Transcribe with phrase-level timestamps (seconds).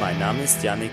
[0.00, 0.90] Mein Name ist Yannick.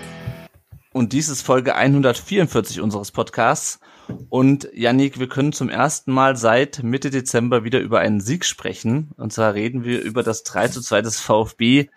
[0.92, 3.80] Und dies ist Folge 144 unseres Podcasts.
[4.28, 9.12] Und Yannick, wir können zum ersten Mal seit Mitte Dezember wieder über einen Sieg sprechen.
[9.16, 11.88] Und zwar reden wir über das 3 zu 2 des VfB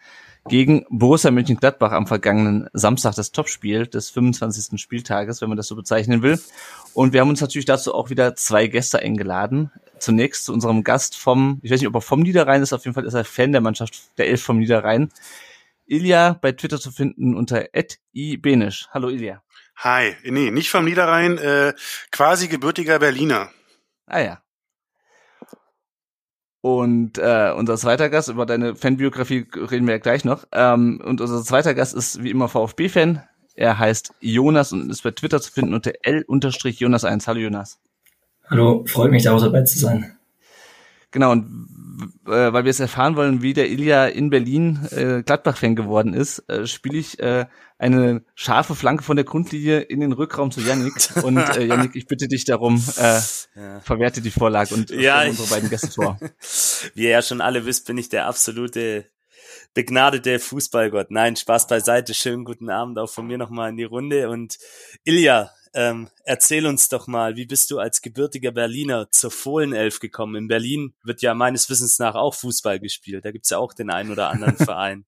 [0.47, 4.79] gegen Borussia Mönchengladbach am vergangenen Samstag, das Topspiel des 25.
[4.81, 6.39] Spieltages, wenn man das so bezeichnen will.
[6.93, 9.69] Und wir haben uns natürlich dazu auch wieder zwei Gäste eingeladen.
[9.99, 12.95] Zunächst zu unserem Gast vom, ich weiß nicht, ob er vom Niederrhein ist, auf jeden
[12.95, 15.11] Fall ist er Fan der Mannschaft der Elf vom Niederrhein.
[15.91, 17.65] Ilja bei Twitter zu finden unter
[18.13, 18.87] @ibenisch.
[18.91, 19.43] Hallo Ilja.
[19.75, 21.73] Hi, nee, nicht vom Niederrhein, äh,
[22.11, 23.49] quasi gebürtiger Berliner.
[24.05, 24.41] Ah ja.
[26.61, 30.45] Und äh, unser zweiter Gast, über deine Fanbiografie reden wir ja gleich noch.
[30.51, 33.23] Ähm, und unser zweiter Gast ist wie immer VfB-Fan.
[33.55, 37.27] Er heißt Jonas und ist bei Twitter zu finden unter L-Jonas1.
[37.27, 37.79] Hallo Jonas.
[38.49, 40.17] Hallo, freut mich, da auch dabei zu sein.
[41.11, 41.67] Genau, und
[42.25, 46.39] äh, weil wir es erfahren wollen, wie der Ilja in Berlin äh, Gladbach-Fan geworden ist,
[46.49, 47.45] äh, spiele ich äh,
[47.77, 50.93] eine scharfe Flanke von der Grundlinie in den Rückraum zu Yannick.
[51.23, 53.19] Und äh, Yannick, ich bitte dich darum, äh,
[53.55, 53.79] ja.
[53.81, 56.19] verwerte die Vorlage und ja, unsere beiden Gäste vor.
[56.93, 59.05] Wie ihr ja schon alle wisst, bin ich der absolute
[59.73, 61.11] begnadete Fußballgott.
[61.11, 62.13] Nein, Spaß beiseite.
[62.13, 64.29] Schönen guten Abend auch von mir nochmal in die Runde.
[64.29, 64.57] Und
[65.03, 70.35] Ilja, ähm, erzähl uns doch mal, wie bist du als gebürtiger Berliner zur Fohlenelf gekommen?
[70.35, 73.25] In Berlin wird ja meines Wissens nach auch Fußball gespielt.
[73.25, 75.05] Da gibt's ja auch den einen oder anderen Verein.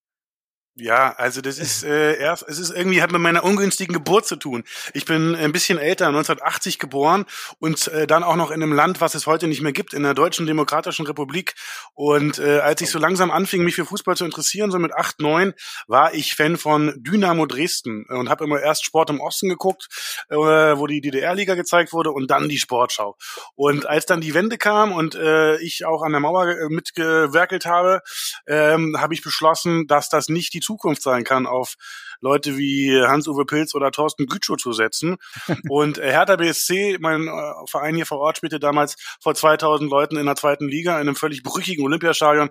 [0.75, 4.37] Ja, also das ist äh, erst, es ist irgendwie hat mit meiner ungünstigen Geburt zu
[4.37, 4.63] tun.
[4.95, 7.25] Ich bin ein bisschen älter, 1980 geboren
[7.59, 10.01] und äh, dann auch noch in einem Land, was es heute nicht mehr gibt, in
[10.01, 11.53] der Deutschen Demokratischen Republik.
[11.93, 15.19] Und äh, als ich so langsam anfing, mich für Fußball zu interessieren, so mit acht,
[15.21, 15.53] neun,
[15.85, 19.89] war ich Fan von Dynamo Dresden und habe immer erst Sport im Osten geguckt,
[20.29, 23.15] äh, wo die DDR-Liga gezeigt wurde und dann die Sportschau.
[23.53, 27.67] Und als dann die Wende kam und äh, ich auch an der Mauer äh, mitgewerkelt
[27.67, 28.01] habe,
[28.47, 31.75] ähm, habe ich beschlossen, dass das nicht die Zukunft sein kann, auf
[32.23, 35.17] Leute wie Hans-Uwe Pilz oder Thorsten Gütschow zu setzen.
[35.69, 37.31] Und äh, Hertha BSC, mein äh,
[37.69, 41.15] Verein hier vor Ort, spielte damals vor 2000 Leuten in der zweiten Liga in einem
[41.15, 42.49] völlig brüchigen Olympiastadion.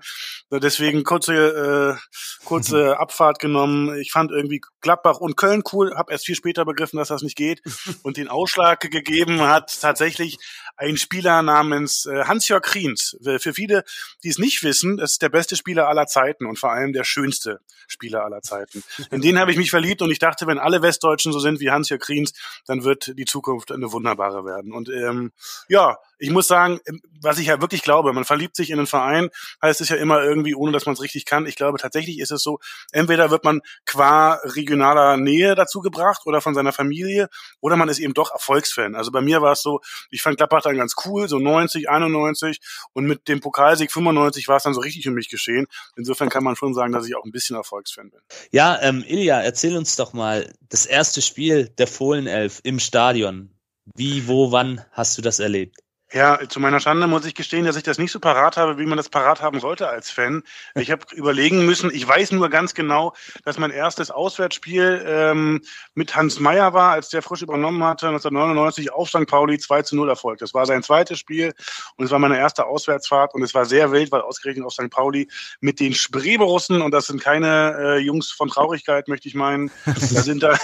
[0.50, 3.97] Deswegen kurze, äh, kurze Abfahrt genommen.
[3.99, 7.37] Ich fand irgendwie Gladbach und Köln cool, habe erst viel später begriffen, dass das nicht
[7.37, 7.62] geht.
[8.03, 10.38] Und den Ausschlag gegeben hat tatsächlich
[10.77, 13.16] ein Spieler namens äh, Hans-Jörg Kriens.
[13.22, 13.84] Für viele,
[14.25, 17.05] die es nicht wissen, das ist der beste Spieler aller Zeiten und vor allem der
[17.05, 18.82] schönste Spieler aller Zeiten.
[19.11, 21.71] In den habe ich mich verliebt und ich dachte, wenn alle Westdeutschen so sind wie
[21.71, 22.33] Hans-Jörg Kriens,
[22.67, 24.73] dann wird die Zukunft eine wunderbare werden.
[24.73, 25.33] Und ähm,
[25.69, 26.78] ja, ich muss sagen,
[27.21, 29.28] was ich ja wirklich glaube, man verliebt sich in einen Verein,
[29.60, 31.47] heißt es ja immer irgendwie, ohne dass man es richtig kann.
[31.47, 32.60] Ich glaube, tatsächlich ist es so,
[32.93, 37.28] entweder wird man qua regionaler Nähe dazu gebracht oder von seiner Familie
[37.61, 38.94] oder man ist eben doch Erfolgsfan.
[38.94, 39.81] Also bei mir war es so,
[40.11, 42.61] ich fand Gladbach dann ganz cool, so 90, 91
[42.93, 45.66] und mit dem Pokalsieg 95 war es dann so richtig um mich geschehen.
[45.97, 48.21] Insofern kann man schon sagen, dass ich auch ein bisschen Erfolgsfan bin.
[48.53, 53.50] Ja, ähm, Ilja, erzähl uns doch mal das erste Spiel der Fohlenelf im Stadion.
[53.97, 55.81] Wie, wo, wann hast du das erlebt?
[56.15, 58.84] Ja, zu meiner Schande muss ich gestehen, dass ich das nicht so parat habe, wie
[58.84, 60.43] man das parat haben sollte als Fan.
[60.75, 63.15] Ich habe überlegen müssen, ich weiß nur ganz genau,
[63.47, 65.62] dass mein erstes Auswärtsspiel ähm,
[65.95, 69.27] mit Hans Meyer war, als der frisch übernommen hatte, 1999 auf St.
[69.27, 70.39] Pauli 2 zu 0 Erfolg.
[70.39, 71.55] Das war sein zweites Spiel
[71.97, 74.91] und es war meine erste Auswärtsfahrt und es war sehr wild, weil ausgerechnet auf St.
[74.91, 75.29] Pauli
[75.61, 79.94] mit den Spreeborussen, und das sind keine äh, Jungs von Traurigkeit, möchte ich meinen, da
[79.94, 80.59] sind da,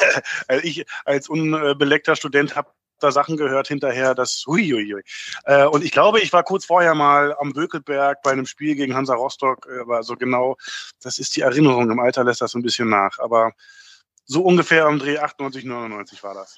[0.47, 2.69] also ich als unbeleckter Student habe
[3.01, 5.03] da Sachen gehört hinterher, das huiuiui.
[5.45, 8.95] Äh, und ich glaube, ich war kurz vorher mal am Bökelberg bei einem Spiel gegen
[8.95, 10.57] Hansa Rostock, äh, aber so genau,
[11.03, 11.91] das ist die Erinnerung.
[11.91, 13.19] Im Alter lässt das ein bisschen nach.
[13.19, 13.53] Aber
[14.25, 16.57] so ungefähr am Dreh 98, 99 war das.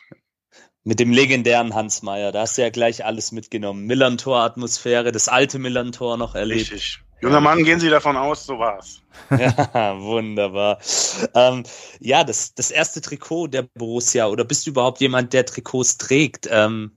[0.82, 3.84] Mit dem legendären Hans Meyer, da hast du ja gleich alles mitgenommen.
[3.86, 6.72] Millantor-Atmosphäre, das alte Millantor noch erlebt.
[6.72, 7.02] Richtig.
[7.22, 9.02] Junger Mann, gehen Sie davon aus, so war's.
[9.30, 10.78] ja, wunderbar.
[11.34, 11.64] Ähm,
[11.98, 16.48] ja, das, das erste Trikot der Borussia, oder bist du überhaupt jemand, der Trikots trägt?
[16.50, 16.92] Ähm,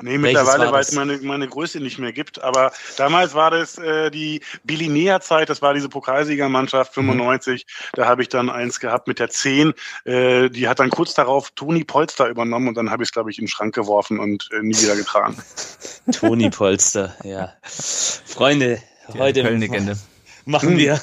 [0.00, 2.42] Nee, mittlerweile, weil es meine, meine Größe nicht mehr gibt.
[2.42, 7.66] Aber damals war das äh, die Bilinea-Zeit, das war diese Pokalsiegermannschaft 95.
[7.66, 7.90] Mhm.
[7.94, 9.74] Da habe ich dann eins gehabt mit der 10.
[10.04, 13.30] Äh, die hat dann kurz darauf Toni Polster übernommen und dann habe ich es, glaube
[13.30, 15.36] ich, in den Schrank geworfen und äh, nie wieder getragen.
[16.12, 17.52] Toni Polster, ja.
[17.62, 19.42] Freunde, die heute.
[19.42, 19.96] Köln-Legende.
[20.44, 21.00] machen wir,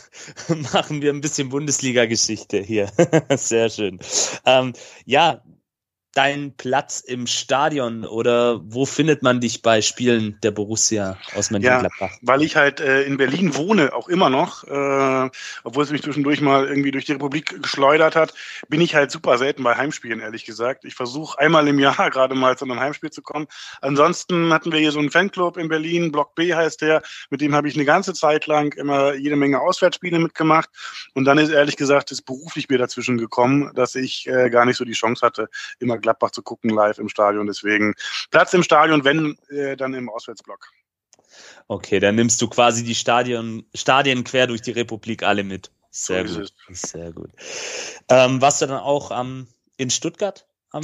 [0.74, 2.92] machen wir ein bisschen Bundesliga-Geschichte hier.
[3.36, 4.00] Sehr schön.
[4.46, 4.74] Ähm,
[5.06, 5.42] ja,
[6.14, 12.12] dein Platz im Stadion oder wo findet man dich bei Spielen der Borussia aus Mönchengladbach?
[12.22, 15.30] weil ich halt äh, in Berlin wohne, auch immer noch, äh,
[15.64, 18.34] obwohl es mich zwischendurch mal irgendwie durch die Republik geschleudert hat,
[18.70, 20.86] bin ich halt super selten bei Heimspielen, ehrlich gesagt.
[20.86, 23.48] Ich versuche einmal im Jahr gerade mal zu einem Heimspiel zu kommen.
[23.82, 27.54] Ansonsten hatten wir hier so einen Fanclub in Berlin, Block B heißt der, mit dem
[27.54, 30.70] habe ich eine ganze Zeit lang immer jede Menge Auswärtsspiele mitgemacht.
[31.14, 34.78] Und dann ist ehrlich gesagt das beruflich mir dazwischen gekommen, dass ich äh, gar nicht
[34.78, 37.48] so die Chance hatte, immer Gladbach zu gucken live im Stadion.
[37.48, 37.94] Deswegen
[38.32, 40.68] Platz im Stadion, wenn äh, dann im Auswärtsblock.
[41.68, 45.72] Okay, dann nimmst du quasi die Stadion, Stadien quer durch die Republik alle mit.
[45.92, 46.54] Sehr So gut.
[46.72, 47.30] Sehr gut.
[48.10, 49.48] Ähm, warst du dann auch am
[49.78, 50.84] in Stuttgart am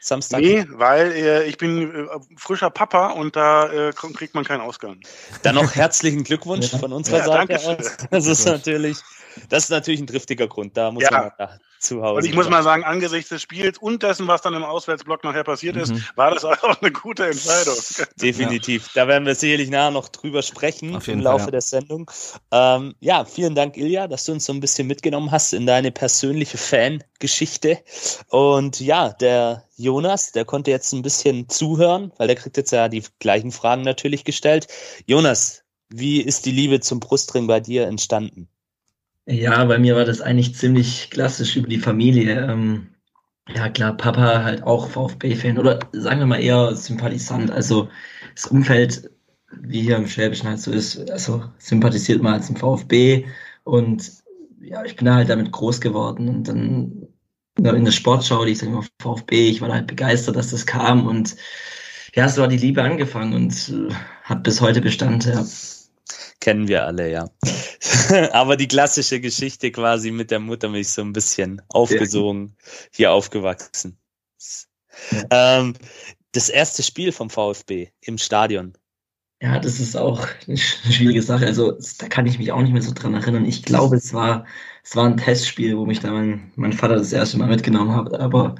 [0.00, 0.40] Samstag?
[0.40, 2.06] Nee, weil äh, ich bin äh,
[2.36, 5.00] frischer Papa und da äh, kriegt man keinen Ausgang.
[5.42, 7.96] Dann noch herzlichen Glückwunsch von unserer Ja, Seite danke aus.
[8.10, 8.98] Das ist natürlich,
[9.48, 10.76] das ist natürlich ein triftiger Grund.
[10.76, 11.10] Da muss Ja.
[11.10, 12.18] man da zu Hause.
[12.18, 15.44] Und ich muss mal sagen, angesichts des Spiels und dessen, was dann im Auswärtsblock nachher
[15.44, 16.04] passiert ist, Mhm.
[16.14, 17.76] war das auch eine gute Entscheidung.
[18.20, 18.90] Definitiv.
[18.94, 21.50] Da werden wir sicherlich nachher noch drüber sprechen im Laufe Fall, ja.
[21.52, 22.10] der Sendung.
[22.50, 25.90] Ähm, ja, vielen Dank, Ilja, dass du uns so ein bisschen mitgenommen hast in deine
[25.90, 27.78] persönliche Fangeschichte.
[28.28, 32.88] Und ja, der Jonas, der konnte jetzt ein bisschen zuhören, weil der kriegt jetzt ja
[32.88, 34.68] die gleichen Fragen natürlich gestellt.
[35.06, 38.48] Jonas, wie ist die Liebe zum Brustring bei dir entstanden?
[39.26, 42.40] Ja, bei mir war das eigentlich ziemlich klassisch über die Familie.
[42.50, 42.88] Ähm,
[43.48, 47.50] ja, klar, Papa halt auch VfB-Fan oder sagen wir mal eher Sympathisant.
[47.50, 47.88] Also
[48.34, 49.10] das Umfeld,
[49.60, 53.26] wie hier im Schwäbischen halt so ist, also sympathisiert man halt zum VfB
[53.64, 54.10] und
[54.60, 57.08] ja, ich bin da halt damit groß geworden und dann
[57.58, 61.06] in der Sportschau, die ich sag immer VfB, ich war halt begeistert, dass das kam
[61.06, 61.36] und
[62.14, 65.44] ja, so hat die Liebe angefangen und äh, hat bis heute Bestand, ja.
[66.40, 67.30] Kennen wir alle, ja.
[68.32, 72.56] Aber die klassische Geschichte quasi mit der Muttermilch so ein bisschen aufgesogen,
[72.92, 73.98] hier aufgewachsen.
[75.30, 75.74] Ähm,
[76.32, 78.74] das erste Spiel vom VfB im Stadion.
[79.40, 81.46] Ja, das ist auch eine sch- schwierige Sache.
[81.46, 83.44] Also da kann ich mich auch nicht mehr so dran erinnern.
[83.44, 84.46] Ich glaube, es war,
[84.84, 88.14] es war ein Testspiel, wo mich da mein, mein Vater das erste Mal mitgenommen hat.
[88.14, 88.54] Aber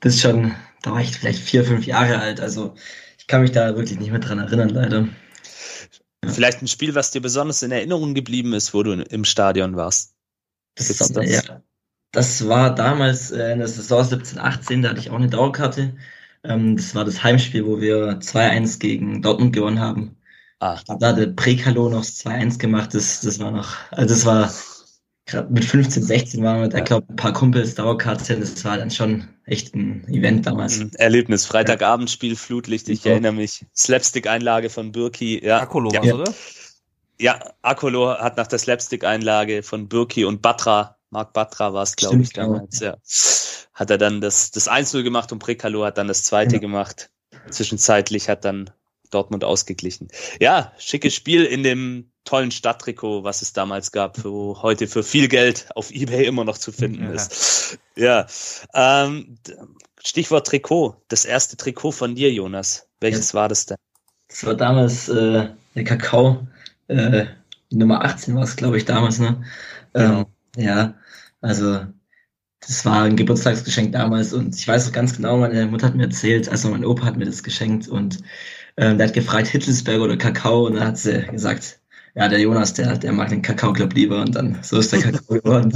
[0.00, 2.40] das ist schon, da war ich vielleicht vier, fünf Jahre alt.
[2.40, 2.74] Also
[3.18, 5.08] ich kann mich da wirklich nicht mehr dran erinnern, leider.
[6.24, 10.14] Vielleicht ein Spiel, was dir besonders in Erinnerung geblieben ist, wo du im Stadion warst.
[10.74, 11.46] Das, Gibt's das?
[11.46, 11.62] Ja,
[12.12, 15.96] das war damals äh, in der Saison 17, 18, da hatte ich auch eine Dauerkarte.
[16.44, 20.16] Ähm, das war das Heimspiel, wo wir 2-1 gegen Dortmund gewonnen haben.
[20.60, 24.52] Ah, Da hatte Prekalo noch 2-1 gemacht, das, das war noch, also das war
[25.26, 28.90] gerade mit 15, 16 waren wir da, glaube ein paar Kumpels Dauerkarte, das war dann
[28.90, 30.80] schon echt ein Event damals.
[30.80, 31.44] ein Erlebnis.
[31.46, 33.12] Freitagabendspiel, Flutlicht, ich Ja.
[33.12, 33.64] erinnere mich.
[33.76, 35.44] Slapstick-Einlage von Birki.
[35.44, 36.32] Ja, Akolo ja, oder?
[37.20, 42.22] ja, Akolo hat nach der Slapstick-Einlage von Birki und Batra, Marc Batra war es, glaube
[42.22, 42.96] ich, damals, ja.
[43.74, 46.60] Hat er dann das, das 1-0 gemacht und Prekalo hat dann das zweite Ja.
[46.60, 47.10] gemacht.
[47.50, 48.70] Zwischenzeitlich hat dann
[49.10, 50.08] Dortmund ausgeglichen.
[50.40, 55.28] Ja, schickes Spiel in dem tollen Stadttrikot, was es damals gab, wo heute für viel
[55.28, 57.12] Geld auf Ebay immer noch zu finden Ja.
[57.12, 57.78] ist.
[57.94, 58.26] Ja,
[58.74, 59.38] ähm,
[60.04, 62.88] Stichwort Trikot, das erste Trikot von dir, Jonas.
[63.00, 63.76] Welches war das denn?
[64.28, 66.46] Das war damals äh, der Kakao,
[66.88, 67.26] äh,
[67.70, 69.44] die Nummer 18 war es, glaube ich, damals, ne?
[69.92, 70.20] Genau.
[70.20, 70.26] Ähm,
[70.56, 70.94] ja,
[71.40, 71.86] also
[72.60, 76.04] das war ein Geburtstagsgeschenk damals und ich weiß auch ganz genau, meine Mutter hat mir
[76.04, 78.18] erzählt, also mein Opa hat mir das geschenkt und
[78.76, 81.80] ähm, der hat gefragt, Hittelsberger oder Kakao und dann hat sie gesagt,
[82.14, 85.02] ja, der Jonas, der, der mag den Kakao Club lieber und dann so ist der
[85.02, 85.72] Kakao geworden.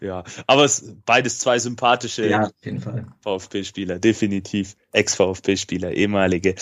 [0.00, 2.50] Ja, aber es beides zwei sympathische Ja.
[3.22, 4.76] VfB-Spieler, definitiv.
[4.92, 6.56] Ex-VfB-Spieler, ehemalige.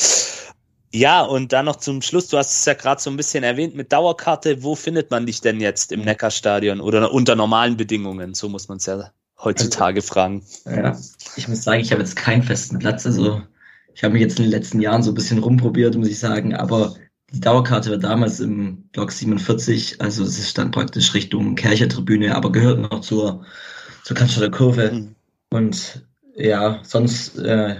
[0.92, 3.75] Ja, und dann noch zum Schluss, du hast es ja gerade so ein bisschen erwähnt
[3.75, 4.62] mit Dauerkarte.
[4.62, 8.35] Wo findet man dich denn jetzt im Neckarstadion oder unter normalen Bedingungen?
[8.35, 9.11] So muss man es ja
[9.42, 10.42] heutzutage fragen.
[10.64, 10.99] Ja,
[11.37, 13.04] ich muss sagen, ich habe jetzt keinen festen Platz.
[13.04, 13.42] Also
[13.97, 16.55] ich habe mich jetzt in den letzten Jahren so ein bisschen rumprobiert, muss ich sagen.
[16.55, 16.97] Aber
[17.33, 22.53] die Dauerkarte war damals im Block 47, also es ist dann praktisch Richtung Kercher-Tribüne, aber
[22.53, 23.47] gehört noch zur,
[24.05, 24.93] zur Cannstatter Kurve.
[24.93, 25.15] Mhm.
[25.49, 27.76] Und ja, sonst äh,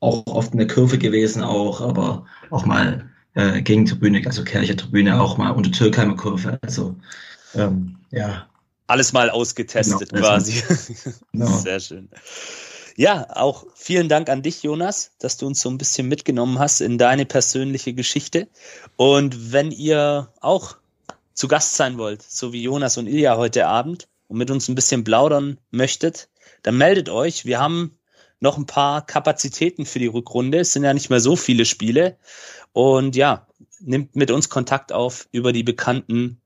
[0.00, 5.50] auch oft eine Kurve gewesen auch, aber auch mal äh, Gegentribüne, also Kercher-Tribüne, auch mal
[5.50, 6.58] unter Türkheimer Kurve.
[6.62, 6.96] Also
[7.54, 8.48] ähm, ja,
[8.86, 10.62] Alles mal ausgetestet Genau, quasi.
[11.32, 11.58] genau.
[11.58, 12.08] Sehr schön.
[12.98, 16.80] Ja, auch vielen Dank an dich, Jonas, dass du uns so ein bisschen mitgenommen hast
[16.80, 18.48] in deine persönliche Geschichte.
[18.96, 20.76] Und wenn ihr auch
[21.34, 24.74] zu Gast sein wollt, so wie Jonas und Ilja heute Abend und mit uns ein
[24.74, 26.30] bisschen plaudern möchtet,
[26.62, 27.44] dann meldet euch.
[27.44, 27.98] Wir haben
[28.40, 30.60] noch ein paar Kapazitäten für die Rückrunde.
[30.60, 32.16] Es sind ja nicht mehr so viele Spiele.
[32.72, 33.46] Und ja,
[33.78, 36.40] nimmt mit uns Kontakt auf über die bekannten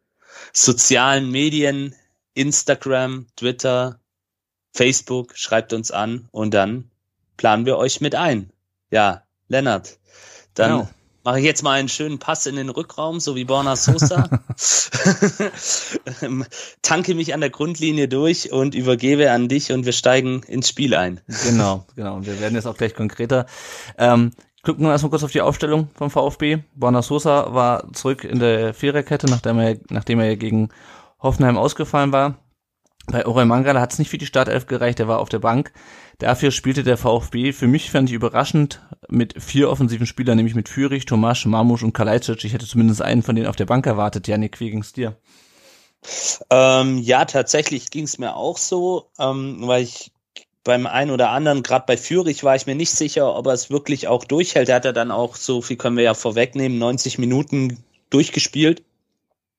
[0.53, 1.95] sozialen Medien,
[2.35, 4.00] Instagram, Twitter,
[4.73, 6.91] Facebook, schreibt uns an und dann
[7.37, 8.51] planen wir euch mit ein.
[8.91, 9.99] Ja, Lennart,
[10.55, 10.89] dann genau.
[11.25, 14.29] mache ich jetzt mal einen schönen Pass in den Rückraum, so wie Borna Sosa.
[16.83, 20.95] Tanke mich an der Grundlinie durch und übergebe an dich und wir steigen ins Spiel
[20.95, 21.21] ein.
[21.45, 22.17] Genau, genau.
[22.17, 23.47] Und wir werden jetzt auch gleich konkreter.
[23.99, 26.59] Ähm, gucken wir erstmal kurz auf die Aufstellung vom VfB.
[26.75, 30.69] Borna Sosa war zurück in der Viererkette, nachdem er, nachdem er gegen
[31.21, 32.37] Hoffenheim ausgefallen war.
[33.07, 35.73] Bei Orel Mangala hat es nicht für die Startelf gereicht, er war auf der Bank.
[36.19, 40.69] Dafür spielte der VfB, für mich fand ich überraschend, mit vier offensiven Spielern, nämlich mit
[40.69, 42.45] Fürich, Tomasch, Marmusch und Kalajdzic.
[42.45, 44.29] Ich hätte zumindest einen von denen auf der Bank erwartet.
[44.29, 45.17] Janik, wie ging's dir?
[46.51, 50.13] Ähm, ja, tatsächlich ging's mir auch so, ähm, weil ich
[50.63, 53.71] beim einen oder anderen, gerade bei Fürich, war ich mir nicht sicher, ob er es
[53.71, 54.69] wirklich auch durchhält.
[54.69, 58.83] Er hat ja dann auch, so viel können wir ja vorwegnehmen, 90 Minuten durchgespielt.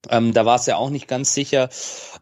[0.10, 1.70] Ähm, da war es ja auch nicht ganz sicher.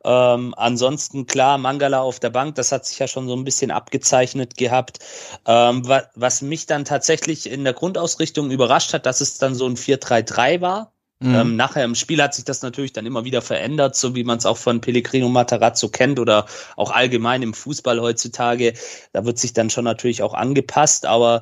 [0.04, 3.72] Ähm, ansonsten klar, Mangala auf der Bank, das hat sich ja schon so ein bisschen
[3.72, 5.00] abgezeichnet gehabt.
[5.46, 9.66] Ähm, wa was mich dann tatsächlich in der Grundausrichtung überrascht hat, dass es dann so
[9.66, 10.94] ein 4-3-3 war.
[11.22, 11.36] Mhm.
[11.36, 14.38] Ähm, nachher im Spiel hat sich das natürlich dann immer wieder verändert, so wie man
[14.38, 16.46] es auch von Pellegrino Matarazzo kennt oder
[16.78, 18.74] auch allgemein im Fußball heutzutage.
[19.12, 21.42] Da wird sich dann schon natürlich auch angepasst, aber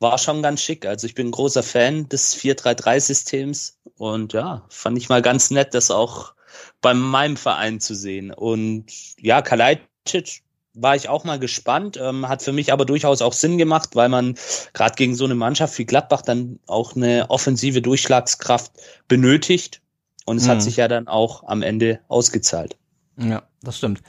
[0.00, 0.86] war schon ganz schick.
[0.86, 5.74] Also ich bin ein großer Fan des 4-3-3-Systems und ja, fand ich mal ganz nett,
[5.74, 6.34] das auch
[6.80, 8.32] bei meinem Verein zu sehen.
[8.32, 8.86] Und
[9.20, 10.42] ja, Kalajdzic
[10.74, 14.08] war ich auch mal gespannt, ähm, hat für mich aber durchaus auch Sinn gemacht, weil
[14.08, 14.34] man
[14.72, 18.72] gerade gegen so eine Mannschaft wie Gladbach dann auch eine offensive Durchschlagskraft
[19.08, 19.80] benötigt.
[20.26, 20.50] Und es mhm.
[20.50, 22.76] hat sich ja dann auch am Ende ausgezahlt.
[23.16, 24.02] Ja, das stimmt.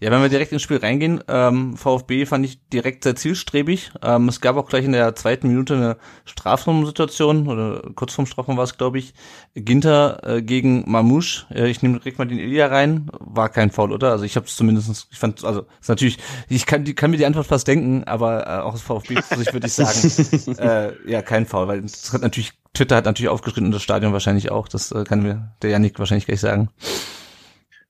[0.00, 3.90] Ja, wenn wir direkt ins Spiel reingehen, ähm, VfB fand ich direkt sehr zielstrebig.
[4.00, 8.56] Ähm, es gab auch gleich in der zweiten Minute eine Strafraumsituation, oder kurz vorm Strafraum
[8.56, 9.12] war es, glaube ich.
[9.56, 11.46] Ginter äh, gegen Mamouche.
[11.52, 13.10] Äh, ich nehme direkt mal den Ilya rein.
[13.18, 14.12] War kein Foul, oder?
[14.12, 17.16] Also ich habe es zumindest, ich fand, also ist natürlich, ich kann, die, kann mir
[17.16, 21.44] die Antwort fast denken, aber äh, auch aus VfB-Sicht würde ich sagen, äh, ja, kein
[21.44, 24.68] Foul, weil das hat natürlich, Twitter hat natürlich aufgeschrieben und das Stadion wahrscheinlich auch.
[24.68, 26.68] Das äh, kann mir der Janik wahrscheinlich gleich sagen.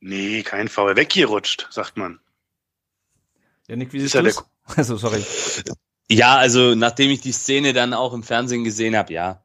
[0.01, 0.97] Nee, kein Foul.
[0.97, 2.21] Weggerutscht, sagt man.
[3.69, 4.45] Ja, Nick, wie siehst du das?
[4.77, 5.25] Also, sorry.
[6.11, 9.43] Ja, also nachdem ich die Szene dann auch im Fernsehen gesehen habe, ja,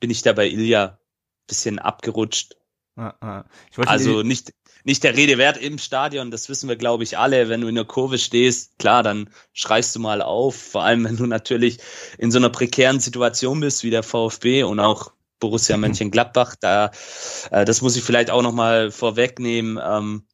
[0.00, 0.98] bin ich da bei Ilja
[1.46, 2.56] bisschen abgerutscht.
[2.96, 3.44] Ah, ah.
[3.84, 4.52] also nicht,
[4.84, 7.48] nicht der Rede wert im Stadion, das wissen wir, glaube ich, alle.
[7.48, 10.56] Wenn du in der Kurve stehst, klar, dann schreist du mal auf.
[10.56, 11.78] Vor allem, wenn du natürlich
[12.18, 16.56] in so einer prekären Situation bist wie der VfB und auch Borussia Mönchengladbach.
[16.60, 16.90] Da,
[17.50, 20.26] äh, das muss ich vielleicht auch nochmal vorwegnehmen, ähm,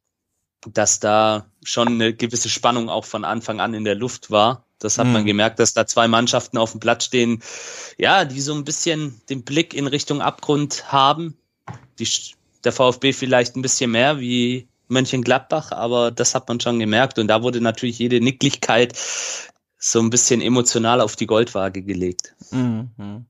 [0.66, 4.66] dass da schon eine gewisse Spannung auch von Anfang an in der Luft war.
[4.78, 5.12] Das hat mhm.
[5.12, 7.42] man gemerkt, dass da zwei Mannschaften auf dem Platz stehen,
[7.98, 11.36] ja, die so ein bisschen den Blick in Richtung Abgrund haben.
[11.98, 12.08] Die,
[12.64, 17.18] der VfB vielleicht ein bisschen mehr wie Mönchengladbach, aber das hat man schon gemerkt.
[17.18, 18.98] Und da wurde natürlich jede Nicklichkeit
[19.78, 22.34] so ein bisschen emotional auf die Goldwaage gelegt.
[22.50, 23.26] Mhm.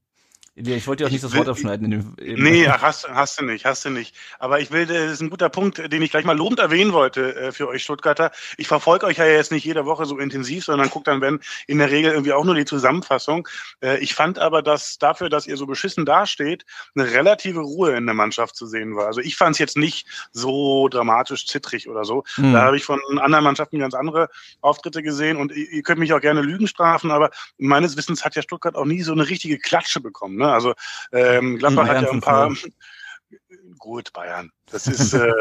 [0.54, 1.90] Ich wollte dir auch nicht das Wort abschneiden.
[1.90, 4.14] In dem, nee, hast, hast du nicht, hast du nicht.
[4.38, 7.35] Aber ich will, das ist ein guter Punkt, den ich gleich mal lobend erwähnen wollte
[7.35, 8.32] äh, für euch Stuttgarter.
[8.59, 11.78] Ich verfolge euch ja jetzt nicht jede Woche so intensiv, sondern gucke dann, wenn in
[11.78, 13.49] der Regel irgendwie auch nur die Zusammenfassung.
[13.82, 18.04] Äh, ich fand aber, dass dafür, dass ihr so beschissen dasteht, eine relative Ruhe in
[18.04, 19.06] der Mannschaft zu sehen war.
[19.06, 22.25] Also ich fand es jetzt nicht so dramatisch zittrig oder so.
[22.37, 22.52] Mhm.
[22.52, 24.28] Da habe ich von anderen Mannschaften ganz andere
[24.61, 28.37] Auftritte gesehen und ihr, ihr könnt mich auch gerne Lügen strafen, aber meines Wissens hat
[28.37, 30.41] ja Stuttgart auch nie so eine richtige Klatsche bekommen.
[30.42, 30.52] Ne?
[30.52, 30.75] Also
[31.12, 32.52] ähm, Gladbach hat ja ein paar.
[33.78, 34.52] Gut, Bayern.
[34.70, 35.32] Das ist äh,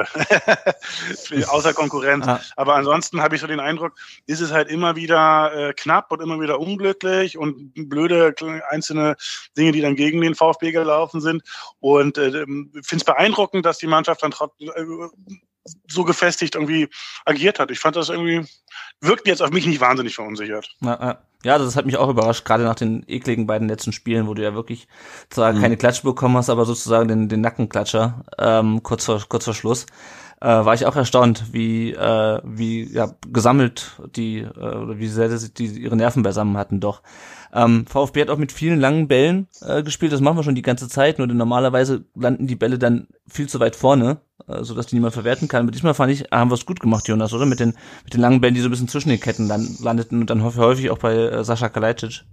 [1.47, 2.27] außer Konkurrenz.
[2.27, 2.41] Ah.
[2.55, 3.93] Aber ansonsten habe ich so den Eindruck,
[4.25, 8.33] ist es halt immer wieder äh, knapp und immer wieder unglücklich und blöde
[8.69, 9.15] einzelne
[9.57, 11.43] Dinge, die dann gegen den VfB gelaufen sind.
[11.79, 15.35] Und äh, finde es beeindruckend, dass die Mannschaft dann trotzdem äh,
[15.87, 16.89] so gefestigt irgendwie
[17.25, 17.71] agiert hat.
[17.71, 18.45] Ich fand das irgendwie,
[18.99, 20.69] wirkt jetzt auf mich nicht wahnsinnig verunsichert.
[20.81, 21.57] Ja, ja.
[21.57, 24.53] das hat mich auch überrascht, gerade nach den ekligen beiden letzten Spielen, wo du ja
[24.53, 24.87] wirklich
[25.29, 25.61] zwar mhm.
[25.61, 29.85] keine Klatsche bekommen hast, aber sozusagen den, den Nackenklatscher ähm, kurz, vor, kurz vor Schluss.
[30.41, 35.29] Äh, war ich auch erstaunt, wie äh, wie ja gesammelt die äh, oder wie sehr
[35.29, 37.03] die ihre Nerven beisammen hatten doch.
[37.53, 40.63] Ähm, VfB hat auch mit vielen langen Bällen äh, gespielt, das machen wir schon die
[40.63, 44.95] ganze Zeit, nur normalerweise landen die Bälle dann viel zu weit vorne, äh, sodass die
[44.95, 45.63] niemand verwerten kann.
[45.63, 47.45] Aber diesmal fand ich, haben wir es gut gemacht, Jonas, oder?
[47.45, 50.21] Mit den, mit den langen Bällen, die so ein bisschen zwischen den Ketten land, landeten
[50.21, 52.23] und dann häufig auch bei äh, Sascha Kalajdzic.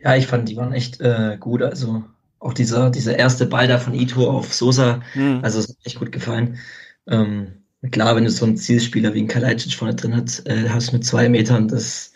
[0.00, 1.62] Ja, ich fand, die waren echt äh, gut.
[1.62, 2.04] Also
[2.42, 5.40] auch dieser, dieser erste Ball da von Ito auf Sosa, mhm.
[5.42, 6.58] also es hat echt gut gefallen.
[7.06, 10.92] Ähm, klar, wenn du so einen Zielspieler wie ein Kalajdzic vorne drin hast, äh, hast
[10.92, 12.12] mit zwei Metern, das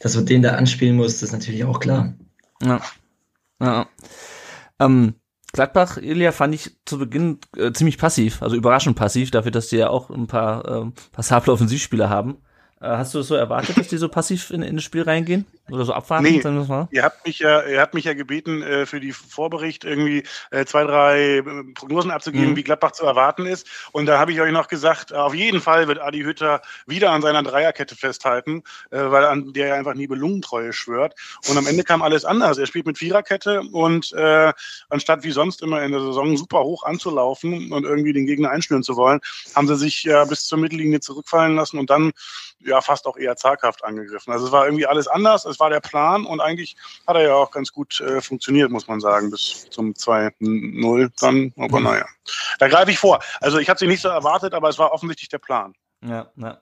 [0.00, 2.14] dass du den da anspielen musst, ist natürlich auch klar.
[2.62, 2.80] Ja.
[3.60, 3.88] ja.
[4.78, 5.14] Ähm,
[5.52, 9.76] Gladbach, Ilja, fand ich zu Beginn äh, ziemlich passiv, also überraschend passiv, dafür, dass die
[9.76, 12.38] ja auch ein paar äh, passable Offensivspieler haben.
[12.80, 15.46] Äh, hast du es so erwartet, dass die so passiv in, in das Spiel reingehen?
[15.70, 16.24] Oder so abwarten?
[16.24, 16.88] Nee, mal?
[16.92, 20.64] ihr habt mich ja, ihr habt mich ja gebeten, äh, für die Vorbericht irgendwie äh,
[20.64, 21.42] zwei, drei äh,
[21.74, 22.56] Prognosen abzugeben, Mhm.
[22.56, 23.66] wie Gladbach zu erwarten ist.
[23.92, 27.22] Und da habe ich euch noch gesagt, auf jeden Fall wird Adi Hütter wieder an
[27.22, 31.14] seiner Dreierkette festhalten, äh, weil an der er einfach Nibelungentreue schwört.
[31.48, 32.58] Und am Ende kam alles anders.
[32.58, 34.52] Er spielt mit Viererkette und äh,
[34.88, 38.82] anstatt wie sonst immer in der Saison super hoch anzulaufen und irgendwie den Gegner einschnüren
[38.84, 39.20] zu wollen,
[39.54, 42.12] haben sie sich ja bis zur Mittellinie zurückfallen lassen und dann
[42.60, 44.32] ja fast auch eher zaghaft angegriffen.
[44.32, 47.34] Also es war irgendwie alles anders, es war der Plan und eigentlich hat er ja
[47.34, 51.52] auch ganz gut äh, funktioniert, muss man sagen, bis zum 2-0 dann.
[51.56, 52.06] Aber naja,
[52.58, 53.20] da greife ich vor.
[53.40, 55.74] Also ich hatte sie nicht so erwartet, aber es war offensichtlich der Plan.
[56.02, 56.58] Ja, ja.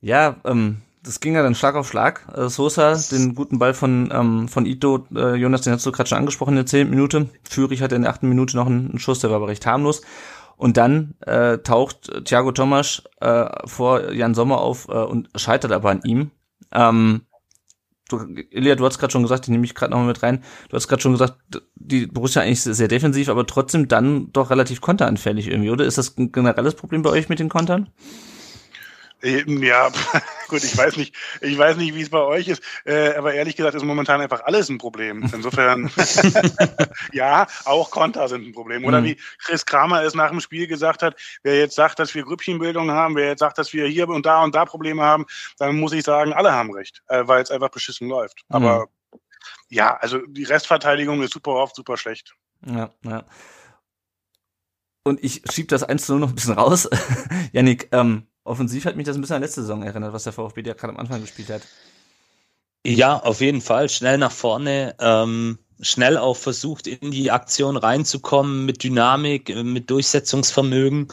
[0.00, 2.26] Ja, ähm, das ging ja dann Schlag auf Schlag.
[2.36, 6.08] Äh, Sosa, den guten Ball von, ähm, von Ito, äh, Jonas, den hast du gerade
[6.08, 7.28] schon angesprochen in der zehnten Minute.
[7.48, 10.02] Führig hatte in der achten Minute noch einen, einen Schuss, der war aber recht harmlos.
[10.56, 15.90] Und dann äh, taucht Thiago Tomasch äh, vor Jan Sommer auf äh, und scheitert aber
[15.90, 16.30] an ihm.
[16.72, 17.25] Ähm,
[18.08, 20.42] du, Ilja, du hast gerade schon gesagt, die nehme ich gerade nochmal mit rein.
[20.68, 21.36] Du hast gerade schon gesagt,
[21.74, 25.84] die Borussia eigentlich sehr defensiv, aber trotzdem dann doch relativ konteranfällig irgendwie, oder?
[25.84, 27.90] Ist das ein generelles Problem bei euch mit den Kontern?
[29.22, 29.90] Ja,
[30.48, 33.56] gut, ich weiß nicht, ich weiß nicht, wie es bei euch ist, äh, aber ehrlich
[33.56, 35.28] gesagt ist momentan einfach alles ein Problem.
[35.32, 35.90] Insofern,
[37.12, 38.84] ja, auch Konter sind ein Problem.
[38.84, 39.04] Oder Mhm.
[39.06, 42.90] wie Chris Kramer es nach dem Spiel gesagt hat, wer jetzt sagt, dass wir Grüppchenbildung
[42.90, 45.24] haben, wer jetzt sagt, dass wir hier und da und da Probleme haben,
[45.58, 48.42] dann muss ich sagen, alle haben recht, äh, weil es einfach beschissen läuft.
[48.50, 48.86] Aber
[49.70, 52.34] ja, also die Restverteidigung ist super oft super schlecht.
[52.66, 53.24] Ja, ja.
[55.04, 56.88] Und ich schieb das 1 0 noch ein bisschen raus.
[57.52, 60.62] Yannick, ähm, offensiv hat mich das ein bisschen an letzte Saison erinnert, was der VfB
[60.64, 61.62] ja gerade am Anfang gespielt hat.
[62.86, 63.88] Ja, auf jeden Fall.
[63.88, 69.90] Schnell nach vorne, ähm, schnell auch versucht, in die Aktion reinzukommen mit Dynamik, äh, mit
[69.90, 71.08] Durchsetzungsvermögen.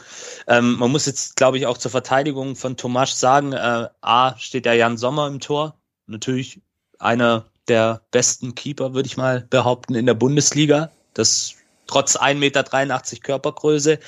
[0.46, 4.66] Ähm, man muss jetzt, glaube ich, auch zur Verteidigung von Tomasch sagen, äh, A, steht
[4.66, 5.76] der Jan Sommer im Tor.
[6.06, 6.60] Natürlich
[6.98, 10.90] einer der besten Keeper, würde ich mal behaupten, in der Bundesliga.
[11.12, 12.64] Das trotz 1,83 Meter
[13.22, 13.98] Körpergröße,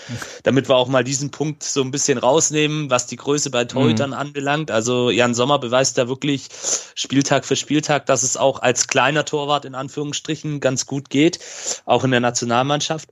[0.43, 4.13] damit wir auch mal diesen Punkt so ein bisschen rausnehmen, was die Größe bei Torhütern
[4.13, 4.71] anbelangt.
[4.71, 6.49] Also Jan Sommer beweist da wirklich
[6.95, 11.39] Spieltag für Spieltag, dass es auch als kleiner Torwart in Anführungsstrichen ganz gut geht,
[11.85, 13.11] auch in der Nationalmannschaft.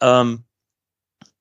[0.00, 0.44] Ähm,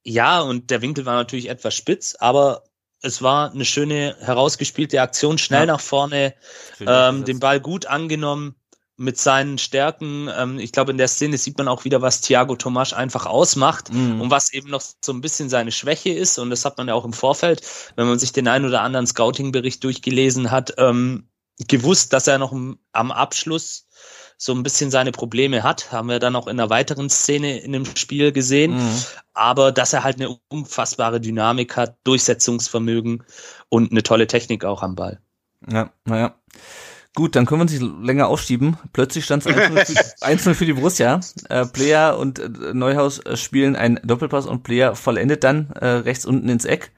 [0.03, 2.63] ja, und der Winkel war natürlich etwas spitz, aber
[3.01, 5.73] es war eine schöne herausgespielte Aktion, schnell Ja.
[5.73, 6.33] nach vorne,
[6.79, 8.55] ähm, den Ball gut angenommen
[8.97, 10.29] mit seinen Stärken.
[10.38, 13.91] Ähm, ich glaube, in der Szene sieht man auch wieder, was Thiago Tomasch einfach ausmacht
[13.91, 14.21] Mhm.
[14.21, 16.38] und was eben noch so ein bisschen seine Schwäche ist.
[16.39, 17.62] Und das hat man ja auch im Vorfeld,
[17.95, 21.27] wenn man sich den ein oder anderen Scouting-Bericht durchgelesen hat, ähm,
[21.67, 23.88] gewusst, dass er noch am Abschluss
[24.38, 25.91] so ein bisschen seine Probleme hat.
[25.93, 28.75] Haben wir dann auch in einer weiteren Szene in dem Spiel gesehen.
[28.75, 29.03] Mhm.
[29.34, 33.23] Aber dass er halt eine unfassbare Dynamik hat, Durchsetzungsvermögen
[33.69, 35.21] und eine tolle Technik auch am Ball.
[35.69, 36.36] Ja, naja.
[37.15, 38.78] Gut, dann können wir uns nicht länger aufschieben.
[38.91, 41.21] Plötzlich stand es 1-0 für, 1-0 für die Borussia.
[41.47, 46.25] Äh, Player und äh, Neuhaus äh, spielen einen Doppelpass und Player vollendet dann äh, rechts
[46.25, 46.91] unten ins Eck.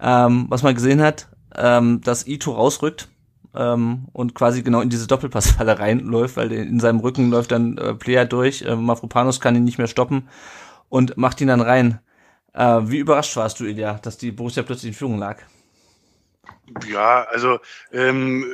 [0.00, 3.08] Ähm, was man gesehen hat, ähm, dass Ito rausrückt
[3.56, 7.94] ähm, und quasi genau in diese Doppelpassfalle reinläuft, weil in seinem Rücken läuft dann äh,
[7.94, 8.62] Player durch.
[8.62, 10.28] Äh, Mafropanos kann ihn nicht mehr stoppen
[10.88, 11.98] und macht ihn dann rein.
[12.52, 15.38] Äh, wie überrascht warst du, Ilja, dass die Borussia plötzlich in Führung lag?
[16.88, 17.58] Ja, also
[17.92, 18.44] ähm,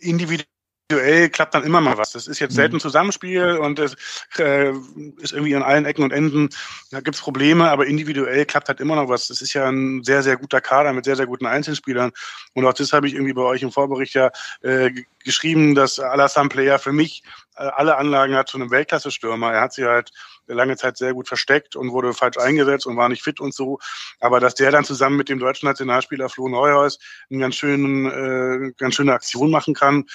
[0.00, 0.57] individuell
[0.88, 2.12] klappt dann immer mal was.
[2.12, 2.80] Das ist jetzt selten Mhm.
[2.80, 3.94] Zusammenspiel und es
[4.38, 4.72] äh,
[5.18, 6.48] ist irgendwie an allen Ecken und Enden,
[6.90, 9.28] da gibt's Probleme, aber individuell klappt halt immer noch was.
[9.28, 12.10] Das ist ja ein sehr, sehr guter Kader mit sehr, sehr guten Einzelspielern.
[12.54, 14.30] Und auch das habe ich irgendwie bei euch im Vorbericht ja
[14.62, 14.90] äh,
[15.24, 17.22] geschrieben, dass Alassane Player für mich
[17.56, 19.52] äh, alle Anlagen hat zu einem Weltklasse-Stürmer.
[19.52, 20.10] Er hat sie halt
[20.46, 23.78] lange Zeit sehr gut versteckt und wurde falsch eingesetzt und war nicht fit und so.
[24.20, 26.98] Aber dass der dann zusammen mit dem deutschen Nationalspieler Flo Neuhaus
[27.30, 30.06] eine ganz, schönen, äh, ganz schöne Aktion machen kann,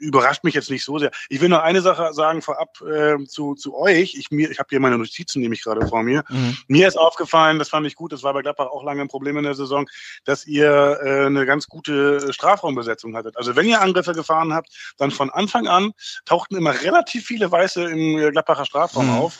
[0.00, 1.10] überrascht mich jetzt nicht so sehr.
[1.28, 4.14] Ich will noch eine Sache sagen vorab äh, zu, zu euch.
[4.14, 6.24] Ich, mir, ich habe hier meine Notizen nämlich gerade vor mir.
[6.28, 6.56] Mhm.
[6.68, 9.36] Mir ist aufgefallen, das fand ich gut, das war bei Gladbach auch lange ein Problem
[9.36, 9.88] in der Saison,
[10.24, 13.36] dass ihr äh, eine ganz gute Strafraumbesetzung hattet.
[13.36, 15.92] Also wenn ihr Angriffe gefahren habt, dann von Anfang an
[16.24, 19.18] tauchten immer relativ viele Weiße im äh, Gladbacher Strafraum Mhm.
[19.18, 19.38] auf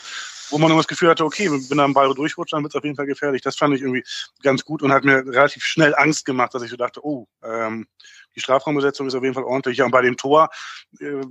[0.51, 2.77] wo man immer das Gefühl hatte, okay, wenn da ein Ball durchrutscht, dann wird es
[2.77, 3.41] auf jeden Fall gefährlich.
[3.41, 4.03] Das fand ich irgendwie
[4.43, 7.87] ganz gut und hat mir relativ schnell Angst gemacht, dass ich so dachte, oh, ähm,
[8.35, 9.77] die Strafraumbesetzung ist auf jeden Fall ordentlich.
[9.77, 10.49] Ja, und bei dem Tor
[10.99, 11.21] äh,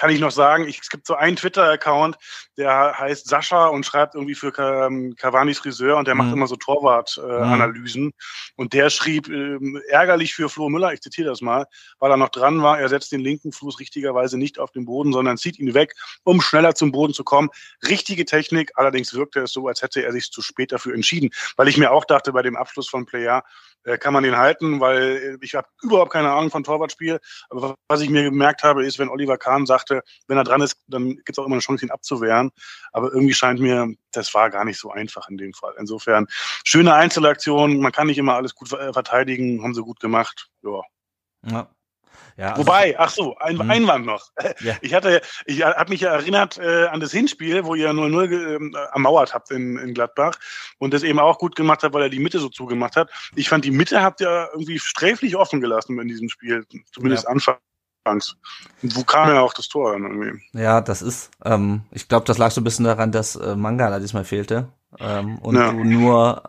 [0.00, 2.16] kann ich noch sagen, ich, es gibt so einen Twitter-Account,
[2.56, 6.36] der heißt Sascha und schreibt irgendwie für ähm, Cavani's Friseur und der macht Mhm.
[6.36, 8.04] immer so Torwart-Analysen.
[8.04, 8.12] Mhm.
[8.56, 11.66] Und der schrieb, ähm, ärgerlich für Flo Müller, ich zitiere das mal,
[11.98, 15.12] weil er noch dran war, er setzt den linken Fuß richtigerweise nicht auf den Boden,
[15.12, 15.92] sondern zieht ihn weg,
[16.24, 17.50] um schneller zum Boden zu kommen.
[17.86, 21.68] Richtige Technik, allerdings wirkte es so, als hätte er sich zu spät dafür entschieden, weil
[21.68, 23.42] ich mir auch dachte, bei dem Abschluss von Player
[23.84, 27.18] äh, kann man den halten, weil äh, ich habe überhaupt keine Ahnung von Torwartspiel.
[27.48, 30.76] Aber was ich mir gemerkt habe, ist, wenn Oliver Kahn sagte, wenn er dran ist,
[30.88, 32.50] dann gibt es auch immer eine Chance, ihn abzuwehren.
[32.92, 35.74] Aber irgendwie scheint mir, das war gar nicht so einfach in dem Fall.
[35.78, 36.26] Insofern,
[36.64, 40.48] schöne Einzelaktion, man kann nicht immer alles gut äh, verteidigen, haben sie gut gemacht.
[40.62, 40.80] Ja.
[41.46, 41.70] Ja.
[42.36, 43.70] Ja, also- Wobei, ach so, ein Mhm.
[43.70, 44.28] Einwand noch.
[44.60, 44.76] Ja.
[44.80, 48.54] Ich hatte, ich habe mich ja erinnert äh, an das Hinspiel, wo ihr 0-0 ge-
[48.56, 50.36] ähm, ermauert habt in, in Gladbach
[50.78, 53.10] und das eben auch gut gemacht habt, weil er die Mitte so zugemacht hat.
[53.36, 57.30] Ich fand, die Mitte habt ihr irgendwie sträflich offen gelassen in diesem Spiel, zumindest Ja.
[58.04, 58.36] Anfangs.
[58.82, 60.40] Und wo kam ja auch das Tor dann irgendwie?
[60.52, 63.98] Ja, das ist, ähm, ich glaube, das lag so ein bisschen daran, dass äh, Mangala
[64.00, 65.72] diesmal fehlte ähm, und Ja.
[65.72, 66.42] du nur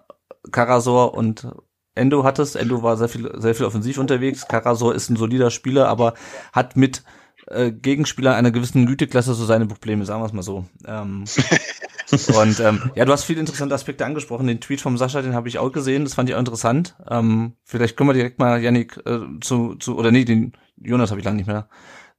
[0.51, 1.47] Karasor und
[1.93, 2.55] Endo hattest.
[2.55, 4.47] Endo war sehr viel, sehr viel offensiv unterwegs.
[4.47, 6.13] Karasor ist ein solider Spieler, aber
[6.53, 7.03] hat mit
[7.47, 10.65] äh, Gegenspielern einer gewissen Güteklasse so seine Probleme, sagen wir es mal so.
[10.85, 11.25] Ähm,
[12.35, 14.47] und ähm, ja, du hast viele interessante Aspekte angesprochen.
[14.47, 16.05] Den Tweet vom Sascha, den habe ich auch gesehen.
[16.05, 16.95] Das fand ich auch interessant.
[17.09, 21.19] Ähm, vielleicht können wir direkt mal Yannick äh, zu, zu oder nee, den Jonas habe
[21.19, 21.67] ich lange nicht mehr.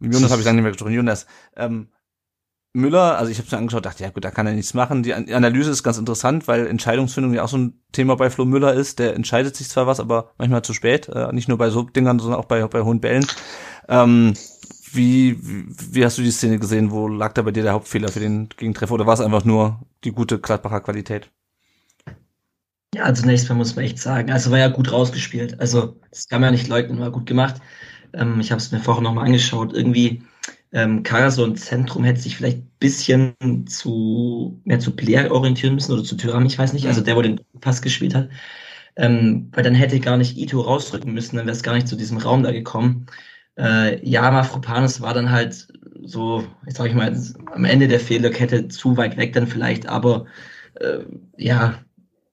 [0.00, 0.92] Jonas habe ich lange nicht mehr gesprochen.
[0.94, 1.88] Jonas, ähm,
[2.74, 5.02] Müller, also ich habe es mir angeschaut, dachte, ja gut, da kann er nichts machen.
[5.02, 8.46] Die An- Analyse ist ganz interessant, weil Entscheidungsfindung ja auch so ein Thema bei Flo
[8.46, 8.98] Müller ist.
[8.98, 11.08] Der entscheidet sich zwar was, aber manchmal zu spät.
[11.08, 13.26] Äh, nicht nur bei so Dingern, sondern auch bei, bei hohen Bällen.
[13.88, 14.34] Ähm,
[14.92, 16.90] wie, wie, hast du die Szene gesehen?
[16.90, 18.94] Wo lag da bei dir der Hauptfehler für den Gegentreffer?
[18.94, 21.30] Oder war es einfach nur die gute Gladbacher Qualität?
[22.94, 25.58] Ja, zunächst mal muss man echt sagen, also war ja gut rausgespielt.
[25.60, 27.60] Also das kann man ja nicht leugnen, war gut gemacht.
[28.14, 29.72] Ähm, ich habe es mir vorher nochmal angeschaut.
[29.72, 30.22] Irgendwie
[30.72, 33.34] ähm, Karasor im Zentrum hätte sich vielleicht ein bisschen
[33.66, 36.86] zu mehr zu Blair orientieren müssen oder zu Tyram, ich weiß nicht.
[36.86, 38.28] Also der, wo den Pass gespielt hat.
[38.96, 41.96] Ähm, weil dann hätte gar nicht Ito rausrücken müssen, dann wäre es gar nicht zu
[41.96, 43.06] diesem Raum da gekommen.
[43.56, 45.68] Äh, ja, Mafropanos war dann halt
[46.02, 47.14] so, ich sag ich mal,
[47.52, 50.26] am Ende der Fehlerkette zu weit weg dann vielleicht, aber
[50.74, 51.00] äh,
[51.36, 51.82] ja,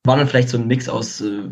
[0.04, 1.44] war dann vielleicht so ein Mix aus äh,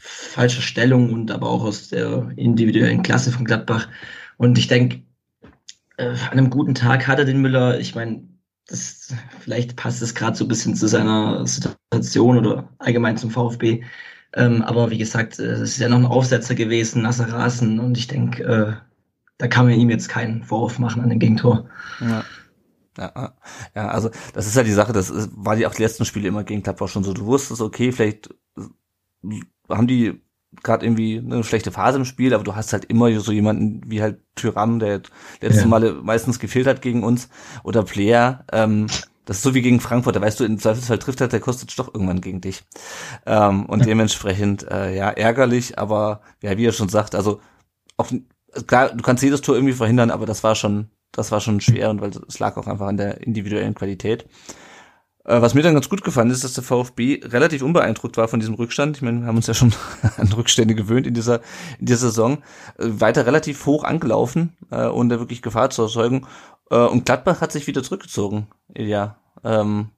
[0.00, 3.88] falscher Stellung und aber auch aus der individuellen Klasse von Gladbach.
[4.36, 5.02] Und ich denke,
[5.96, 8.22] äh, an einem guten Tag hat er den Müller, ich meine,
[9.40, 13.82] vielleicht passt es gerade so ein bisschen zu seiner Situation oder allgemein zum VfB.
[14.32, 17.98] Ähm, aber wie gesagt, äh, es ist ja noch ein Aufsetzer gewesen, nasser Rasen und
[17.98, 18.72] ich denke, äh,
[19.38, 21.68] da kann man ihm jetzt keinen Vorwurf machen an dem Gegentor.
[22.00, 22.24] Ja.
[22.98, 23.34] Ja,
[23.74, 26.28] ja, also das ist ja die Sache, das ist, war die auch die letzten Spiele
[26.28, 27.14] immer gegen Gladbach schon so.
[27.14, 28.28] Du wusstest, okay, vielleicht
[29.70, 30.20] haben die
[30.62, 34.02] gerade irgendwie eine schlechte Phase im Spiel, aber du hast halt immer so jemanden wie
[34.02, 35.02] halt Tyram, der
[35.40, 35.66] letzte Ja.
[35.66, 37.28] Male meistens gefehlt hat gegen uns,
[37.62, 38.88] oder Player, ähm,
[39.26, 41.74] das ist so wie gegen Frankfurt, da weißt du, im Zweifelsfall trifft halt der Kostic
[41.76, 42.64] doch irgendwann gegen dich.
[43.26, 47.40] Ähm, und dementsprechend, äh, ja, ärgerlich, aber ja, wie er schon sagt, also
[47.96, 48.12] auf,
[48.66, 51.90] klar, du kannst jedes Tor irgendwie verhindern, aber das war schon, das war schon schwer
[51.90, 54.26] und weil es lag auch einfach an der individuellen Qualität.
[55.24, 58.40] Äh, Was mir dann ganz gut gefallen ist, dass der VfB relativ unbeeindruckt war von
[58.40, 58.96] diesem Rückstand.
[58.96, 59.72] Ich meine, wir haben uns ja schon
[60.16, 61.40] an Rückstände gewöhnt in dieser,
[61.78, 62.38] in dieser Saison.
[62.78, 66.26] Äh, Weiter relativ hoch angelaufen, äh, ohne wirklich Gefahr zu erzeugen.
[66.70, 68.48] Äh, Und Gladbach hat sich wieder zurückgezogen.
[68.76, 69.18] Ja.
[69.44, 69.90] Ähm,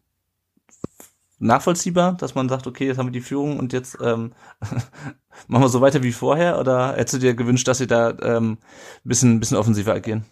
[1.38, 4.32] nachvollziehbar, dass man sagt, okay, jetzt haben wir die Führung und jetzt ähm,
[5.48, 6.58] machen wir so weiter wie vorher?
[6.58, 8.58] Oder hättest du dir gewünscht, dass sie da ähm,
[9.04, 10.24] bisschen, bisschen offensiver agieren?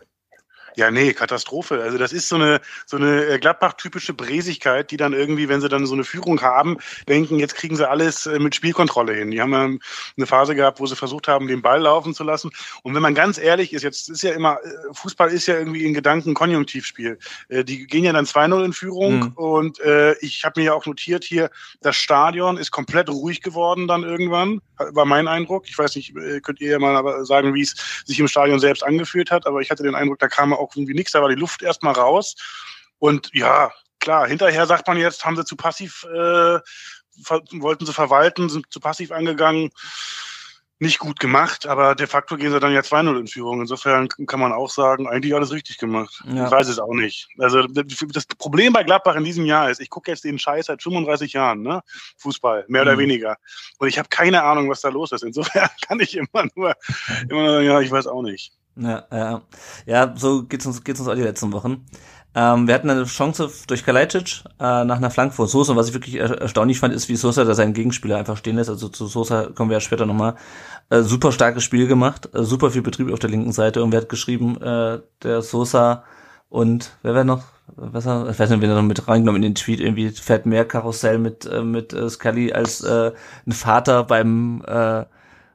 [0.76, 1.82] Ja, nee, Katastrophe.
[1.82, 5.68] Also das ist so eine so eine äh, Gladbach-typische Bräsigkeit, die dann irgendwie, wenn sie
[5.68, 6.78] dann so eine Führung haben,
[7.08, 9.30] denken, jetzt kriegen sie alles äh, mit Spielkontrolle hin.
[9.30, 9.80] Die haben
[10.16, 12.50] eine Phase gehabt, wo sie versucht haben, den Ball laufen zu lassen.
[12.82, 15.84] Und wenn man ganz ehrlich ist, jetzt ist ja immer, äh, Fußball ist ja irgendwie
[15.84, 17.18] in Gedanken Konjunktivspiel.
[17.50, 19.32] Die gehen ja dann 2-0 in Führung Mhm.
[19.34, 19.78] und
[20.20, 24.60] ich habe mir ja auch notiert hier, das Stadion ist komplett ruhig geworden dann irgendwann,
[24.78, 25.68] war mein Eindruck.
[25.68, 29.30] Ich weiß nicht, könnt ihr ja mal sagen, wie es sich im Stadion selbst angefühlt
[29.30, 31.62] hat, aber ich hatte den Eindruck, da kam auch irgendwie nichts, da war die Luft
[31.62, 32.36] erstmal raus.
[32.98, 36.58] Und ja, klar, hinterher sagt man jetzt, haben sie zu passiv, äh,
[37.52, 39.70] wollten sie verwalten, sind zu passiv angegangen.
[40.82, 43.60] Nicht gut gemacht, aber de facto gehen sie dann ja 2-0 in Führung.
[43.60, 46.22] Insofern kann man auch sagen, eigentlich alles richtig gemacht.
[46.26, 46.46] Ja.
[46.46, 47.28] Ich weiß es auch nicht.
[47.36, 50.82] Also das Problem bei Gladbach in diesem Jahr ist, ich gucke jetzt den Scheiß seit
[50.82, 51.82] 35 Jahren, ne?
[52.16, 53.00] Fußball, mehr oder Mhm.
[53.00, 53.36] weniger.
[53.76, 55.22] Und ich habe keine Ahnung, was da los ist.
[55.22, 56.74] Insofern kann ich immer nur,
[57.28, 58.54] immer nur sagen, ja, ich weiß auch nicht.
[58.76, 59.42] Ja, ja.
[59.86, 61.84] ja so geht's uns, geht's uns auch die letzten Wochen.
[62.34, 65.72] Ähm, wir hatten eine Chance durch Kalajdzic äh, nach einer Flanke von Sosa.
[65.72, 68.56] Und was ich wirklich er erstaunlich fand, ist, wie Sosa da seinen Gegenspieler einfach stehen
[68.56, 68.70] lässt.
[68.70, 70.36] Also zu Sosa kommen wir ja später nochmal.
[70.90, 73.82] Äh, super starkes Spiel gemacht, äh, super viel Betrieb auf der linken Seite.
[73.82, 76.04] Und wer hat geschrieben, äh, der Sosa
[76.50, 77.44] Und wer wäre noch?
[77.76, 79.80] Was, ich weiß nicht, wen er noch mit reingenommen in den Tweet.
[79.80, 83.12] Irgendwie fährt mehr Karussell mit, äh, mit äh, Scully als äh,
[83.46, 85.04] ein Vater beim äh,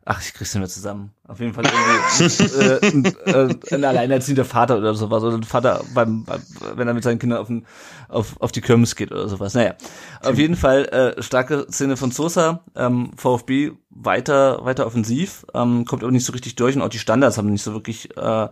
[0.08, 1.12] Ach, ich krieg's nicht mehr zusammen.
[1.28, 5.24] Auf jeden Fall irgendwie äh, ein, äh, ein alleinerziehender Vater oder sowas.
[5.24, 6.44] Oder ein Vater, beim, beim,
[6.76, 7.66] wenn er mit seinen Kindern auf, den,
[8.08, 9.56] auf, auf die Kirmes geht oder sowas.
[9.56, 9.74] Naja,
[10.22, 10.86] auf jeden Fall
[11.18, 12.64] äh, starke Szene von Sosa.
[12.76, 17.00] Ähm, VfB weiter, weiter offensiv, ähm, kommt aber nicht so richtig durch und auch die
[17.00, 18.48] Standards haben nicht so wirklich äh,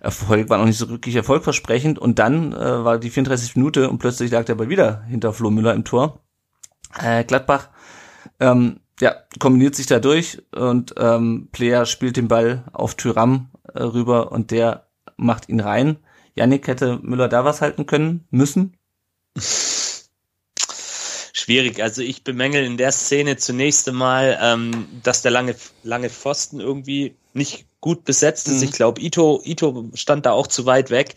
[0.00, 1.98] Erfolg, waren auch nicht so wirklich erfolgversprechend.
[1.98, 3.56] Und dann äh, war die 34.
[3.56, 6.20] Minute und plötzlich lag der Ball wieder hinter Flo Müller im Tor.
[7.00, 7.70] Äh, Gladbach
[8.38, 13.82] ähm, ja, kombiniert sich da durch und ähm, Player spielt den Ball auf Tyram äh,
[13.82, 14.86] rüber und der
[15.16, 15.96] macht ihn rein.
[16.36, 18.76] Yannick hätte Müller da was halten können, müssen.
[21.32, 21.82] Schwierig.
[21.82, 27.16] Also ich bemängel in der Szene zunächst einmal, ähm, dass der lange, lange Pfosten irgendwie
[27.32, 28.58] nicht gut besetzt ist.
[28.58, 28.68] Mhm.
[28.68, 31.16] Ich glaube, Ito, Ito stand da auch zu weit weg.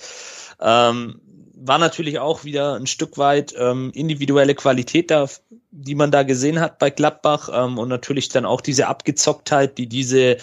[0.60, 1.22] Ähm,
[1.68, 5.28] war natürlich auch wieder ein Stück weit ähm, individuelle Qualität da,
[5.72, 9.88] die man da gesehen hat bei Gladbach ähm, und natürlich dann auch diese Abgezocktheit, die
[9.88, 10.38] diese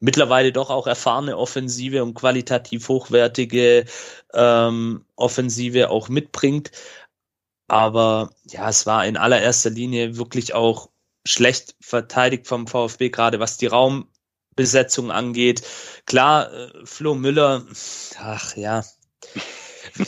[0.00, 3.84] mittlerweile doch auch erfahrene Offensive und qualitativ hochwertige
[4.34, 6.70] ähm, Offensive auch mitbringt.
[7.68, 10.88] Aber ja, es war in allererster Linie wirklich auch
[11.26, 15.62] schlecht verteidigt vom VfB, gerade was die Raumbesetzung angeht.
[16.06, 17.66] Klar, äh, Flo Müller,
[18.18, 18.84] ach ja,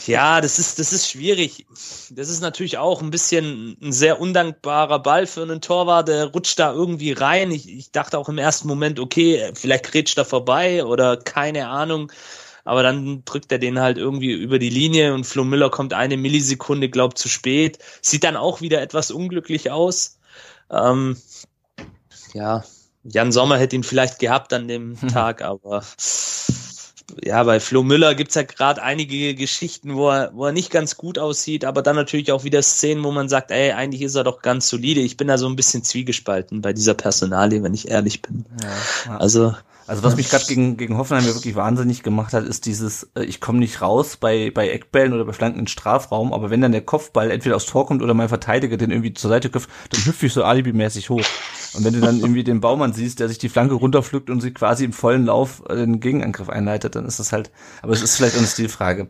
[0.05, 1.65] ja, das ist, das ist schwierig.
[2.09, 6.07] Das ist natürlich auch ein bisschen ein sehr undankbarer Ball für einen Torwart.
[6.07, 7.51] Der rutscht da irgendwie rein.
[7.51, 12.11] Ich, ich dachte auch im ersten Moment, okay, vielleicht grätscht er vorbei oder keine Ahnung.
[12.63, 16.17] Aber dann drückt er den halt irgendwie über die Linie und Flo Müller kommt eine
[16.17, 17.79] Millisekunde, glaubt, zu spät.
[18.01, 20.19] Sieht dann auch wieder etwas unglücklich aus.
[20.69, 21.17] Ähm,
[22.33, 22.63] ja,
[23.03, 25.83] Jan Sommer hätte ihn vielleicht gehabt an dem Tag, aber
[27.23, 30.97] ja, bei Flo Müller gibt's ja gerade einige Geschichten, wo er, wo er nicht ganz
[30.97, 34.23] gut aussieht, aber dann natürlich auch wieder Szenen, wo man sagt, ey, eigentlich ist er
[34.23, 35.01] doch ganz solide.
[35.01, 38.45] Ich bin da so ein bisschen zwiegespalten bei dieser Personalie, wenn ich ehrlich bin.
[38.61, 38.69] Ja,
[39.07, 39.17] ja.
[39.17, 39.53] Also
[39.91, 43.23] also was mich gerade gegen, gegen Hoffenheim ja wirklich wahnsinnig gemacht hat, ist dieses, äh,
[43.23, 46.71] ich komme nicht raus bei, bei Eckbällen oder bei Flanken in Strafraum, aber wenn dann
[46.71, 50.05] der Kopfball entweder aufs Tor kommt oder mein Verteidiger den irgendwie zur Seite köpft, dann
[50.05, 51.25] hüpfe ich so alibimäßig hoch.
[51.73, 54.51] Und wenn du dann irgendwie den Baumann siehst, der sich die Flanke runterpflückt und sie
[54.51, 58.17] quasi im vollen Lauf äh, den Gegenangriff einleitet, dann ist das halt, aber es ist
[58.17, 59.09] vielleicht eine Stilfrage.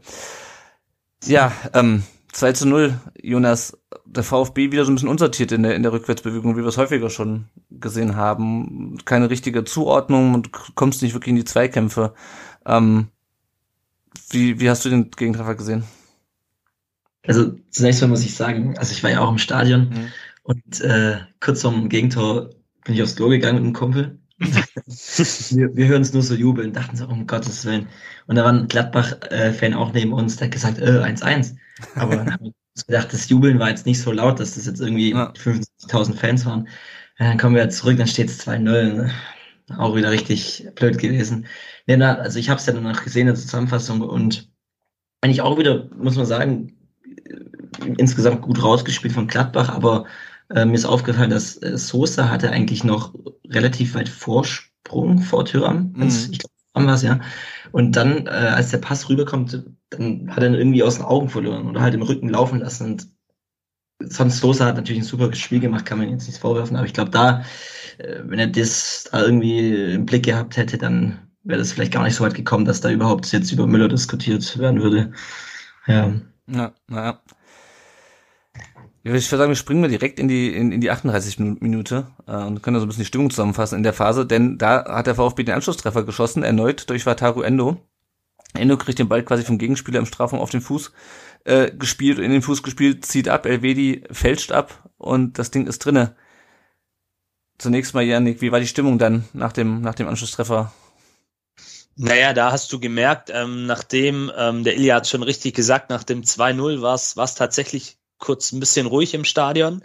[1.26, 5.76] Ja, ähm, 2 zu 0, Jonas, der VfB wieder so ein bisschen unsortiert in der,
[5.76, 8.98] in der Rückwärtsbewegung, wie wir es häufiger schon gesehen haben.
[9.06, 12.14] Keine richtige Zuordnung und kommst nicht wirklich in die Zweikämpfe.
[12.66, 13.08] Ähm,
[14.30, 15.84] wie, wie hast du den Gegentreffer gesehen?
[17.26, 20.08] Also zunächst mal muss ich sagen, also ich war ja auch im Stadion mhm.
[20.44, 22.50] Und äh, kurz vorm Gegentor
[22.86, 24.20] bin ich aufs Klo gegangen mit einem Kumpel.
[24.40, 27.88] wir, wir hören es nur so jubeln, dachten so, um Gottes Willen.
[28.28, 31.56] Und da war ein Gladbach-Fan auch neben uns, der hat gesagt, äh, 1-1.
[31.96, 34.66] Aber dann haben wir uns gedacht, das Jubeln war jetzt nicht so laut, dass das
[34.66, 35.32] jetzt irgendwie ja.
[35.34, 36.68] 50.000 Fans waren.
[37.20, 39.12] Ja, dann kommen wir zurück, dann steht es 2-0.
[39.78, 41.46] Auch wieder richtig blöd gewesen.
[41.86, 44.50] Ja, na, also ich habe es ja danach gesehen in der Zusammenfassung und
[45.22, 46.76] eigentlich auch wieder, muss man sagen,
[47.98, 50.06] insgesamt gut rausgespielt von Gladbach, aber
[50.56, 53.14] äh, mir ist aufgefallen, dass äh, Sosa hatte eigentlich noch
[53.50, 55.94] relativ weit Vorsprung vor Tyram.
[55.96, 56.08] Mhm.
[56.08, 57.20] Ich glaube, haben wir ja.
[57.72, 61.30] Und dann, äh, als der Pass rüberkommt, dann hat er ihn irgendwie aus den Augen
[61.30, 62.86] verloren oder halt im Rücken laufen lassen.
[62.86, 63.08] Und
[64.00, 66.76] sonst Sosa hat natürlich ein super Spiel gemacht, kann man jetzt nicht vorwerfen.
[66.76, 67.44] Aber ich glaube, da,
[67.98, 72.04] äh, wenn er das da irgendwie im Blick gehabt hätte, dann wäre das vielleicht gar
[72.04, 75.12] nicht so weit gekommen, dass da überhaupt jetzt über Müller diskutiert werden würde.
[75.88, 76.14] Ja.
[76.48, 77.22] Ja, naja.
[79.04, 82.36] Ich würde sagen, wir springen mal direkt in die, in, in die 38 Minute äh,
[82.36, 85.08] und können da so ein bisschen die Stimmung zusammenfassen in der Phase, denn da hat
[85.08, 87.78] der VfB den Anschlusstreffer geschossen, erneut durch Wataru Endo.
[88.54, 90.92] Endo kriegt den Ball quasi vom Gegenspieler im Strafraum auf den Fuß
[91.46, 95.80] äh, gespielt, in den Fuß gespielt, zieht ab, Elvedi fälscht ab und das Ding ist
[95.80, 96.16] drinne.
[97.58, 100.72] Zunächst mal, Janik, wie war die Stimmung dann nach dem, nach dem Anschlusstreffer?
[101.96, 106.04] Naja, da hast du gemerkt, ähm, nachdem, ähm, der Ilya hat schon richtig gesagt, nach
[106.04, 109.84] dem 2-0 war es tatsächlich kurz ein bisschen ruhig im Stadion.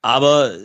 [0.00, 0.56] Aber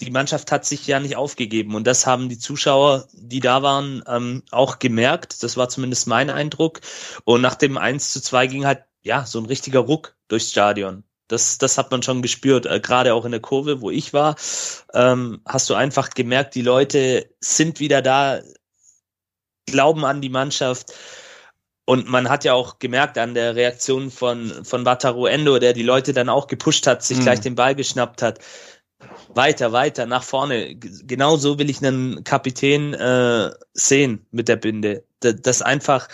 [0.00, 4.02] die Mannschaft hat sich ja nicht aufgegeben und das haben die Zuschauer, die da waren,
[4.06, 5.42] ähm, auch gemerkt.
[5.42, 6.80] Das war zumindest mein Eindruck.
[7.24, 11.04] Und nach dem 1 zu 2 ging halt, ja, so ein richtiger Ruck durchs Stadion.
[11.28, 14.36] Das, das hat man schon gespürt, äh, gerade auch in der Kurve, wo ich war,
[14.92, 18.40] ähm, hast du einfach gemerkt, die Leute sind wieder da,
[19.66, 20.92] glauben an die Mannschaft.
[21.86, 25.82] Und man hat ja auch gemerkt an der Reaktion von, von Wataru Endo, der die
[25.82, 27.22] Leute dann auch gepusht hat, sich mhm.
[27.22, 28.38] gleich den Ball geschnappt hat.
[29.34, 30.76] Weiter, weiter, nach vorne.
[30.76, 35.04] Genau so will ich einen Kapitän äh, sehen mit der Binde.
[35.20, 36.08] Das einfach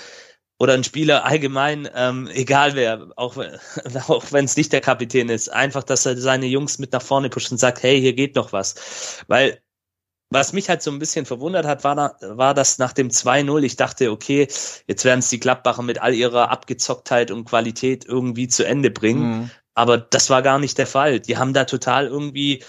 [0.61, 3.37] oder ein Spieler allgemein, ähm, egal wer, auch,
[4.09, 7.31] auch wenn es nicht der Kapitän ist, einfach, dass er seine Jungs mit nach vorne
[7.31, 9.25] pusht und sagt, hey, hier geht noch was.
[9.27, 9.63] Weil
[10.31, 13.63] was mich halt so ein bisschen verwundert hat, war, da, war das nach dem 2-0.
[13.65, 14.47] Ich dachte, okay,
[14.87, 19.23] jetzt werden es die Gladbacher mit all ihrer Abgezocktheit und Qualität irgendwie zu Ende bringen.
[19.23, 19.51] Mhm.
[19.75, 21.21] Aber das war gar nicht der Fall.
[21.21, 22.63] Die haben da total irgendwie,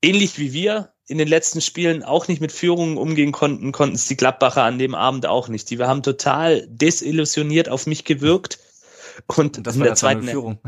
[0.00, 4.06] ähnlich wie wir, in den letzten Spielen auch nicht mit Führungen umgehen konnten, konnten es
[4.06, 5.68] die Gladbacher an dem Abend auch nicht.
[5.70, 8.58] Die haben total desillusioniert auf mich gewirkt.
[9.26, 10.60] Und das in der zweiten Führung.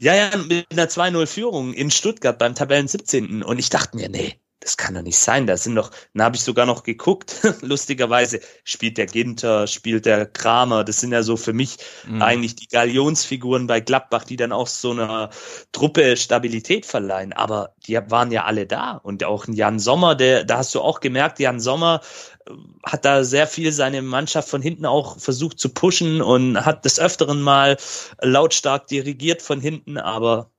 [0.00, 3.42] ja, ja, mit einer 2-0 Führung in Stuttgart beim Tabellen 17.
[3.42, 5.46] Und ich dachte mir, nee, das kann doch nicht sein.
[5.46, 7.36] Da sind noch, da habe ich sogar noch geguckt.
[7.60, 10.84] Lustigerweise spielt der Ginter, spielt der Kramer.
[10.84, 11.76] Das sind ja so für mich
[12.08, 12.22] mhm.
[12.22, 15.28] eigentlich die Galionsfiguren bei Gladbach, die dann auch so einer
[15.72, 17.34] Truppe Stabilität verleihen.
[17.34, 18.92] Aber die waren ja alle da.
[18.92, 22.00] Und auch Jan Sommer, der, da hast du auch gemerkt, Jan Sommer
[22.46, 22.52] äh,
[22.86, 26.98] hat da sehr viel seine Mannschaft von hinten auch versucht zu pushen und hat des
[26.98, 27.76] Öfteren mal
[28.22, 30.53] lautstark dirigiert von hinten, aber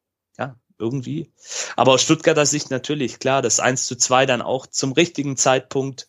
[0.77, 1.31] irgendwie.
[1.75, 6.07] Aber aus Stuttgarter Sicht natürlich, klar, das 1 zu 2 dann auch zum richtigen Zeitpunkt,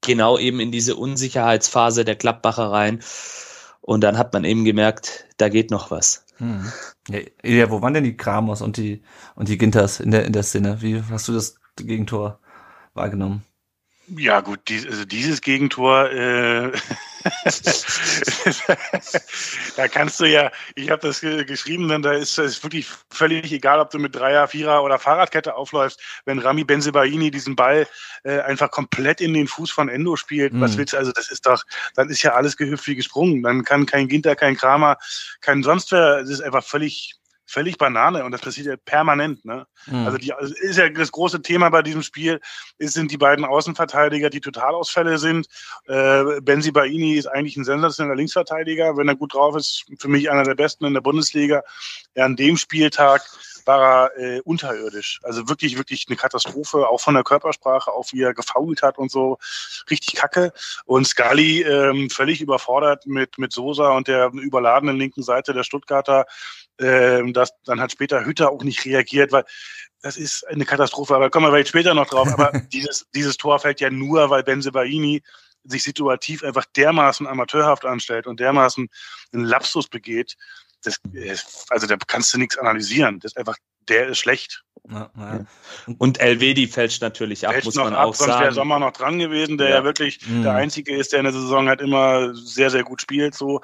[0.00, 3.02] genau eben in diese Unsicherheitsphase der Klappbacher rein.
[3.80, 6.24] Und dann hat man eben gemerkt, da geht noch was.
[6.38, 6.72] Hm.
[7.08, 9.02] Ja, ja, wo waren denn die Kramers und die,
[9.34, 10.80] und die Ginters in der, in der Szene?
[10.80, 12.40] Wie hast du das Gegentor
[12.94, 13.44] wahrgenommen?
[14.08, 16.72] Ja, gut, dies, also dieses Gegentor, äh,
[19.76, 23.80] da kannst du ja, ich habe das geschrieben, dann da ist es wirklich völlig egal,
[23.80, 27.86] ob du mit Dreier, Vierer oder Fahrradkette aufläufst, wenn Rami Benzebaini diesen Ball
[28.24, 30.60] äh, einfach komplett in den Fuß von Endo spielt, mhm.
[30.60, 33.42] was willst du, also das ist doch, dann ist ja alles gehüpft wie gesprungen.
[33.42, 34.98] Dann kann kein Ginter, kein Kramer,
[35.40, 37.14] kein sonst wer, es ist einfach völlig
[37.46, 39.44] völlig Banane und das passiert ja permanent.
[39.44, 39.66] Ne?
[39.86, 40.06] Mhm.
[40.06, 42.40] Also die also ist ja das große Thema bei diesem Spiel,
[42.78, 45.46] ist, sind die beiden Außenverteidiger, die Totalausfälle sind.
[45.86, 50.30] Äh, Benzi Baini ist eigentlich ein sensationeller Linksverteidiger, wenn er gut drauf ist, für mich
[50.30, 51.62] einer der besten in der Bundesliga.
[52.14, 53.22] Ja, an dem Spieltag
[53.66, 55.20] war er äh, unterirdisch.
[55.22, 59.10] Also wirklich, wirklich eine Katastrophe, auch von der Körpersprache, auch wie er gefault hat und
[59.10, 59.38] so.
[59.90, 60.52] Richtig kacke.
[60.84, 66.26] Und Scali ähm, völlig überfordert mit, mit Sosa und der überladenen linken Seite der Stuttgarter
[66.80, 69.44] ähm, das, dann hat später Hütter auch nicht reagiert, weil
[70.02, 72.28] das ist eine Katastrophe, aber kommen wir vielleicht später noch drauf.
[72.32, 75.22] Aber dieses, dieses Tor fällt ja nur, weil Benzebaini
[75.64, 78.88] sich situativ einfach dermaßen amateurhaft anstellt und dermaßen
[79.32, 80.36] einen Lapsus begeht.
[80.82, 81.00] Das,
[81.70, 83.18] also da kannst du nichts analysieren.
[83.20, 83.56] Das ist einfach,
[83.88, 84.62] der ist schlecht.
[84.90, 85.46] Ja, ja.
[85.96, 88.42] Und Elvedi fälscht natürlich ab, fälscht muss man ab, auch sonst sagen.
[88.42, 90.42] wäre Sommer noch dran gewesen, der ja, ja wirklich mhm.
[90.42, 93.34] der Einzige ist, der in der Saison halt immer sehr, sehr gut spielt.
[93.34, 93.62] So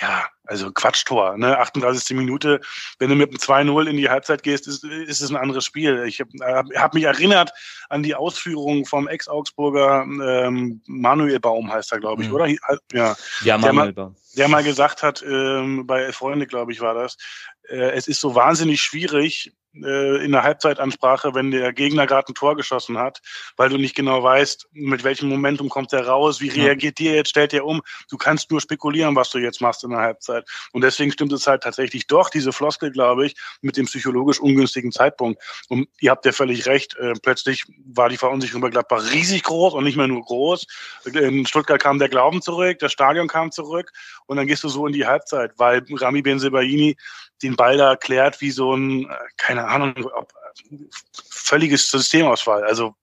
[0.00, 1.58] ja, also Quatschtor, ne?
[1.58, 2.16] 38.
[2.16, 2.60] Minute.
[2.98, 6.04] Wenn du mit einem 2-0 in die Halbzeit gehst, ist, ist es ein anderes Spiel.
[6.06, 6.30] Ich habe
[6.76, 7.52] hab mich erinnert
[7.88, 12.34] an die Ausführungen vom Ex-Augsburger ähm, Manuel Baum, heißt er, glaube ich, mhm.
[12.34, 12.46] oder?
[12.92, 14.16] Ja, ja Manuel Baum.
[14.36, 17.16] Der mal gesagt hat, ähm, bei Freunde, glaube ich, war das,
[17.68, 19.52] äh, es ist so wahnsinnig schwierig,
[19.84, 23.20] äh, in der Halbzeitansprache, wenn der Gegner gerade ein Tor geschossen hat,
[23.56, 27.10] weil du nicht genau weißt, mit welchem Momentum kommt er raus, wie reagiert ja.
[27.10, 27.82] dir jetzt, stellt er um.
[28.10, 30.48] Du kannst nur spekulieren, was du jetzt machst in der Halbzeit.
[30.72, 34.92] Und deswegen stimmt es halt tatsächlich doch, diese Floskel, glaube ich, mit dem psychologisch ungünstigen
[34.92, 35.42] Zeitpunkt.
[35.68, 39.74] Und ihr habt ja völlig recht, äh, plötzlich war die Verunsicherung bei Gladbach riesig groß
[39.74, 40.66] und nicht mehr nur groß.
[41.04, 43.92] In Stuttgart kam der Glauben zurück, das Stadion kam zurück
[44.26, 46.96] und dann gehst du so in die Halbzeit, weil Rami Benzebaini
[47.42, 50.32] den Ball da klärt wie so ein, äh, keine Ahnung, ob,
[51.30, 52.64] völliges Systemausfall.
[52.64, 52.94] Also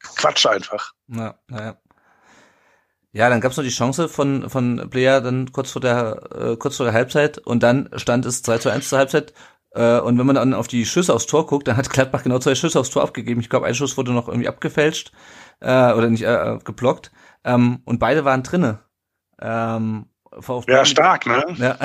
[0.00, 0.92] Quatsch einfach.
[1.08, 1.76] Ja, naja.
[3.14, 6.78] Ja, dann gab's noch die Chance von, von Player dann kurz vor der, äh, kurz
[6.78, 9.34] vor der Halbzeit und dann stand es 2 zu 1 zur Halbzeit.
[9.74, 12.38] Äh, und wenn man dann auf die Schüsse aufs Tor guckt, dann hat Gladbach genau
[12.38, 13.40] zwei Schüsse aufs Tor abgegeben.
[13.40, 15.12] Ich glaube, ein Schuss wurde noch irgendwie abgefälscht
[15.60, 17.12] äh, oder nicht äh, geblockt.
[17.44, 18.80] Ähm, und beide waren drinne.
[19.40, 20.06] Ähm,
[20.40, 21.44] VfB, ja, stark, ne?
[21.58, 21.78] Ja.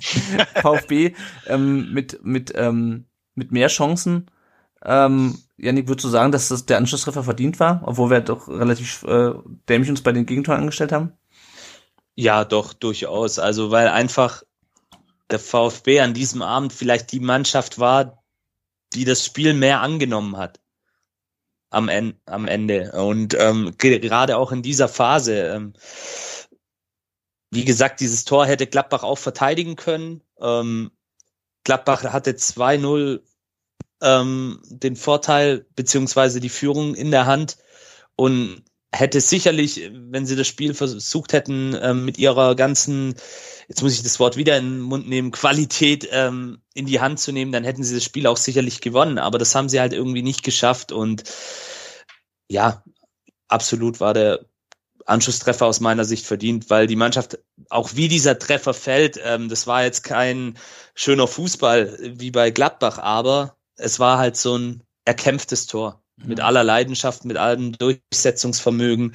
[0.62, 1.14] VfB
[1.46, 4.30] ähm, mit, mit, ähm, mit mehr Chancen.
[4.84, 9.04] Ähm, Janik, würdest du sagen, dass das der Anschlusstreffer verdient war, obwohl wir doch relativ
[9.04, 9.32] äh,
[9.68, 11.12] dämlich uns bei den Gegentoren angestellt haben?
[12.14, 13.38] Ja, doch, durchaus.
[13.38, 14.42] Also, weil einfach
[15.30, 18.22] der VfB an diesem Abend vielleicht die Mannschaft war,
[18.92, 20.60] die das Spiel mehr angenommen hat
[21.72, 22.92] am, en am Ende.
[22.92, 25.34] Und ähm, gerade auch in dieser Phase.
[25.34, 25.72] Ähm,
[27.50, 30.22] wie gesagt, dieses Tor hätte Gladbach auch verteidigen können.
[30.40, 30.90] Ähm,
[31.64, 33.20] Gladbach hatte 2-0
[34.02, 37.56] ähm, den Vorteil beziehungsweise die Führung in der Hand
[38.16, 38.64] und
[38.94, 43.14] hätte sicherlich, wenn sie das Spiel versucht hätten, ähm, mit ihrer ganzen,
[43.68, 47.18] jetzt muss ich das Wort wieder in den Mund nehmen, Qualität ähm, in die Hand
[47.18, 49.18] zu nehmen, dann hätten sie das Spiel auch sicherlich gewonnen.
[49.18, 51.24] Aber das haben sie halt irgendwie nicht geschafft und
[52.50, 52.84] ja,
[53.48, 54.44] absolut war der
[55.06, 57.38] Anschlusstreffer aus meiner Sicht verdient, weil die Mannschaft,
[57.70, 60.58] auch wie dieser Treffer fällt, ähm, das war jetzt kein
[60.94, 66.44] schöner Fußball wie bei Gladbach, aber es war halt so ein erkämpftes Tor mit mhm.
[66.44, 69.14] aller Leidenschaft, mit allem Durchsetzungsvermögen.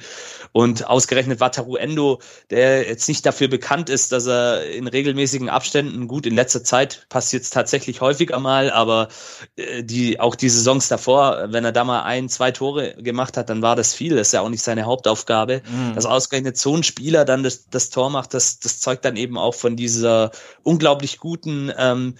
[0.52, 2.20] Und ausgerechnet Wataru Endo,
[2.50, 7.06] der jetzt nicht dafür bekannt ist, dass er in regelmäßigen Abständen, gut, in letzter Zeit
[7.08, 9.08] passiert es tatsächlich häufiger mal, aber
[9.56, 13.48] äh, die, auch die Saisons davor, wenn er da mal ein, zwei Tore gemacht hat,
[13.48, 14.16] dann war das viel.
[14.16, 15.62] Das ist ja auch nicht seine Hauptaufgabe.
[15.64, 15.94] Mhm.
[15.94, 19.38] Dass ausgerechnet so ein Spieler dann das, das Tor macht, das, das zeugt dann eben
[19.38, 20.30] auch von dieser
[20.62, 22.16] unglaublich guten, ähm,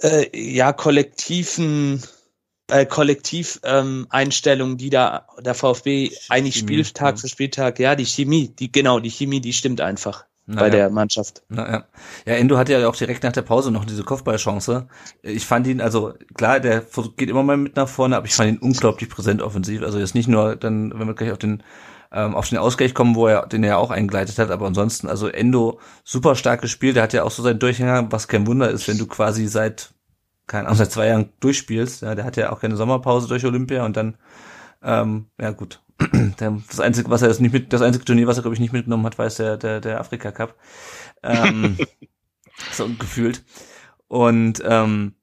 [0.00, 2.02] äh, ja, kollektiven
[2.68, 7.20] äh, Kollektiveinstellung, ähm, die da der VfB eigentlich Chemie, Spieltag ja.
[7.20, 10.24] für Spieltag, ja, die Chemie, die genau, die Chemie, die stimmt einfach.
[10.50, 10.72] Na, bei ja.
[10.72, 11.42] der Mannschaft.
[11.50, 11.84] Na, ja.
[12.24, 14.88] ja, Endo hatte ja auch direkt nach der Pause noch diese Kopfballchance.
[15.20, 16.86] Ich fand ihn, also klar, der
[17.18, 19.82] geht immer mal mit nach vorne, aber ich fand ihn unglaublich präsent offensiv.
[19.82, 21.62] Also jetzt nicht nur dann, wenn wir gleich auf den
[22.10, 25.28] ähm, auf den Ausgleich kommen, wo er den er auch eingeleitet hat, aber ansonsten, also
[25.28, 28.88] Endo super stark gespielt, der hat ja auch so seinen Durchhänger, was kein Wunder ist,
[28.88, 29.90] wenn du quasi seit
[30.48, 32.02] keine Ahnung, seit zwei Jahren durchspielst.
[32.02, 34.16] Ja, der hat ja auch keine Sommerpause durch Olympia und dann,
[34.82, 35.80] ähm, ja gut.
[36.68, 38.72] das einzige, was er jetzt nicht mit, das einzige Turnier, was er glaube ich nicht
[38.72, 40.56] mitgenommen hat, war jetzt der, der, der Afrika Cup.
[41.22, 41.78] Ähm,
[42.72, 43.44] so gefühlt.
[44.08, 45.14] Und ähm,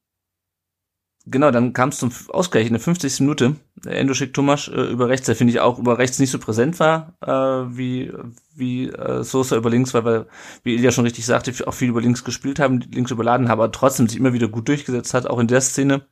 [1.28, 3.22] Genau, dann kam es zum Ausgleich in der 50.
[3.22, 3.56] Minute.
[3.84, 6.80] Endo schickt Thomas äh, über rechts, der finde ich auch über rechts nicht so präsent
[6.80, 8.14] war, äh, wie,
[8.54, 10.28] wie äh, Sosa über links, weil wir,
[10.64, 14.08] wie Ilja schon richtig sagte, auch viel über links gespielt haben, links überladen, aber trotzdem
[14.08, 16.06] sich immer wieder gut durchgesetzt hat, auch in der Szene.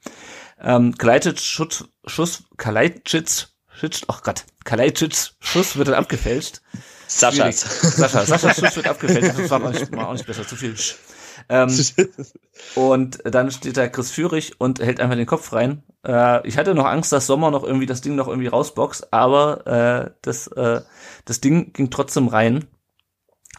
[0.60, 6.62] Ähm, Kalajdzic, Schuss, Schuss, Kalajdzic, Schuss, oh Gott, Kalajdzic, Schuss wird dann abgefälscht.
[7.08, 7.62] Saschas.
[7.98, 10.76] Sascha, Saschas Schuss wird abgefälscht, das war auch nicht, war auch nicht besser, zu viel
[10.76, 10.96] Sch
[11.50, 11.70] ähm,
[12.76, 15.84] und dann steht da Chris Führig und hält einfach den Kopf rein.
[16.06, 19.68] Äh, ich hatte noch Angst, dass Sommer noch irgendwie das Ding noch irgendwie rausboxt, aber
[19.68, 20.82] äh, das, äh,
[21.26, 22.66] das Ding ging trotzdem rein.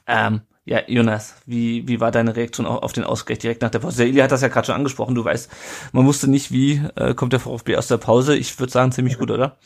[0.06, 3.80] Ähm, ja, Jonas, wie, wie war deine Reaktion auf, auf den Ausgleich direkt nach der
[3.80, 3.98] Pause?
[3.98, 5.50] Der Ili hat das ja gerade schon angesprochen, du weißt,
[5.92, 8.36] man wusste nicht, wie äh, kommt der VfB aus der Pause.
[8.36, 9.58] Ich würde sagen, ziemlich gut, oder?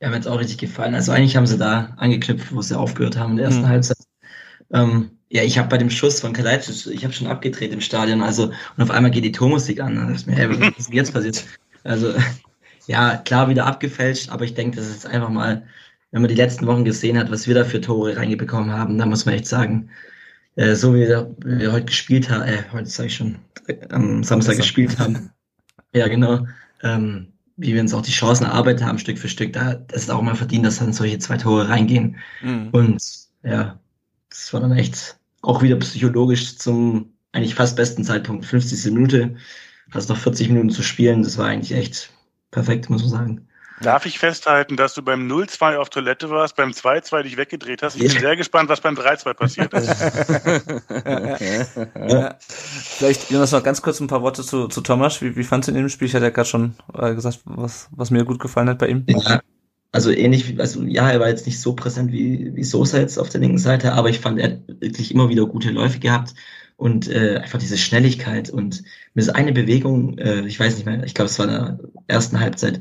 [0.00, 0.96] Ja, mir hat's auch richtig gefallen.
[0.96, 3.68] Also eigentlich haben sie da angeknüpft, wo sie aufgehört haben in der ersten mhm.
[3.68, 3.98] Halbzeit.
[4.72, 8.20] Ähm, ja, ich habe bei dem Schuss von Kalajdzic, ich habe schon abgedreht im Stadion,
[8.20, 9.96] also und auf einmal geht die Tormusik an.
[9.96, 11.44] Das ist mir, hey, was ist jetzt passiert?
[11.84, 12.12] Also
[12.86, 15.66] ja, klar wieder abgefälscht, aber ich denke, das ist einfach mal,
[16.10, 19.06] wenn man die letzten Wochen gesehen hat, was wir da für Tore reingebekommen haben, da
[19.06, 19.88] muss man echt sagen,
[20.56, 23.76] äh, so wie wir, wie wir heute gespielt haben, äh, heute sage ich schon, äh,
[23.88, 25.30] am Samstag gespielt haben,
[25.94, 26.46] ja genau,
[26.82, 30.10] ähm, wie wir uns auch die Chancen erarbeitet haben, Stück für Stück, da das ist
[30.10, 32.16] auch mal verdient, dass dann solche zwei Tore reingehen.
[32.42, 32.68] Mhm.
[32.72, 33.02] Und
[33.42, 33.78] ja,
[34.28, 38.46] das war dann echt auch wieder psychologisch zum eigentlich fast besten Zeitpunkt.
[38.46, 38.92] 50.
[38.92, 39.36] Minute,
[39.90, 41.22] hast noch 40 Minuten zu spielen.
[41.22, 42.10] Das war eigentlich echt
[42.50, 43.48] perfekt, muss man sagen.
[43.80, 47.96] Darf ich festhalten, dass du beim 0-2 auf Toilette warst, beim 2-2 dich weggedreht hast?
[47.96, 49.88] Ich bin sehr gespannt, was beim 3-2 passiert ist.
[52.08, 52.36] ja.
[52.38, 55.20] Vielleicht, Jonas, noch ganz kurz ein paar Worte zu, zu Thomas.
[55.20, 56.06] Wie, wie fandst du in dem Spiel?
[56.06, 59.04] Ich hatte ja gerade schon äh, gesagt, was, was mir gut gefallen hat bei ihm.
[59.08, 59.40] Ja,
[59.92, 63.28] also ähnlich also ja, er war jetzt nicht so präsent wie, wie Sosa jetzt auf
[63.28, 66.34] der linken Seite, aber ich fand, er hat wirklich immer wieder gute Läufe gehabt
[66.76, 68.82] und äh, einfach diese Schnelligkeit und
[69.14, 71.78] mit eine Bewegung, äh, ich weiß nicht mehr, ich glaube, es war in der
[72.08, 72.80] ersten Halbzeit,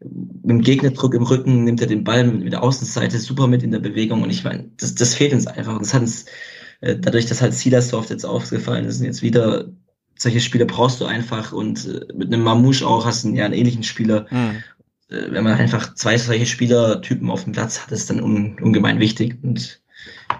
[0.00, 3.72] mit dem Gegnerdruck im Rücken nimmt er den Ball mit der Außenseite super mit in
[3.72, 5.74] der Bewegung und ich meine, das, das fehlt uns einfach.
[5.74, 6.26] Und das hat uns,
[6.80, 9.66] äh, dadurch, dass halt Silasdorf jetzt aufgefallen ist, und jetzt wieder
[10.16, 13.54] solche Spieler brauchst du einfach und äh, mit einem Mamouche auch hast du ja einen
[13.54, 14.26] ähnlichen Spieler.
[14.30, 14.62] Mhm.
[15.10, 19.00] Äh, wenn man einfach zwei solche Spielertypen auf dem Platz hat, ist dann un, ungemein
[19.00, 19.38] wichtig.
[19.42, 19.80] Und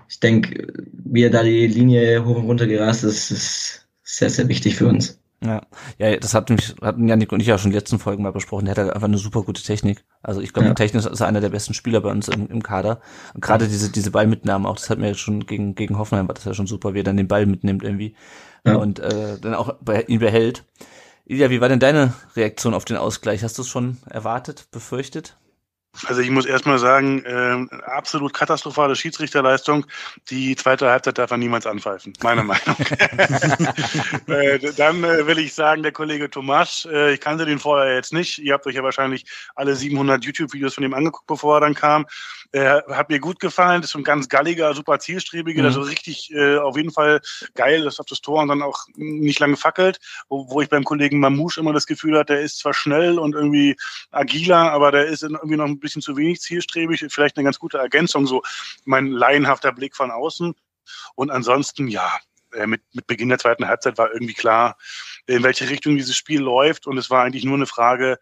[0.09, 4.49] ich denke, wie er da die Linie hoch und runter gerast ist, ist sehr, sehr
[4.49, 5.21] wichtig für uns.
[5.41, 5.63] Ja,
[5.99, 8.33] ja, das hat mich, hatten Janik und ich ja schon in den letzten Folgen mal
[8.33, 8.65] besprochen.
[8.65, 10.05] Der hat halt einfach eine super gute Technik.
[10.21, 10.75] Also ich glaube, ja.
[10.75, 13.01] technisch ist er einer der besten Spieler bei uns im, im Kader.
[13.35, 16.35] Und gerade diese, diese Ballmitnahme auch, das hat mir jetzt schon gegen, gegen Hoffenheim war
[16.35, 18.17] das ja schon super, wie er dann den Ball mitnimmt irgendwie.
[18.67, 18.77] Ja.
[18.77, 20.65] Und äh, dann auch bei, ihn behält.
[21.29, 23.45] Ilja, wie war denn deine Reaktion auf den Ausgleich?
[23.45, 25.37] Hast du es schon erwartet, befürchtet?
[26.07, 29.85] Also ich muss erstmal sagen, äh, absolut katastrophale Schiedsrichterleistung.
[30.31, 32.77] Die zweite Halbzeit darf er niemals anpfeifen, meiner Meinung.
[34.27, 38.15] äh, dann äh, will ich sagen, der Kollege Tomasch, äh, ich kannte den vorher jetzt
[38.15, 38.39] nicht.
[38.39, 42.07] Ihr habt euch ja wahrscheinlich alle 700 YouTube-Videos von ihm angeguckt, bevor er dann kam.
[42.53, 45.67] Äh, hat mir gut gefallen, das ist ein ganz galliger, super zielstrebiger, mhm.
[45.67, 47.21] also richtig äh, auf jeden Fall
[47.55, 49.99] geil, dass auf das Tor und dann auch nicht lange fackelt.
[50.31, 53.35] Wo, wo ich beim Kollegen Mamouche immer das Gefühl hatte, der ist zwar schnell und
[53.35, 53.77] irgendwie
[54.13, 57.05] agiler, aber der ist irgendwie noch ein bisschen zu wenig zielstrebig.
[57.11, 58.43] Vielleicht eine ganz gute Ergänzung, so
[58.87, 60.55] mein laienhafter Blick von außen.
[61.17, 62.19] Und ansonsten, ja,
[62.55, 64.79] äh, mit, mit Beginn der zweiten Halbzeit war irgendwie klar,
[65.29, 66.87] in welche Richtung dieses Spiel läuft.
[66.87, 68.19] Und es war eigentlich nur eine Frage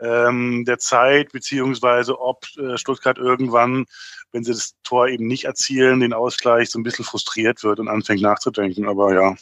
[0.00, 3.86] ähm, der Zeit, beziehungsweise ob äh, Stuttgart irgendwann,
[4.32, 7.88] wenn sie das Tor eben nicht erzielen, den Ausgleich so ein bisschen frustriert wird und
[7.88, 8.86] anfängt nachzudenken.
[8.86, 9.36] Aber ja,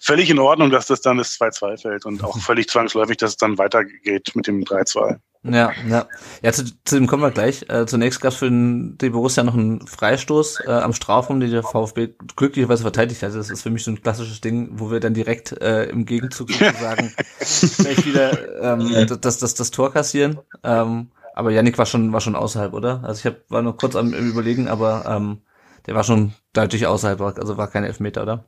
[0.00, 3.36] völlig in Ordnung, dass das dann das 2-2 fällt und auch völlig zwangsläufig, dass es
[3.36, 5.18] dann weitergeht mit dem 3-2.
[5.44, 6.06] Ja, ja.
[6.42, 7.64] Ja, zu, zu dem kommen wir gleich.
[7.68, 11.50] Äh, zunächst gab es für den, die Borussia noch einen Freistoß äh, am Strafraum, den
[11.50, 13.34] der VfB glücklicherweise verteidigt hat.
[13.34, 16.50] Das ist für mich so ein klassisches Ding, wo wir dann direkt äh, im Gegenzug
[16.50, 20.40] sozusagen gleich wieder ähm, das, das, das Tor kassieren.
[20.64, 23.04] Ähm, aber Yannick war schon, war schon außerhalb, oder?
[23.04, 25.42] Also ich hab, war noch kurz am im Überlegen, aber ähm,
[25.86, 28.44] der war schon deutlich außerhalb, also war kein Elfmeter, oder?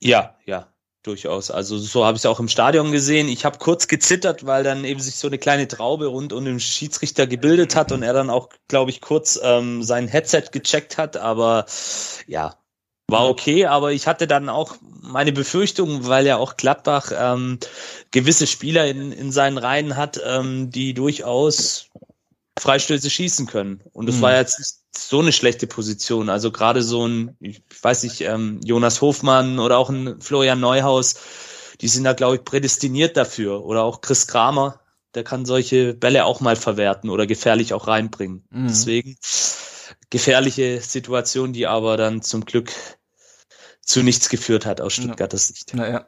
[0.00, 0.68] Ja, ja,
[1.02, 1.50] durchaus.
[1.50, 3.28] Also so habe ich es auch im Stadion gesehen.
[3.28, 6.60] Ich habe kurz gezittert, weil dann eben sich so eine kleine Traube rund um den
[6.60, 11.16] Schiedsrichter gebildet hat und er dann auch, glaube ich, kurz ähm, sein Headset gecheckt hat.
[11.16, 11.66] Aber
[12.26, 12.56] ja,
[13.08, 13.66] war okay.
[13.66, 17.58] Aber ich hatte dann auch meine Befürchtungen, weil ja auch Gladbach ähm,
[18.10, 21.88] gewisse Spieler in, in seinen Reihen hat, ähm, die durchaus
[22.58, 23.82] Freistöße schießen können.
[23.92, 24.22] Und das mhm.
[24.22, 26.28] war jetzt nicht so eine schlechte Position.
[26.28, 31.16] Also gerade so ein, ich weiß nicht, ähm, Jonas Hofmann oder auch ein Florian Neuhaus,
[31.80, 33.64] die sind da, glaube ich, prädestiniert dafür.
[33.64, 34.80] Oder auch Chris Kramer,
[35.14, 38.44] der kann solche Bälle auch mal verwerten oder gefährlich auch reinbringen.
[38.50, 38.68] Mhm.
[38.68, 39.16] Deswegen
[40.10, 42.72] gefährliche Situation, die aber dann zum Glück
[43.82, 45.74] zu nichts geführt hat aus Stuttgarter Sicht.
[45.74, 46.06] Naja.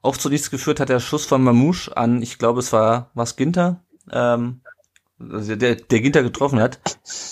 [0.00, 3.36] Auch zu nichts geführt hat der Schuss von Mamouche an, ich glaube, es war was
[3.36, 4.62] Ginter, ähm,
[5.20, 6.78] also der, der Ginter getroffen hat,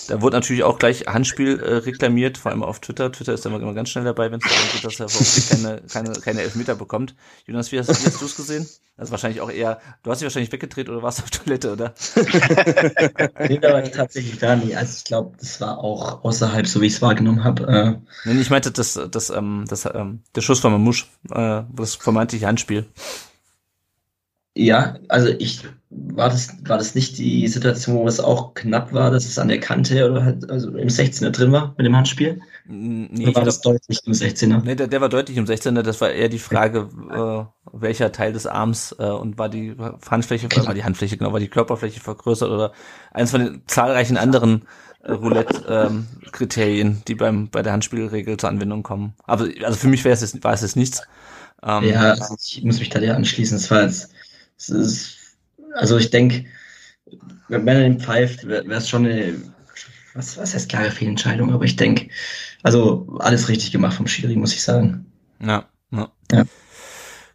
[0.09, 3.11] da wurde natürlich auch gleich Handspiel äh, reklamiert, vor allem auf Twitter.
[3.11, 5.81] Twitter ist immer, immer ganz schnell dabei, wenn es darum geht, dass er VfB keine,
[5.87, 7.15] keine, keine Elfmeter bekommt.
[7.45, 8.67] Jonas, wie hast, wie hast du es gesehen?
[8.97, 11.93] Ist wahrscheinlich auch eher, du hast dich wahrscheinlich weggedreht oder warst auf Toilette, oder?
[13.47, 14.75] nee, da war ich tatsächlich da nie.
[14.75, 18.01] Also ich glaube, das war auch außerhalb, so wie ich es wahrgenommen habe.
[18.25, 18.29] Äh.
[18.29, 22.47] Nee, ich meinte das, das, ähm, das, ähm, der Schuss von Mamouche, äh, das vermeintliche
[22.47, 22.87] Handspiel.
[24.57, 29.11] Ja, also ich war das, war das nicht die Situation, wo es auch knapp war,
[29.11, 32.41] dass es an der Kante oder halt, also im 16er drin war mit dem Handspiel?
[32.65, 34.63] Nee, oder war das glaub, deutlich im 16er?
[34.63, 35.83] Nee, der, der war deutlich im 16er.
[35.83, 39.75] Das war eher die Frage, äh, welcher Teil des Arms äh, und war die
[40.09, 40.67] Handfläche, genau.
[40.67, 42.73] war die Handfläche, genau, war die Körperfläche vergrößert oder
[43.11, 44.63] eins von den zahlreichen anderen
[45.03, 49.13] äh, Roulette-Kriterien, ähm, die beim bei der Handspielregel zur Anwendung kommen.
[49.23, 51.03] Aber also für mich wäre es war es jetzt nichts.
[51.63, 53.57] Ähm, ja, also ich muss mich da dir anschließen.
[53.57, 54.11] Es war jetzt
[54.57, 55.17] es ist,
[55.75, 56.45] also ich denke,
[57.47, 59.35] wenn er den pfeift, wäre es schon eine,
[60.13, 62.09] was, was heißt klare Fehlentscheidung, aber ich denke,
[62.63, 65.05] also alles richtig gemacht vom Schiri, muss ich sagen.
[65.41, 66.11] Ja, ja.
[66.31, 66.43] ja.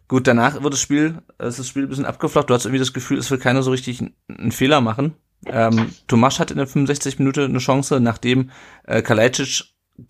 [0.07, 2.49] Gut, danach wird das Spiel, ist das Spiel ein bisschen abgeflacht.
[2.49, 5.15] Du hast irgendwie das Gefühl, es will keiner so richtig einen Fehler machen.
[5.45, 8.51] Ähm, Tomasch hat in der 65 Minute eine Chance, nachdem
[8.83, 9.63] äh, Kalajdzic,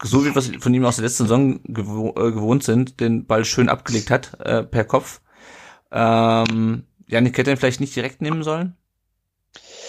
[0.04, 3.26] so wie wir es von ihm aus der letzten Saison gewo äh, gewohnt sind, den
[3.26, 5.22] Ball schön abgelegt hat äh, per Kopf.
[5.92, 8.76] Ähm, Janik hätte ihn vielleicht nicht direkt nehmen sollen?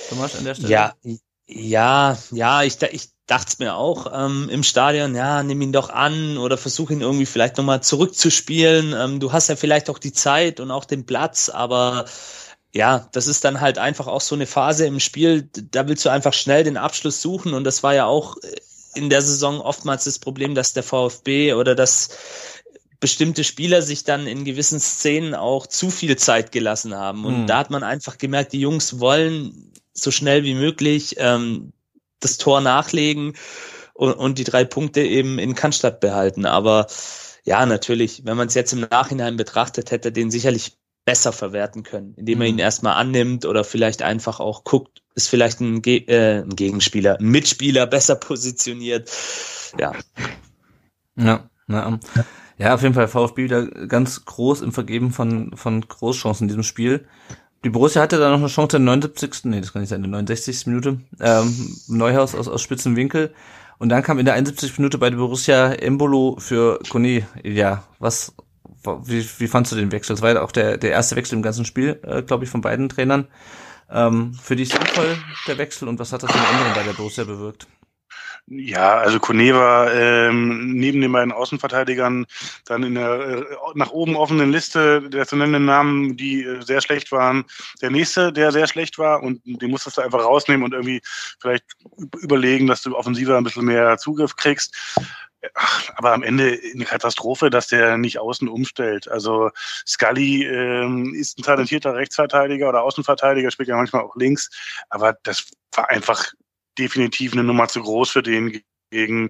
[0.08, 0.70] Thomas an der Stelle?
[0.70, 0.94] Ja,
[1.46, 5.90] ja, ja, ich, ich dachte es mir auch ähm, im Stadion, ja, nimm ihn doch
[5.90, 8.94] an oder versuch ihn irgendwie vielleicht nochmal zurückzuspielen.
[8.96, 12.06] Ähm, du hast ja vielleicht auch die Zeit und auch den Platz, aber
[12.72, 16.10] ja, das ist dann halt einfach auch so eine Phase im Spiel, da willst du
[16.10, 18.36] einfach schnell den Abschluss suchen und das war ja auch
[18.94, 22.10] in der Saison oftmals das Problem, dass der VfB oder das
[23.04, 27.26] bestimmte Spieler sich dann in gewissen Szenen auch zu viel Zeit gelassen haben.
[27.26, 27.46] Und mhm.
[27.46, 31.74] da hat man einfach gemerkt, die Jungs wollen so schnell wie möglich ähm,
[32.20, 33.34] das Tor nachlegen
[33.92, 36.46] und, und die drei Punkte eben in Cannstatt behalten.
[36.46, 36.86] Aber
[37.44, 41.82] ja, natürlich, wenn man es jetzt im Nachhinein betrachtet, hätte er den sicherlich besser verwerten
[41.82, 42.60] können, indem er ihn mhm.
[42.60, 47.26] erstmal annimmt oder vielleicht einfach auch guckt, ist vielleicht ein, Ge äh, ein Gegenspieler, ein
[47.26, 49.10] Mitspieler besser positioniert.
[49.78, 49.92] Ja.
[51.18, 52.24] Ja, na, ja.
[52.58, 56.62] Ja, auf jeden Fall VfB wieder ganz groß im Vergeben von, von Großchancen in diesem
[56.62, 57.06] Spiel.
[57.64, 59.44] Die Borussia hatte da noch eine Chance in der 79.
[59.44, 60.66] Nee, das kann nicht sein, in der 69.
[60.66, 61.00] Minute.
[61.20, 63.34] Ähm, Neuhaus aus, aus spitzen Winkel.
[63.78, 64.78] Und dann kam in der 71.
[64.78, 67.26] Minute bei der Borussia Embolo für Kone.
[67.42, 68.34] Ja, was,
[69.02, 70.14] wie, wie fandst du den Wechsel?
[70.14, 72.60] Das war ja auch der, der erste Wechsel im ganzen Spiel, äh, glaube ich, von
[72.60, 73.26] beiden Trainern.
[73.90, 77.24] Ähm, für dich sinnvoll der Wechsel und was hat das einen anderen bei der Borussia
[77.24, 77.66] bewirkt?
[78.46, 82.26] Ja, also Kone war ähm, neben den beiden Außenverteidigern
[82.66, 86.82] dann in der äh, nach oben offenen Liste der zu nennenden Namen, die äh, sehr
[86.82, 87.46] schlecht waren,
[87.80, 91.00] der nächste, der sehr schlecht war und den musstest du einfach rausnehmen und irgendwie
[91.40, 91.64] vielleicht
[92.20, 94.76] überlegen, dass du offensiver ein bisschen mehr Zugriff kriegst.
[95.54, 99.08] Ach, aber am Ende eine Katastrophe, dass der nicht außen umstellt.
[99.08, 99.50] Also
[99.86, 104.50] Scully ähm, ist ein talentierter Rechtsverteidiger oder Außenverteidiger, spielt ja manchmal auch links,
[104.90, 106.26] aber das war einfach
[106.78, 108.62] definitiv eine Nummer zu groß für den
[108.94, 109.28] gegen,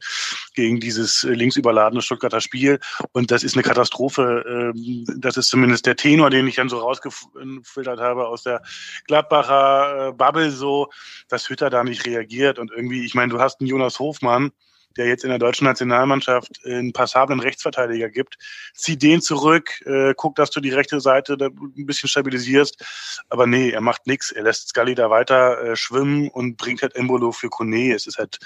[0.55, 2.78] gegen dieses links überladene Stuttgarter Spiel.
[3.12, 4.45] Und das ist eine Katastrophe.
[4.47, 8.62] Ähm, das ist zumindest der Tenor, den ich dann so rausgefiltert habe aus der
[9.07, 10.90] Gladbacher äh, Bubble so,
[11.28, 12.59] dass Hütter da nicht reagiert.
[12.59, 14.53] Und irgendwie, ich meine, du hast einen Jonas Hofmann,
[14.97, 18.36] der jetzt in der deutschen Nationalmannschaft einen passablen Rechtsverteidiger gibt.
[18.74, 22.84] Zieh den zurück, äh, guck, dass du die rechte Seite ein bisschen stabilisierst.
[23.28, 24.30] Aber nee, er macht nichts.
[24.30, 27.92] Er lässt Scully da weiter äh, schwimmen und bringt halt Embolo für Kone.
[27.92, 28.38] Es ist halt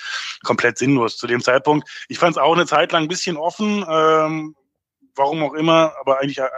[0.43, 1.89] komplett sinnlos zu dem Zeitpunkt.
[2.09, 3.85] Ich fand es auch eine Zeit lang ein bisschen offen.
[3.89, 4.55] Ähm,
[5.15, 6.49] warum auch immer, aber eigentlich äh,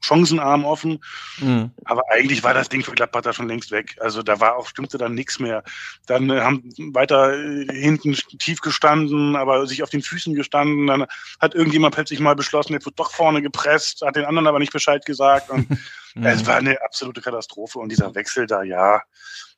[0.00, 0.98] chancenarm offen.
[1.38, 1.70] Mhm.
[1.84, 3.96] Aber eigentlich war das Ding für Gladbach da schon längst weg.
[4.00, 5.62] Also da war auch, stimmte dann nichts mehr.
[6.06, 10.86] Dann äh, haben weiter äh, hinten tief gestanden, aber sich auf den Füßen gestanden.
[10.86, 11.06] Dann
[11.38, 14.72] hat irgendjemand plötzlich mal beschlossen, jetzt wird doch vorne gepresst, hat den anderen aber nicht
[14.72, 15.50] Bescheid gesagt.
[15.50, 15.68] Und
[16.14, 16.24] mhm.
[16.24, 17.78] es war eine absolute Katastrophe.
[17.78, 19.02] Und dieser Wechsel da, ja,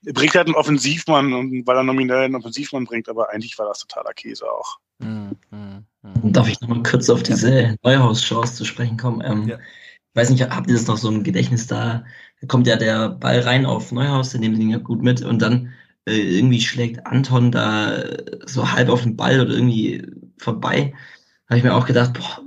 [0.02, 4.12] bringt halt einen Offensivmann, weil er nominell einen Offensivmann bringt, aber eigentlich war das totaler
[4.12, 4.78] Käse auch.
[4.98, 5.36] Mhm.
[6.24, 9.22] Darf ich nochmal kurz auf diese Neuhaus-Chance zu sprechen kommen?
[9.24, 9.58] Ähm, ja
[10.14, 12.04] weiß nicht, habt ihr das noch so im Gedächtnis da?
[12.40, 15.40] Da kommt ja der Ball rein auf Neuhaus, der nimmt ihn ja gut mit und
[15.40, 15.72] dann
[16.06, 20.06] äh, irgendwie schlägt Anton da äh, so halb auf den Ball oder irgendwie
[20.38, 20.92] vorbei.
[21.48, 22.42] Habe ich mir auch gedacht, boah,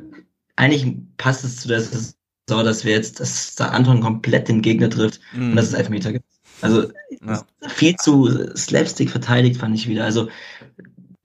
[0.56, 2.14] eigentlich passt es zu der Saison,
[2.48, 5.52] dass wir jetzt, dass da Anton komplett den Gegner trifft mhm.
[5.52, 6.26] und dass es Elfmeter gibt.
[6.62, 6.90] Also
[7.26, 7.44] ja.
[7.68, 10.06] viel zu Slapstick verteidigt fand ich wieder.
[10.06, 10.30] Also,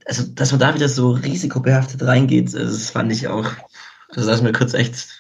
[0.05, 3.51] also dass man da wieder so risikobehaftet reingeht, das fand ich auch,
[4.13, 5.20] das ist mir kurz echt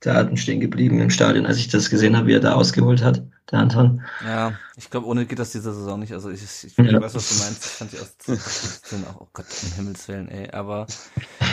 [0.00, 3.22] Daten stehen geblieben im Stadion, als ich das gesehen habe, wie er da ausgeholt hat,
[3.50, 4.02] der Anton.
[4.24, 6.12] Ja, ich glaube, ohne geht das diese Saison nicht.
[6.12, 7.00] Also ich, ich, ich ja.
[7.00, 7.64] weiß, was du meinst.
[7.64, 8.14] Ich fand die aus
[9.14, 10.50] auch, oh Gott, um Himmels Willen, ey.
[10.52, 10.86] Aber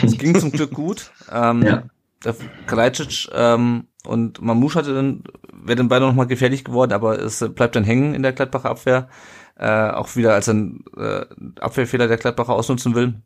[0.02, 1.10] es ging zum Glück gut.
[1.30, 1.82] Ähm, ja.
[2.24, 2.34] Der
[2.66, 7.76] Kalajdzic ähm, und Mamouche hatte dann, wäre dann beide nochmal gefährlich geworden, aber es bleibt
[7.76, 9.08] dann hängen in der Gladbacher Abwehr.
[9.56, 11.26] Äh, auch wieder als ein äh,
[11.60, 13.20] Abwehrfehler der Gladbacher ausnutzen will.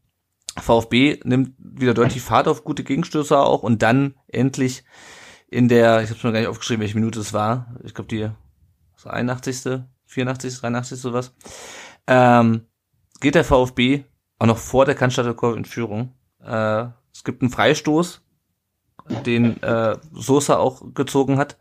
[0.61, 4.85] VfB nimmt wieder deutlich Fahrt auf gute Gegenstöße auch und dann endlich
[5.53, 7.75] in der, ich habe schon gar nicht aufgeschrieben, welche Minute es war.
[7.85, 8.29] Ich glaube die
[9.05, 10.99] 81., 84., 83.
[10.99, 11.35] sowas.
[12.07, 12.67] Ähm,
[13.21, 14.05] geht der VfB
[14.39, 16.15] auch noch vor der Cannstatter in Führung.
[16.41, 18.23] Äh, es gibt einen Freistoß,
[19.27, 21.59] den äh, Sosa auch gezogen hat.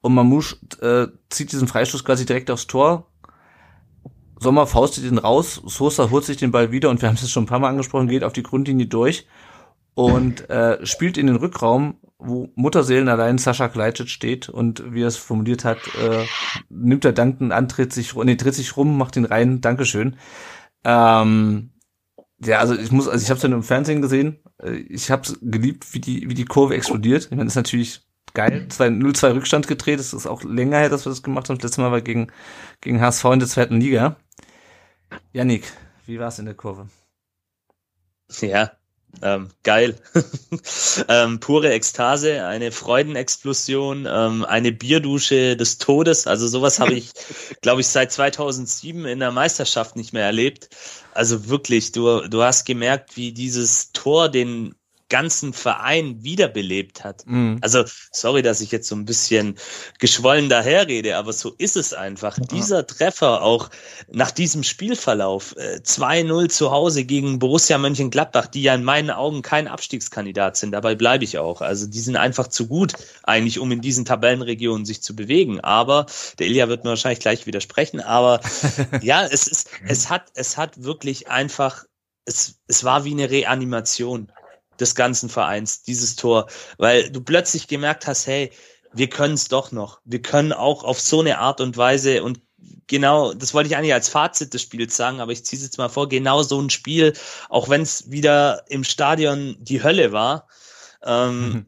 [0.00, 3.08] Und Mamouche äh, zieht diesen Freistoß quasi direkt aufs Tor,
[4.40, 7.42] Sommer faustet ihn raus, Sosa holt sich den Ball wieder und wir haben es schon
[7.44, 9.26] ein paar Mal angesprochen, geht auf die Grundlinie durch
[9.94, 15.08] und äh, spielt in den Rückraum, wo Mutterseelen allein Sascha Kleitschitz steht und wie er
[15.08, 16.24] es formuliert hat, äh,
[16.68, 20.16] nimmt er dankend an, dreht sich, nee, dreht sich rum, macht ihn rein, Dankeschön.
[20.84, 21.70] Ähm,
[22.40, 24.40] ja, also ich muss, also ich habe es ja nur im Fernsehen gesehen.
[24.62, 27.24] Äh, ich habe es geliebt, wie die, wie die Kurve explodiert.
[27.24, 28.02] Ich meine, ist natürlich
[28.34, 28.66] geil.
[28.68, 29.98] 0-2 Rückstand gedreht.
[29.98, 31.58] Das ist auch länger her, dass wir das gemacht haben.
[31.58, 32.28] Das letzte Mal war gegen,
[32.80, 34.16] gegen HSV in der zweiten Liga.
[35.32, 35.72] Yannick,
[36.06, 36.88] wie war es in der Kurve?
[38.40, 38.72] Ja,
[39.22, 39.96] ähm, geil.
[41.08, 46.26] ähm, pure Ekstase, eine Freudenexplosion, ähm, eine Bierdusche des Todes.
[46.26, 47.10] Also sowas habe ich,
[47.62, 50.70] glaube ich, seit 2007 in der Meisterschaft nicht mehr erlebt.
[51.12, 54.74] Also wirklich, du, du hast gemerkt, wie dieses Tor den
[55.08, 57.26] ganzen Verein wiederbelebt hat.
[57.26, 57.58] Mhm.
[57.62, 59.56] Also, sorry, dass ich jetzt so ein bisschen
[59.98, 62.36] geschwollen daherrede, aber so ist es einfach.
[62.38, 62.44] Ja.
[62.44, 63.70] Dieser Treffer auch
[64.10, 69.42] nach diesem Spielverlauf, äh, 2-0 zu Hause gegen Borussia Mönchengladbach, die ja in meinen Augen
[69.42, 71.60] kein Abstiegskandidat sind, dabei bleibe ich auch.
[71.60, 72.92] Also, die sind einfach zu gut,
[73.22, 75.60] eigentlich, um in diesen Tabellenregionen sich zu bewegen.
[75.60, 76.06] Aber,
[76.38, 78.40] der Ilja wird mir wahrscheinlich gleich widersprechen, aber
[79.02, 81.84] ja, es ist, es hat, es hat wirklich einfach
[82.28, 84.30] es, es war wie eine Reanimation
[84.80, 88.50] des ganzen Vereins, dieses Tor, weil du plötzlich gemerkt hast, hey,
[88.92, 90.00] wir können es doch noch.
[90.04, 92.40] Wir können auch auf so eine Art und Weise und
[92.86, 95.78] genau, das wollte ich eigentlich als Fazit des Spiels sagen, aber ich ziehe es jetzt
[95.78, 97.12] mal vor, genau so ein Spiel,
[97.48, 100.48] auch wenn es wieder im Stadion die Hölle war,
[101.04, 101.66] ähm, mhm.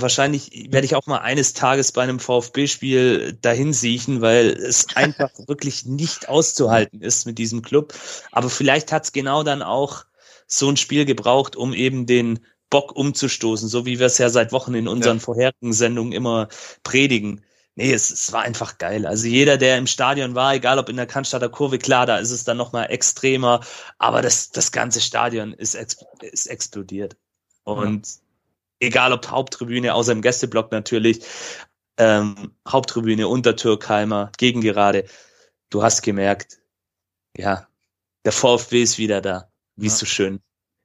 [0.00, 5.30] wahrscheinlich werde ich auch mal eines Tages bei einem VfB-Spiel dahin siechen, weil es einfach
[5.46, 7.92] wirklich nicht auszuhalten ist mit diesem Club.
[8.30, 10.04] Aber vielleicht hat es genau dann auch
[10.52, 14.52] so ein Spiel gebraucht, um eben den Bock umzustoßen, so wie wir es ja seit
[14.52, 15.22] Wochen in unseren ja.
[15.22, 16.48] vorherigen Sendungen immer
[16.82, 17.42] predigen.
[17.74, 19.06] Nee, es, es war einfach geil.
[19.06, 22.30] Also jeder, der im Stadion war, egal ob in der Cannstatter Kurve, klar, da ist
[22.30, 23.60] es dann nochmal extremer,
[23.96, 25.74] aber das, das ganze Stadion ist,
[26.20, 27.16] ist explodiert.
[27.64, 28.88] Und ja.
[28.88, 31.24] egal ob Haupttribüne, außer im Gästeblock natürlich,
[31.96, 35.06] ähm, Haupttribüne, Untertürkheimer, Gegengerade,
[35.70, 36.58] du hast gemerkt,
[37.38, 37.66] ja,
[38.26, 40.40] der VfB ist wieder da wie es so schön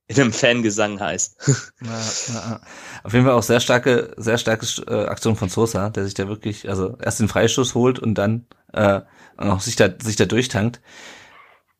[0.07, 1.37] in einem Fangesang heißt.
[1.81, 2.61] Ja, ja.
[3.03, 6.27] Auf jeden Fall auch sehr starke, sehr starke äh, Aktion von Sosa, der sich da
[6.27, 9.01] wirklich, also erst den Freistoß holt und dann äh,
[9.37, 10.81] auch sich da sich da durchtankt.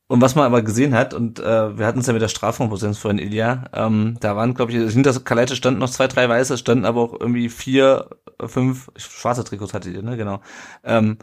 [0.08, 2.94] und was man aber gesehen hat, und äh, wir hatten es ja mit der Strafraumposition
[2.94, 6.86] vorhin, Ilja, ähm, da waren, glaube ich, hinter Kalete standen noch zwei, drei Weiße, standen
[6.86, 8.10] aber auch irgendwie vier,
[8.46, 10.16] fünf schwarze Trikots hattet ihr, ne?
[10.16, 10.42] Genau.
[10.84, 11.18] Ähm,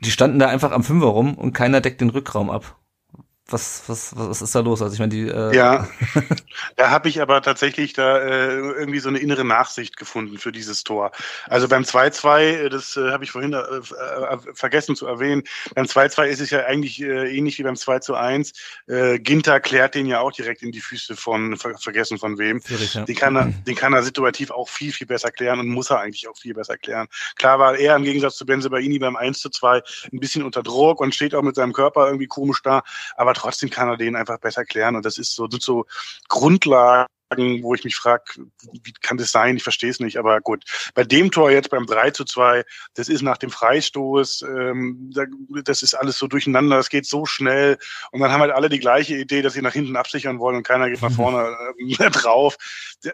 [0.00, 2.76] die standen da einfach am Fünfer rum und keiner deckt den Rückraum ab
[3.48, 4.82] was, was, was ist da los?
[4.82, 5.88] Also ich meine, die äh Ja,
[6.76, 10.84] da habe ich aber tatsächlich da äh, irgendwie so eine innere Nachsicht gefunden für dieses
[10.84, 11.12] Tor.
[11.48, 15.42] Also beim 2-2, äh, das äh, habe ich vorhin äh, äh, vergessen zu erwähnen,
[15.74, 18.54] beim 2-2 ist es ja eigentlich äh, ähnlich wie beim 2-1.
[18.86, 22.60] Äh, Ginter klärt den ja auch direkt in die Füße von, ver vergessen von wem.
[22.62, 23.04] Schwierig, ja.
[23.04, 26.00] Den kann, er, den kann er situativ auch viel, viel besser klären und muss er
[26.00, 27.08] eigentlich auch viel besser klären.
[27.36, 29.82] Klar war er im Gegensatz zu Benzebaini beim 1 2
[30.12, 32.82] ein bisschen unter Druck und steht auch mit seinem Körper irgendwie komisch da,
[33.16, 34.96] aber trotzdem kann er den einfach besser klären.
[34.96, 35.86] Und das ist so, so
[37.34, 38.24] Grundlagen, wo ich mich frage,
[38.72, 39.56] wie kann das sein?
[39.56, 40.64] Ich verstehe es nicht, aber gut.
[40.94, 42.64] Bei dem Tor jetzt beim 3 zu 2,
[42.94, 45.12] das ist nach dem Freistoß, ähm,
[45.64, 47.78] das ist alles so durcheinander, das geht so schnell
[48.10, 50.66] und dann haben halt alle die gleiche Idee, dass sie nach hinten absichern wollen und
[50.66, 52.56] keiner geht nach vorne äh, drauf.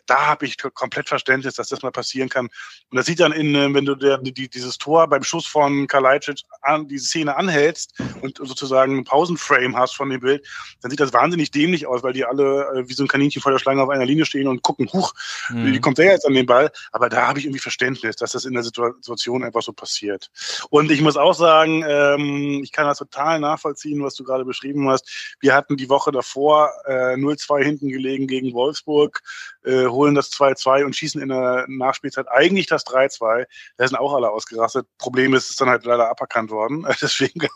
[0.06, 2.46] Da habe ich komplett Verständnis, dass das mal passieren kann.
[2.90, 5.86] Und das sieht dann in, äh, wenn du der, die, dieses Tor beim Schuss von
[5.86, 10.46] Kalajdzic an, diese Szene anhältst und sozusagen einen Pausenframe hast von dem Bild,
[10.82, 13.52] dann sieht das wahnsinnig dämlich aus, weil die alle äh, wie so ein Kaninchen vor
[13.52, 15.12] der Schlange auf einer Linie stehen und gucken, huch,
[15.50, 15.72] mhm.
[15.72, 16.70] wie kommt der jetzt an den Ball?
[16.92, 20.30] Aber da habe ich irgendwie Verständnis, dass das in der Situation einfach so passiert.
[20.70, 24.88] Und ich muss auch sagen, ähm, ich kann das total nachvollziehen, was du gerade beschrieben
[24.88, 25.36] hast.
[25.40, 29.20] Wir hatten die Woche davor äh, 0-2 hinten gelegen gegen Wolfsburg,
[29.64, 33.44] äh, holen das 2-2 und schießen in der Nachspielzeit eigentlich das 3-2.
[33.76, 34.86] Da sind auch alle ausgerastet.
[34.98, 36.86] Problem ist, es ist dann halt leider aberkannt worden.
[37.00, 37.46] Deswegen,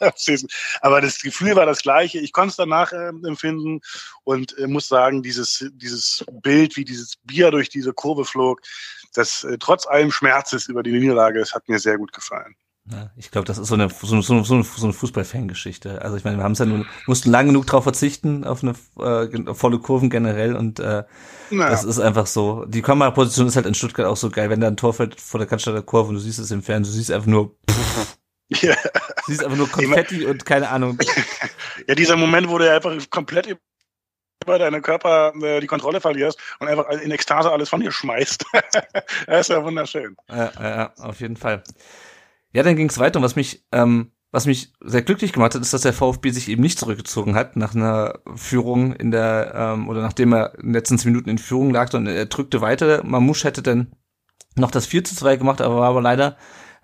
[0.80, 2.18] aber das Gefühl war das gleiche.
[2.18, 3.80] Ich konnte es danach äh, empfinden
[4.24, 8.60] und äh, muss sagen, dieses, dieses Bild, wie dieses Bier durch diese Kurve flog,
[9.14, 12.54] das äh, trotz allem Schmerzes über die Niederlage, das hat mir sehr gut gefallen.
[12.90, 16.02] Ja, ich glaube, das ist so eine, so eine, so eine, so eine Fußballfangeschichte.
[16.02, 18.74] Also ich meine, wir haben es ja nur, mussten lang genug darauf verzichten, auf eine
[18.98, 21.04] äh, auf volle Kurven generell und äh,
[21.50, 21.70] naja.
[21.70, 22.64] das ist einfach so.
[22.64, 25.38] Die Kameraposition ist halt in Stuttgart auch so geil, wenn da ein Tor fällt vor
[25.38, 28.18] der Cannstatter Kurve und du siehst es im Fernsehen, du siehst einfach nur pff,
[28.62, 28.74] ja.
[28.74, 30.98] Du siehst einfach nur Konfetti und keine Ahnung.
[31.88, 33.56] Ja, dieser Moment, wo du einfach komplett
[34.42, 38.44] über deine Körper äh, die Kontrolle verlierst und einfach in Ekstase alles von dir schmeißt.
[39.26, 40.16] das ist ja wunderschön.
[40.28, 41.62] Ja, ja, auf jeden Fall.
[42.52, 45.62] Ja, dann ging es weiter und was mich, ähm, was mich sehr glücklich gemacht hat,
[45.62, 49.88] ist, dass der VfB sich eben nicht zurückgezogen hat nach einer Führung in der, ähm,
[49.88, 53.02] oder nachdem er in den letzten zehn Minuten in Führung lag, sondern er drückte weiter.
[53.04, 53.92] Mamouche hätte dann
[54.56, 56.36] noch das 4 zu 2 gemacht, aber war aber leider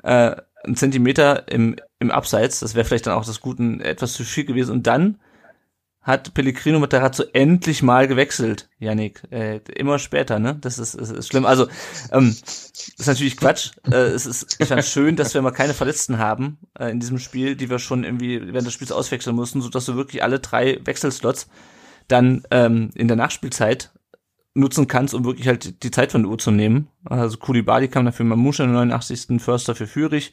[0.03, 2.61] äh, ein Zentimeter im, im Abseits.
[2.61, 4.73] Das wäre vielleicht dann auch das Guten etwas zu viel gewesen.
[4.73, 5.19] Und dann
[6.09, 9.23] hat Pellegrino Matarazzo endlich mal gewechselt, Yannick.
[9.31, 10.57] Äh, immer später, ne?
[10.59, 11.45] Das ist, ist, ist schlimm.
[11.45, 11.69] Also,
[12.11, 13.73] ähm, ist natürlich Quatsch.
[13.85, 17.19] Äh, es ist, ich fand schön, dass wir mal keine Verletzten haben äh, in diesem
[17.19, 20.81] Spiel, die wir schon irgendwie während des Spiels auswechseln mussten, sodass du wirklich alle drei
[20.83, 21.47] Wechselslots
[22.09, 23.93] dann ähm, in der Nachspielzeit
[24.55, 26.89] nutzen kannst, um wirklich halt die Zeit von der Uhr zu nehmen.
[27.05, 29.43] Also Kulibali kam dafür Mamusha in der 89.
[29.43, 30.33] Förster für Führig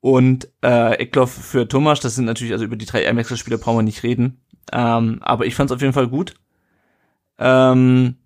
[0.00, 1.98] und äh, Eckloff für Thomas.
[1.98, 4.43] Das sind natürlich, also über die drei Einwechselspieler brauchen wir nicht reden.
[4.72, 6.34] Ähm, aber ich fand es auf jeden Fall gut.
[7.38, 8.16] Ähm,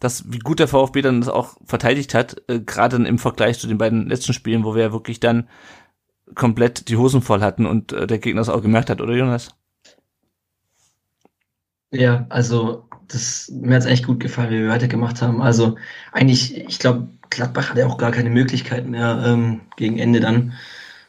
[0.00, 3.66] dass wie gut der VfB dann das auch verteidigt hat, äh, gerade im Vergleich zu
[3.66, 5.48] den beiden letzten Spielen, wo wir ja wirklich dann
[6.34, 9.50] komplett die Hosen voll hatten und äh, der Gegner das auch gemerkt hat, oder Jonas?
[11.92, 15.42] Ja, also das mir hat's echt gut gefallen, wie wir weitergemacht haben.
[15.42, 15.76] Also
[16.12, 20.52] eigentlich, ich glaube, Gladbach hatte auch gar keine Möglichkeit mehr ähm, gegen Ende dann.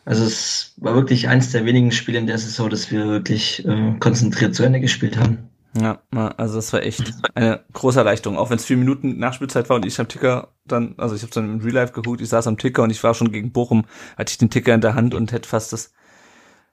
[0.06, 3.96] Also es war wirklich eins der wenigen Spiele in der Saison, dass wir wirklich äh,
[4.00, 5.50] konzentriert zu Ende gespielt haben.
[5.80, 8.38] Ja, also das war echt eine große Erleichterung.
[8.38, 11.32] Auch wenn es vier Minuten Nachspielzeit war und ich am Ticker dann, also ich habe
[11.32, 13.86] dann im Real Life geguckt, ich saß am Ticker und ich war schon gegen Bochum,
[14.18, 15.94] hatte ich den Ticker in der Hand und hätte fast das,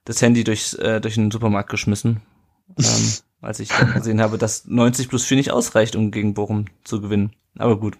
[0.05, 2.23] das Handy durchs, äh, durch den Supermarkt geschmissen.
[2.77, 6.65] ähm, als ich dann gesehen habe, dass 90 plus 4 nicht ausreicht, um gegen Bochum
[6.83, 7.37] zu gewinnen.
[7.57, 7.99] Aber gut.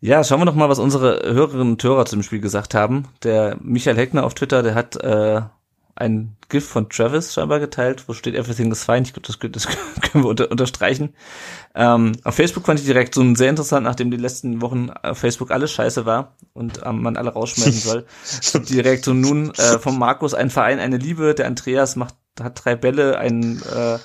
[0.00, 3.08] Ja, schauen wir doch mal, was unsere Hörerinnen und Hörer zu dem Spiel gesagt haben.
[3.24, 5.40] Der Michael Heckner auf Twitter, der hat äh,
[5.96, 9.02] ein GIF von Travis scheinbar geteilt, wo steht Everything is fine.
[9.02, 9.66] Ich glaube, das, das,
[10.12, 11.14] können wir unter, unterstreichen.
[11.74, 15.18] Ähm, auf Facebook fand ich direkt so ein sehr interessant, nachdem die letzten Wochen auf
[15.18, 18.06] Facebook alles scheiße war und ähm, man alle rausschmeißen soll.
[18.68, 21.34] direkt so nun äh, vom Markus ein Verein, eine Liebe.
[21.34, 23.98] Der Andreas macht hat drei Bälle, einen äh,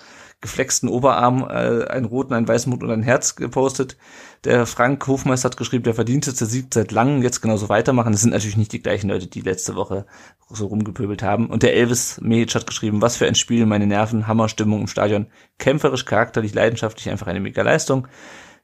[0.43, 3.97] geflexten Oberarm, äh, einen roten, einen weißen Mund und ein Herz gepostet.
[4.43, 8.11] Der Frank Hofmeister hat geschrieben, der verdienteste Sieg seit langem, jetzt genauso weitermachen.
[8.11, 10.05] Das sind natürlich nicht die gleichen Leute, die letzte Woche
[10.49, 11.47] so rumgepöbelt haben.
[11.47, 15.27] Und der Elvis Mehic hat geschrieben, was für ein Spiel, meine Nerven, Hammerstimmung im Stadion,
[15.57, 18.07] kämpferisch, charakterlich, leidenschaftlich, einfach eine mega Leistung.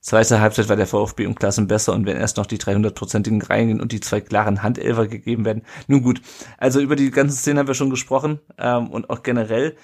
[0.01, 3.82] Zweite Halbzeit war der VfB um Klassen besser und wenn erst noch die 300-prozentigen reingehen
[3.82, 5.63] und die zwei klaren Handelfer gegeben werden.
[5.88, 6.21] Nun gut,
[6.57, 9.75] also über die ganzen Szenen haben wir schon gesprochen ähm, und auch generell.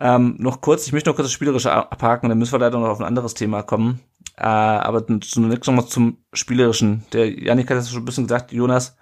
[0.00, 2.88] Ähm, noch kurz, ich möchte noch kurz das Spielerische abhaken, dann müssen wir leider noch
[2.88, 4.00] auf ein anderes Thema kommen.
[4.36, 7.04] Äh, aber zunächst nochmal zum Spielerischen.
[7.12, 8.96] Der Janik hat das schon ein bisschen gesagt, Jonas.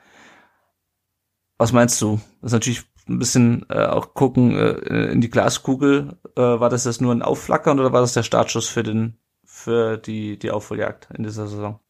[1.58, 2.20] Was meinst du?
[2.40, 6.18] Das ist natürlich ein bisschen äh, auch gucken äh, in die Glaskugel.
[6.34, 9.96] Äh, war das jetzt nur ein Aufflackern oder war das der Startschuss für den für
[9.96, 11.80] die die Aufholjagd in dieser Saison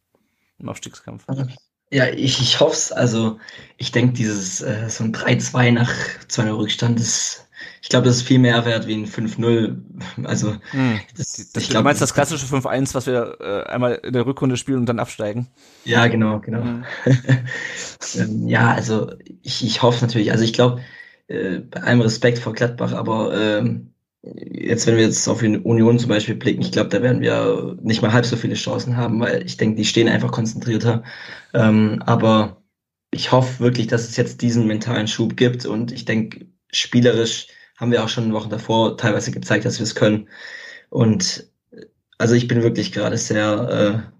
[0.58, 1.24] im Aufstiegskampf?
[1.90, 2.92] Ja, ich, ich hoffe es.
[2.92, 3.38] Also
[3.76, 5.92] ich denke, dieses äh, so ein 3-2 nach
[6.28, 7.45] 2 Rückstand ist
[7.82, 9.76] ich glaube, das ist viel mehr wert wie ein 5-0.
[10.24, 11.00] Also, hm.
[11.16, 14.26] das, das, ich glaube, du meinst das klassische 5-1, was wir äh, einmal in der
[14.26, 15.48] Rückrunde spielen und dann absteigen?
[15.84, 16.62] Ja, genau, genau.
[16.62, 16.84] Hm.
[18.16, 19.12] ähm, ja, also
[19.42, 20.80] ich, ich hoffe natürlich, also ich glaube,
[21.28, 23.92] äh, bei allem Respekt vor Gladbach, aber ähm,
[24.22, 28.02] jetzt, wenn wir jetzt auf Union zum Beispiel blicken, ich glaube, da werden wir nicht
[28.02, 31.04] mal halb so viele Chancen haben, weil ich denke, die stehen einfach konzentrierter.
[31.54, 32.62] Ähm, aber
[33.10, 37.92] ich hoffe wirklich, dass es jetzt diesen mentalen Schub gibt und ich denke, spielerisch haben
[37.92, 40.28] wir auch schon Wochen davor teilweise gezeigt, dass wir es können.
[40.90, 41.50] Und
[42.18, 44.10] also ich bin wirklich gerade sehr,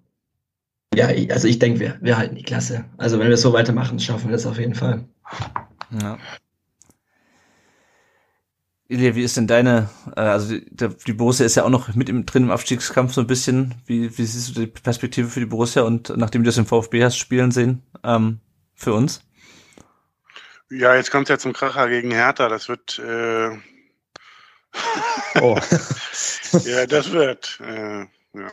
[0.95, 2.85] äh, ja, also ich denke, wir, wir halten die Klasse.
[2.99, 5.05] Also wenn wir so weitermachen, schaffen wir das auf jeden Fall.
[6.01, 6.19] Ja.
[8.89, 12.09] Ilja, wie ist denn deine, äh, also die, die Borussia ist ja auch noch mit
[12.09, 13.75] im, drin im Abstiegskampf so ein bisschen.
[13.87, 17.03] Wie, wie siehst du die Perspektive für die Borussia und nachdem du das im VfB
[17.03, 18.39] hast spielen sehen, ähm,
[18.75, 19.26] für uns?
[20.71, 22.49] Ja, jetzt kommt ja zum Kracher gegen Hertha.
[22.49, 22.99] Das wird.
[22.99, 23.51] Äh
[25.41, 25.59] oh.
[26.64, 27.61] ja, das wird.
[27.64, 28.01] Äh,
[28.35, 28.53] ja.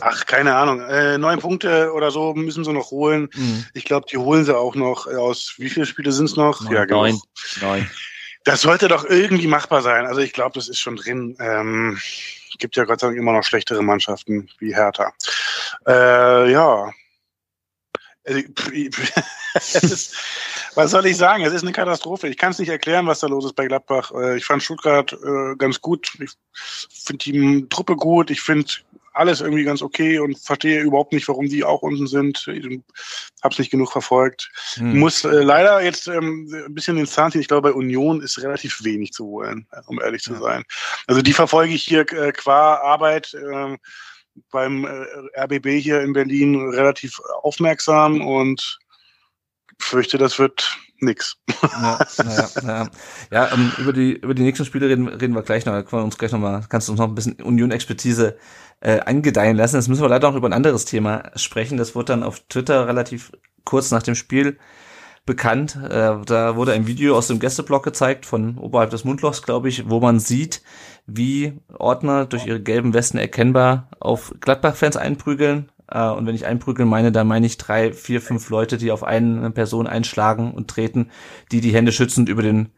[0.00, 0.80] Ach, keine Ahnung.
[0.82, 3.28] Äh, neun Punkte oder so müssen sie noch holen.
[3.34, 3.64] Mhm.
[3.74, 5.54] Ich glaube, die holen sie auch noch aus.
[5.58, 6.60] Wie viele Spiele sind es noch?
[6.60, 6.72] Neun.
[6.72, 7.02] Ja, genau.
[7.02, 7.20] Neun.
[7.60, 7.90] Neun.
[8.44, 10.06] Das sollte doch irgendwie machbar sein.
[10.06, 11.36] Also ich glaube, das ist schon drin.
[11.40, 11.98] Ähm,
[12.58, 15.12] gibt ja Gott sei Dank immer noch schlechtere Mannschaften wie Hertha.
[15.86, 16.90] Äh, ja.
[18.26, 18.40] Also,
[19.54, 20.16] ist,
[20.74, 21.44] was soll ich sagen?
[21.44, 22.28] Es ist eine Katastrophe.
[22.28, 24.12] Ich kann es nicht erklären, was da los ist bei Gladbach.
[24.12, 26.10] Äh, ich fand Stuttgart äh, ganz gut.
[26.20, 26.30] Ich
[26.88, 28.30] finde die Truppe gut.
[28.30, 28.70] Ich finde
[29.14, 32.48] alles irgendwie ganz okay und verstehe überhaupt nicht, warum die auch unten sind.
[32.48, 32.80] Ich
[33.42, 34.50] hab's nicht genug verfolgt.
[34.74, 34.98] Hm.
[34.98, 37.40] Muss äh, leider jetzt ähm, ein bisschen den Zahn ziehen.
[37.40, 40.64] Ich glaube, bei Union ist relativ wenig zu holen, um ehrlich zu sein.
[41.06, 43.34] Also die verfolge ich hier äh, qua Arbeit.
[43.34, 43.76] Äh,
[44.50, 48.78] beim äh, RBB hier in Berlin relativ aufmerksam und
[49.78, 51.36] fürchte, das wird nix.
[51.62, 52.90] Ja, ja, ja.
[53.30, 55.72] ja ähm, über die über die nächsten Spiele reden, reden wir gleich noch.
[55.72, 58.36] Können wir uns gleich noch mal, kannst du uns noch ein bisschen Union-Expertise
[58.80, 59.76] äh, angedeihen lassen.
[59.76, 61.78] Jetzt müssen wir leider auch über ein anderes Thema sprechen.
[61.78, 63.32] Das wurde dann auf Twitter relativ
[63.64, 64.58] kurz nach dem Spiel
[65.26, 65.76] bekannt.
[65.76, 69.88] Äh, da wurde ein Video aus dem Gästeblock gezeigt von oberhalb des Mundlochs, glaube ich,
[69.88, 70.62] wo man sieht,
[71.06, 75.70] wie Ordner durch ihre gelben Westen erkennbar auf Gladbach-Fans einprügeln.
[75.88, 79.04] Äh, und wenn ich einprügeln meine, dann meine ich drei, vier, fünf Leute, die auf
[79.04, 81.10] eine Person einschlagen und treten,
[81.52, 82.70] die die Hände schützend über den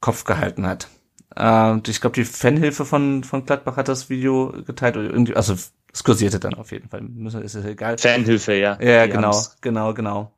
[0.00, 0.88] Kopf gehalten hat.
[1.36, 4.96] Äh, ich glaube, die Fanhilfe von, von Gladbach hat das Video geteilt.
[4.96, 5.54] Oder irgendwie, also
[5.92, 7.06] es kursierte dann auf jeden Fall.
[7.42, 7.98] Ist ja egal.
[7.98, 8.78] Fanhilfe, ja.
[8.80, 10.32] Ja, genau, genau, genau.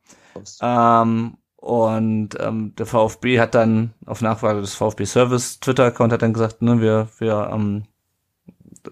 [0.61, 6.35] Ähm, und ähm, der VfB hat dann auf Nachfrage des VfB Service Twitter-Account hat dann
[6.35, 7.85] gesagt, ne, wir, wir, ähm,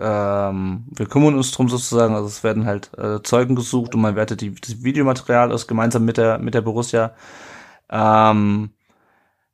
[0.00, 2.14] ähm, wir kümmern uns drum sozusagen.
[2.14, 6.06] Also es werden halt äh, Zeugen gesucht und man wertet die, das Videomaterial aus gemeinsam
[6.06, 7.14] mit der mit der Borussia.
[7.90, 8.70] Ähm,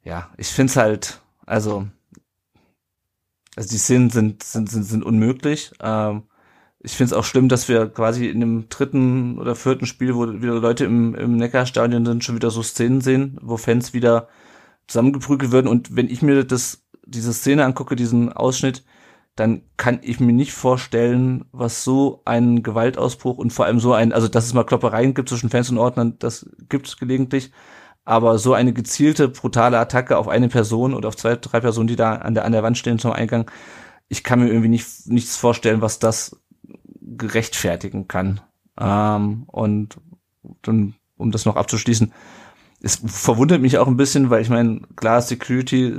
[0.05, 1.89] ja, ich find's halt, also,
[3.57, 5.73] also die Szenen sind sind sind, sind unmöglich.
[5.81, 6.28] Ähm,
[6.89, 10.27] ich finde es auch schlimm, dass wir quasi in dem dritten oder vierten Spiel, wo
[10.27, 14.29] wieder Leute im, im Neckarstadion sind, schon wieder so Szenen sehen, wo Fans wieder
[14.87, 15.69] zusammengeprügelt werden.
[15.69, 18.85] Und wenn ich mir das, diese Szene angucke, diesen Ausschnitt,
[19.37, 24.15] dann kann ich mir nicht vorstellen, was so ein Gewaltausbruch und vor allem so ein,
[24.15, 27.53] also dass es mal Kloppereien gibt zwischen Fans und Ordnern, das gibt es gelegentlich,
[28.07, 31.97] aber so eine gezielte, brutale Attacke auf eine Person oder auf zwei, drei Personen, die
[31.97, 33.51] da an der, an der Wand stehen zum Eingang,
[34.09, 36.35] ich kann mir irgendwie nicht, nichts vorstellen, was das
[37.17, 38.41] gerechtfertigen kann.
[38.79, 39.97] Ähm, und
[40.63, 42.13] dann, um das noch abzuschließen,
[42.81, 45.95] es verwundert mich auch ein bisschen, weil ich meine, klar, Security,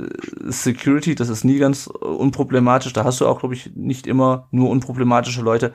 [0.46, 2.92] Security, das ist nie ganz unproblematisch.
[2.94, 5.74] Da hast du auch, glaube ich, nicht immer nur unproblematische Leute.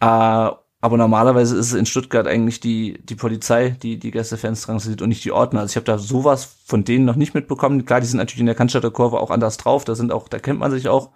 [0.00, 0.50] Äh,
[0.80, 5.08] aber normalerweise ist es in Stuttgart eigentlich die, die Polizei, die die Gästefans drangsaliert und
[5.08, 5.60] nicht die Ordner.
[5.60, 7.84] Also ich habe da sowas von denen noch nicht mitbekommen.
[7.84, 9.84] Klar, die sind natürlich in der Cannstatter auch anders drauf.
[9.84, 11.10] Da sind auch, da kennt man sich auch.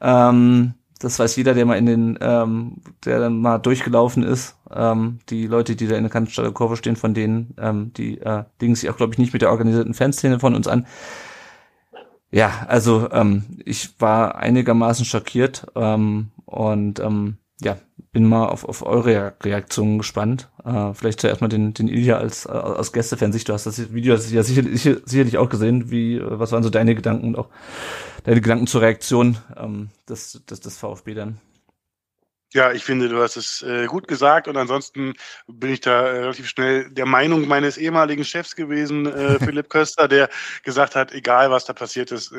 [0.00, 0.74] Ähm,
[1.04, 4.56] das weiß jeder, der mal in den, ähm, der dann mal durchgelaufen ist.
[4.74, 8.44] Ähm, die Leute, die da in der Cannstatter Kurve stehen, von denen, ähm, die äh,
[8.60, 10.86] legen sich auch, glaube ich, nicht mit der organisierten Fanszene von uns an.
[12.30, 17.78] Ja, also ähm, ich war einigermaßen schockiert ähm, und ähm, ja,
[18.12, 20.50] bin mal auf, auf eure Reaktionen gespannt.
[20.64, 23.48] Äh, vielleicht zuerst mal den, den Ilja als, äh, aus Gästefansicht.
[23.48, 25.90] Du hast das Video ja sicherlich, sicherlich auch gesehen.
[25.90, 27.48] Wie, äh, was waren so deine Gedanken und auch
[28.24, 31.38] deine Gedanken zur Reaktion ähm, des, des, des VfB dann?
[32.54, 35.14] Ja, ich finde, du hast es äh, gut gesagt und ansonsten
[35.48, 40.06] bin ich da äh, relativ schnell der Meinung meines ehemaligen Chefs gewesen, äh, Philipp Köster,
[40.06, 40.30] der
[40.62, 42.32] gesagt hat, egal was da passiert ist,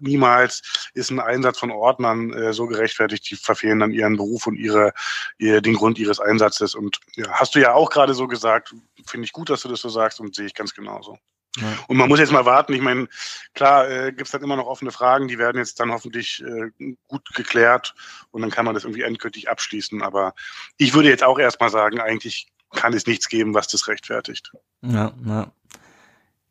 [0.00, 4.56] niemals ist ein Einsatz von Ordnern äh, so gerechtfertigt, die verfehlen dann ihren Beruf und
[4.56, 4.92] ihre,
[5.38, 6.74] ihr, den Grund ihres Einsatzes.
[6.74, 8.74] Und ja, hast du ja auch gerade so gesagt,
[9.06, 11.18] finde ich gut, dass du das so sagst und sehe ich ganz genauso.
[11.56, 11.76] Ja.
[11.88, 12.72] Und man muss jetzt mal warten.
[12.74, 13.08] Ich meine,
[13.54, 16.94] klar äh, gibt es dann immer noch offene Fragen, die werden jetzt dann hoffentlich äh,
[17.08, 17.94] gut geklärt
[18.30, 20.02] und dann kann man das irgendwie endgültig abschließen.
[20.02, 20.34] Aber
[20.76, 24.52] ich würde jetzt auch erstmal sagen, eigentlich kann es nichts geben, was das rechtfertigt.
[24.82, 25.52] Ja, ja.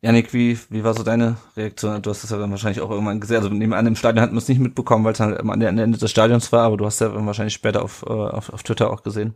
[0.02, 2.00] Janik, wie, wie war so deine Reaktion?
[2.00, 3.36] Du hast das ja dann wahrscheinlich auch irgendwann gesehen.
[3.36, 6.10] Also nebenan im Stadion hat man es nicht mitbekommen, weil es halt am Ende des
[6.10, 9.34] Stadions war, aber du hast ja wahrscheinlich später auf, äh, auf, auf Twitter auch gesehen.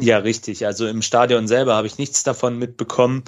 [0.00, 0.66] Ja, richtig.
[0.66, 3.22] Also im Stadion selber habe ich nichts davon mitbekommen.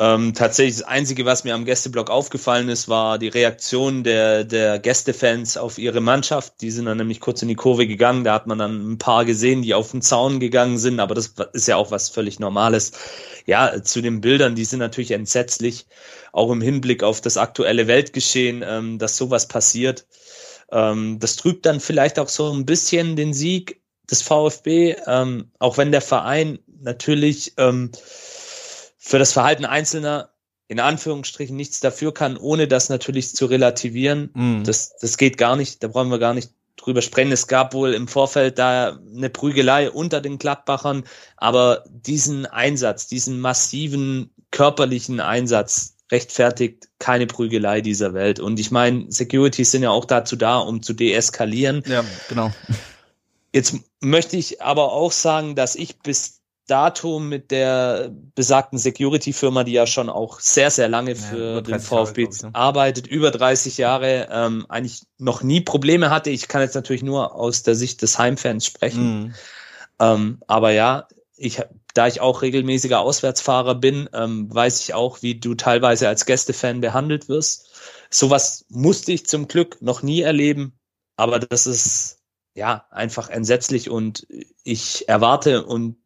[0.00, 4.80] Ähm, tatsächlich das Einzige, was mir am Gästeblock aufgefallen ist, war die Reaktion der, der
[4.80, 6.60] Gästefans auf ihre Mannschaft.
[6.62, 8.24] Die sind dann nämlich kurz in die Kurve gegangen.
[8.24, 10.98] Da hat man dann ein paar gesehen, die auf den Zaun gegangen sind.
[10.98, 12.90] Aber das ist ja auch was völlig Normales.
[13.46, 15.86] Ja, zu den Bildern, die sind natürlich entsetzlich.
[16.32, 20.06] Auch im Hinblick auf das aktuelle Weltgeschehen, ähm, dass sowas passiert.
[20.72, 23.80] Ähm, das trübt dann vielleicht auch so ein bisschen den Sieg
[24.10, 27.92] des VfB, ähm, auch wenn der Verein natürlich ähm,
[29.04, 30.30] für das Verhalten Einzelner
[30.66, 34.30] in Anführungsstrichen nichts dafür kann, ohne das natürlich zu relativieren.
[34.32, 34.64] Mm.
[34.64, 37.30] Das, das geht gar nicht, da brauchen wir gar nicht drüber sprechen.
[37.30, 41.04] Es gab wohl im Vorfeld da eine Prügelei unter den Gladbachern,
[41.36, 48.40] aber diesen Einsatz, diesen massiven körperlichen Einsatz rechtfertigt keine Prügelei dieser Welt.
[48.40, 51.82] Und ich meine, Securities sind ja auch dazu da, um zu deeskalieren.
[51.86, 52.52] Ja, genau.
[53.52, 59.72] Jetzt möchte ich aber auch sagen, dass ich bis Datum mit der besagten Security-Firma, die
[59.72, 62.50] ja schon auch sehr, sehr lange für ja, den VfB Jahre, ich, ne?
[62.54, 66.30] arbeitet, über 30 Jahre, ähm, eigentlich noch nie Probleme hatte.
[66.30, 69.24] Ich kann jetzt natürlich nur aus der Sicht des Heimfans sprechen.
[69.24, 69.34] Mhm.
[70.00, 71.06] Ähm, aber ja,
[71.36, 71.60] ich,
[71.92, 76.80] da ich auch regelmäßiger Auswärtsfahrer bin, ähm, weiß ich auch, wie du teilweise als Gästefan
[76.80, 77.68] behandelt wirst.
[78.10, 80.78] Sowas musste ich zum Glück noch nie erleben,
[81.16, 82.20] aber das ist
[82.54, 84.26] ja einfach entsetzlich und
[84.62, 85.96] ich erwarte und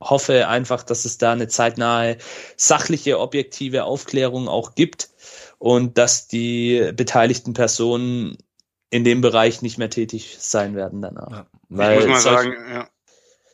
[0.00, 2.18] hoffe einfach, dass es da eine zeitnahe
[2.56, 5.10] sachliche, objektive Aufklärung auch gibt
[5.58, 8.38] und dass die beteiligten Personen
[8.90, 11.30] in dem Bereich nicht mehr tätig sein werden danach.
[11.30, 11.46] Ja.
[11.68, 12.88] Weil solche, sagen, ja.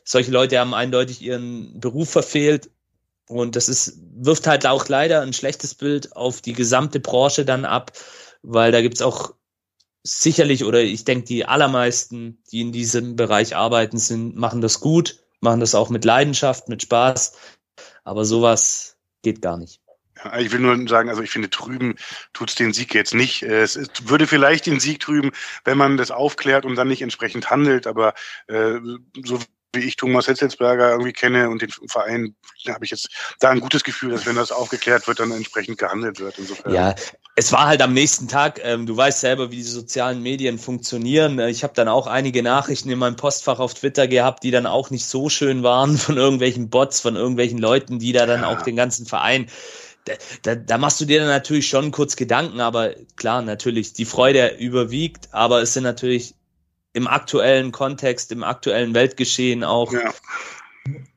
[0.03, 2.69] solche Leute haben eindeutig ihren Beruf verfehlt
[3.27, 7.65] und das ist, wirft halt auch leider ein schlechtes Bild auf die gesamte Branche dann
[7.65, 7.91] ab,
[8.43, 9.33] weil da gibt's auch
[10.03, 15.24] sicherlich oder ich denke, die allermeisten, die in diesem Bereich arbeiten, sind, machen das gut
[15.45, 17.37] machen das auch mit Leidenschaft, mit Spaß.
[18.03, 19.79] Aber sowas geht gar nicht.
[20.39, 21.95] Ich will nur sagen, also ich finde, trüben
[22.33, 23.43] tut's den Sieg jetzt nicht.
[23.43, 25.31] Es würde vielleicht den Sieg trüben,
[25.65, 28.13] wenn man das aufklärt und dann nicht entsprechend handelt, aber
[28.47, 28.79] äh,
[29.23, 29.39] so
[29.75, 32.35] wie ich Thomas Hetzelsberger irgendwie kenne und den Verein,
[32.67, 33.09] habe ich jetzt
[33.39, 36.39] da ein gutes Gefühl, dass wenn das aufgeklärt wird, dann entsprechend gehandelt wird.
[36.39, 36.73] Insofern.
[36.73, 36.95] Ja,
[37.35, 41.37] es war halt am nächsten Tag, ähm, du weißt selber, wie die sozialen Medien funktionieren.
[41.39, 44.65] Äh, ich habe dann auch einige Nachrichten in meinem Postfach auf Twitter gehabt, die dann
[44.65, 48.47] auch nicht so schön waren von irgendwelchen Bots, von irgendwelchen Leuten, die da dann ja.
[48.47, 49.47] auch den ganzen Verein
[50.05, 50.13] da,
[50.43, 54.55] da, da machst du dir dann natürlich schon kurz Gedanken, aber klar, natürlich, die Freude
[54.59, 56.35] überwiegt, aber es sind natürlich
[56.95, 60.13] im aktuellen Kontext, im aktuellen Weltgeschehen auch, ja.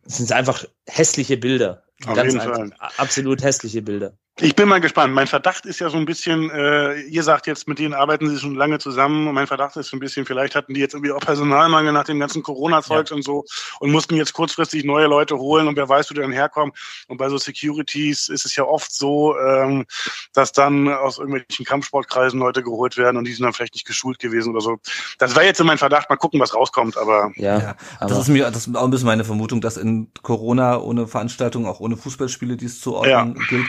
[0.05, 1.85] sind einfach hässliche Bilder.
[2.05, 2.75] Auf Ganz einfach, Fall.
[2.97, 4.13] absolut hässliche Bilder.
[4.41, 5.15] Ich bin mal gespannt.
[5.15, 8.39] Mein Verdacht ist ja so ein bisschen, äh, ihr sagt jetzt, mit denen arbeiten sie
[8.39, 9.33] schon lange zusammen.
[9.35, 12.21] mein Verdacht ist so ein bisschen, vielleicht hatten die jetzt irgendwie auch Personalmangel nach dem
[12.21, 13.17] ganzen Corona-Zeugs ja.
[13.17, 13.45] und so
[13.81, 16.73] und mussten jetzt kurzfristig neue Leute holen und wer weiß, wo die dann herkommen.
[17.09, 19.87] Und bei so Securities ist es ja oft so, ähm,
[20.35, 24.21] dass dann aus irgendwelchen Kampfsportkreisen Leute geholt werden und die sind dann vielleicht nicht geschult
[24.21, 24.79] gewesen oder so.
[25.19, 26.09] Das wäre jetzt so mein Verdacht.
[26.11, 26.97] Mal gucken, was rauskommt.
[26.97, 30.13] Aber ja, ja das ist mir das ist auch ein bisschen meine Vermutung, dass in
[30.23, 33.47] Corona ohne Veranstaltung, auch ohne Fußballspiele, die es zu ordnen ja.
[33.49, 33.67] gilt,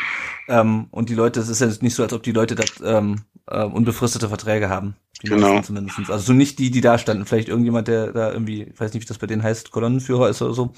[0.60, 3.24] ähm, und die Leute, es ist ja nicht so, als ob die Leute da ähm,
[3.48, 4.96] äh, unbefristete Verträge haben.
[5.22, 5.62] Die genau.
[5.62, 6.00] Zumindest.
[6.10, 7.26] Also so nicht die, die da standen.
[7.26, 10.42] Vielleicht irgendjemand, der da irgendwie, ich weiß nicht, wie das bei denen heißt, Kolonnenführer ist
[10.42, 10.74] oder so.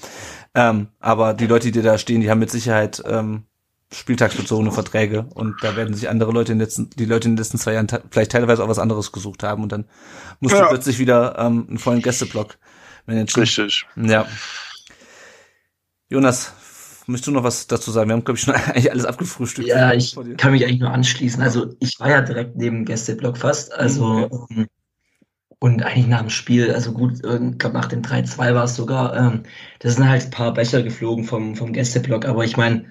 [0.54, 3.44] Ähm, aber die Leute, die da stehen, die haben mit Sicherheit ähm,
[3.92, 7.38] spieltagsbezogene Verträge und da werden sich andere Leute in den letzten, die Leute in den
[7.38, 9.84] letzten zwei Jahren vielleicht teilweise auch was anderes gesucht haben und dann
[10.40, 10.62] musst ja.
[10.62, 12.56] du plötzlich wieder ähm, einen vollen Gästeblock
[13.06, 13.42] managen.
[13.42, 13.86] Richtig.
[13.96, 14.26] Ja.
[16.08, 16.54] Jonas,
[17.06, 18.08] Möchtest du noch was dazu sagen?
[18.08, 19.68] Wir haben, glaube ich, schon eigentlich alles abgefrühstückt.
[19.68, 21.42] Ja, ich kann mich eigentlich nur anschließen.
[21.42, 23.72] Also ich war ja direkt neben Gästeblock fast.
[23.72, 24.54] Also okay.
[24.56, 24.66] ähm,
[25.62, 29.16] und eigentlich nach dem Spiel, also gut, ich glaube nach dem 3-2 war es sogar,
[29.16, 29.44] ähm,
[29.78, 32.86] das sind halt ein paar Becher geflogen vom, vom Gästeblock, aber ich meine,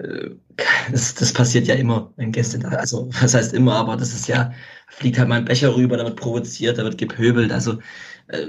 [0.92, 4.28] das, das passiert ja immer, wenn Gäste da, also was heißt immer, aber das ist
[4.28, 4.52] ja,
[4.88, 7.78] fliegt halt mal ein Becher rüber, da wird provoziert, da wird gepöbelt, also
[8.28, 8.46] äh,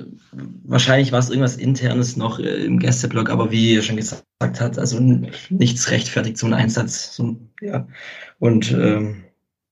[0.64, 4.78] wahrscheinlich war es irgendwas internes noch äh, im Gästeblock, aber wie ihr schon gesagt hat,
[4.78, 5.00] also
[5.50, 7.88] nichts rechtfertigt so ein Einsatz, so, ja,
[8.40, 9.24] und ähm,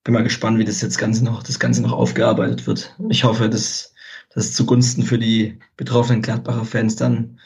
[0.03, 2.95] bin mal gespannt, wie das jetzt Ganze noch, das Ganze noch aufgearbeitet wird.
[3.09, 3.93] Ich hoffe, dass
[4.34, 7.39] das zugunsten für die betroffenen Gladbacher Fans dann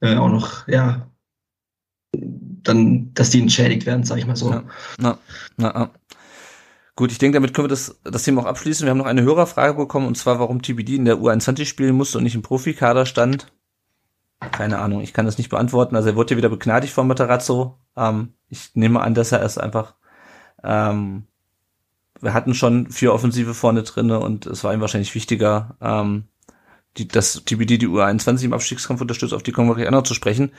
[0.00, 1.10] äh, auch noch, ja,
[2.64, 4.50] dann, dass die entschädigt werden, sag ich mal so.
[4.50, 4.64] Ja,
[4.98, 5.18] na,
[5.56, 5.90] na,
[6.96, 8.86] Gut, ich denke, damit können wir das, das Thema auch abschließen.
[8.86, 12.18] Wir haben noch eine Hörerfrage bekommen, und zwar, warum TBD in der U21 spielen musste
[12.18, 13.52] und nicht im Profikader stand.
[14.52, 15.96] Keine Ahnung, ich kann das nicht beantworten.
[15.96, 17.78] Also er wurde ja wieder begnadigt von Materazzo.
[17.96, 19.94] Ähm, ich nehme an, dass er es einfach
[20.62, 21.26] ähm,
[22.20, 26.24] wir hatten schon vier Offensive vorne drinne und es war ihm wahrscheinlich wichtiger, ähm,
[26.96, 30.02] die, dass TBD die U21 im Abstiegskampf unterstützt, auf die kommen wir gleich auch noch
[30.02, 30.52] zu sprechen.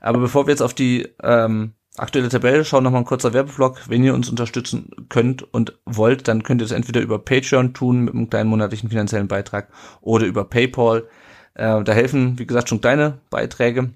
[0.00, 3.88] Aber bevor wir jetzt auf die ähm, aktuelle Tabelle schauen, nochmal ein kurzer Werbeblock.
[3.88, 8.00] Wenn ihr uns unterstützen könnt und wollt, dann könnt ihr es entweder über Patreon tun
[8.00, 9.68] mit einem kleinen monatlichen finanziellen Beitrag
[10.00, 11.08] oder über PayPal.
[11.54, 13.90] Äh, da helfen, wie gesagt, schon kleine Beiträge.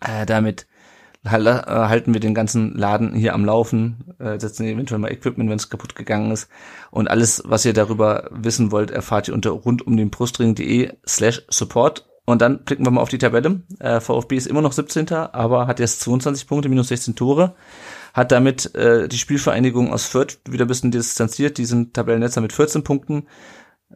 [0.00, 0.66] Äh, damit
[1.30, 5.70] halten wir den ganzen Laden hier am Laufen, äh, setzen eventuell mal Equipment, wenn es
[5.70, 6.48] kaputt gegangen ist.
[6.90, 12.06] Und alles, was ihr darüber wissen wollt, erfahrt ihr unter rundumdenbrustring.de slash support.
[12.26, 13.62] Und dann blicken wir mal auf die Tabelle.
[13.80, 15.12] Äh, VfB ist immer noch 17.
[15.12, 17.54] aber hat jetzt 22 Punkte, minus 16 Tore.
[18.14, 21.58] Hat damit äh, die Spielvereinigung aus Fürth wieder ein bisschen distanziert.
[21.58, 23.26] Die sind Tabellennetzer mit 14 Punkten.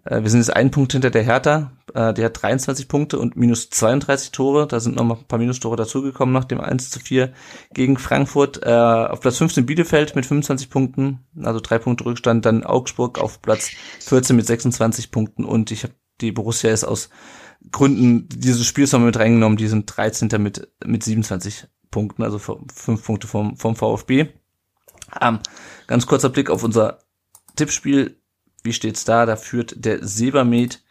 [0.05, 1.73] Äh, wir sind jetzt einen Punkt hinter der Hertha.
[1.95, 4.67] Äh, die hat 23 Punkte und minus 32 Tore.
[4.67, 7.33] Da sind noch mal ein paar Minustore dazugekommen nach dem 1 zu 4
[7.73, 8.63] gegen Frankfurt.
[8.63, 12.45] Äh, auf Platz 15 Bielefeld mit 25 Punkten, also drei Punkte Rückstand.
[12.45, 13.71] Dann Augsburg auf Platz
[14.01, 15.45] 14 mit 26 Punkten.
[15.45, 17.11] Und ich habe die Borussia ist aus
[17.71, 19.59] Gründen dieses Spiels noch mit reingenommen.
[19.59, 20.29] Die sind 13.
[20.39, 24.29] mit, mit 27 Punkten, also fünf Punkte vom, vom VfB.
[25.21, 25.39] Ähm,
[25.87, 26.99] ganz kurzer Blick auf unser
[27.57, 28.18] Tippspiel
[28.69, 29.27] wie steht's da?
[29.27, 30.83] Da führt der Sebermed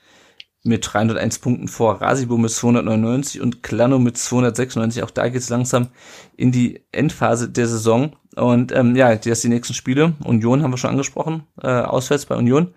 [0.64, 5.04] mit 301 Punkten vor, Rasibo mit 299 und Klano mit 296.
[5.04, 5.90] Auch da geht's langsam
[6.36, 8.16] in die Endphase der Saison.
[8.36, 10.14] Und ähm, ja, das die nächsten Spiele.
[10.24, 12.74] Union haben wir schon angesprochen, äh, auswärts bei Union.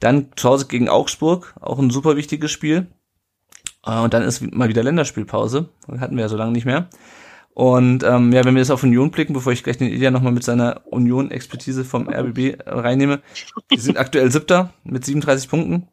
[0.00, 2.88] Dann zu Hause gegen Augsburg, auch ein super wichtiges Spiel.
[3.86, 5.68] Äh, und dann ist mal wieder Länderspielpause.
[6.00, 6.88] Hatten wir ja so lange nicht mehr.
[7.58, 10.30] Und ähm, ja, wenn wir jetzt auf Union blicken, bevor ich gleich den Ilya nochmal
[10.30, 13.20] mit seiner Union-Expertise vom RBB reinnehme,
[13.72, 15.88] die sind aktuell siebter mit 37 Punkten,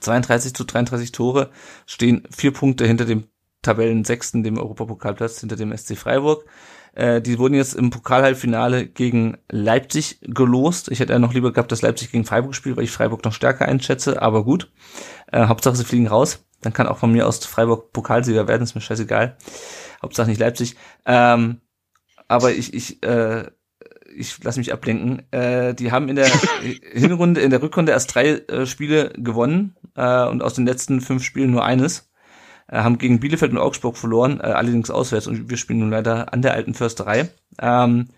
[0.00, 1.50] 32 zu 33 Tore,
[1.86, 3.28] stehen vier Punkte hinter dem
[3.62, 6.46] Tabellen sechsten, dem Europapokalplatz, hinter dem SC Freiburg.
[6.94, 10.90] Äh, die wurden jetzt im Pokalhalbfinale gegen Leipzig gelost.
[10.90, 13.32] Ich hätte ja noch lieber gehabt, dass Leipzig gegen Freiburg spielt, weil ich Freiburg noch
[13.32, 14.72] stärker einschätze, aber gut.
[15.30, 16.44] Äh, Hauptsache, sie fliegen raus.
[16.60, 19.36] Dann kann auch von mir aus Freiburg Pokalsieger werden, ist mir scheißegal.
[20.02, 20.76] Hauptsache nicht Leipzig.
[21.06, 21.60] Ähm,
[22.28, 23.44] aber ich, ich, äh,
[24.14, 25.22] ich lasse mich ablenken.
[25.32, 26.30] Äh, die haben in der
[26.92, 31.24] Hinrunde, in der Rückrunde erst drei äh, Spiele gewonnen äh, und aus den letzten fünf
[31.24, 32.10] Spielen nur eines.
[32.68, 36.32] Äh, haben gegen Bielefeld und Augsburg verloren, äh, allerdings auswärts und wir spielen nun leider
[36.32, 37.30] an der alten Försterei.
[37.60, 38.08] Ähm,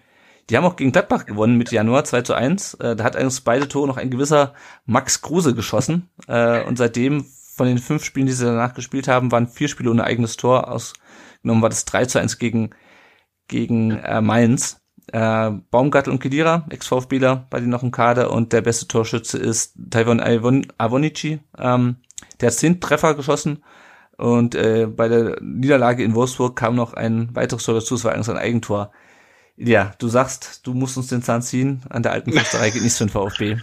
[0.49, 2.75] die haben auch gegen Gladbach gewonnen mit Januar 2 zu 1.
[2.75, 4.55] Äh, da hat eigentlich beide Tore noch ein gewisser
[4.85, 6.11] Max Kruse geschossen.
[6.27, 7.25] Äh, und seitdem
[7.55, 10.69] von den fünf Spielen, die sie danach gespielt haben, waren vier Spiele ohne eigenes Tor
[10.69, 10.95] aus
[11.43, 12.71] genommen war das 3 zu 1 gegen,
[13.49, 14.81] gegen äh, Mainz.
[15.13, 19.75] Äh, Baumgartel und Kedira, Ex-VfBler, bei denen noch im Kader und der beste Torschütze ist
[19.91, 21.41] Taiwan Avonici.
[21.59, 21.97] Ähm,
[22.41, 23.65] der hat zehn Treffer geschossen
[24.17, 28.13] und äh, bei der Niederlage in Wolfsburg kam noch ein weiteres Tor dazu, es war
[28.13, 28.93] eigentlich ein Eigentor.
[29.57, 32.99] Ja, du sagst, du musst uns den Zahn ziehen, an der alten Försterei geht nichts
[32.99, 33.57] für den VfB.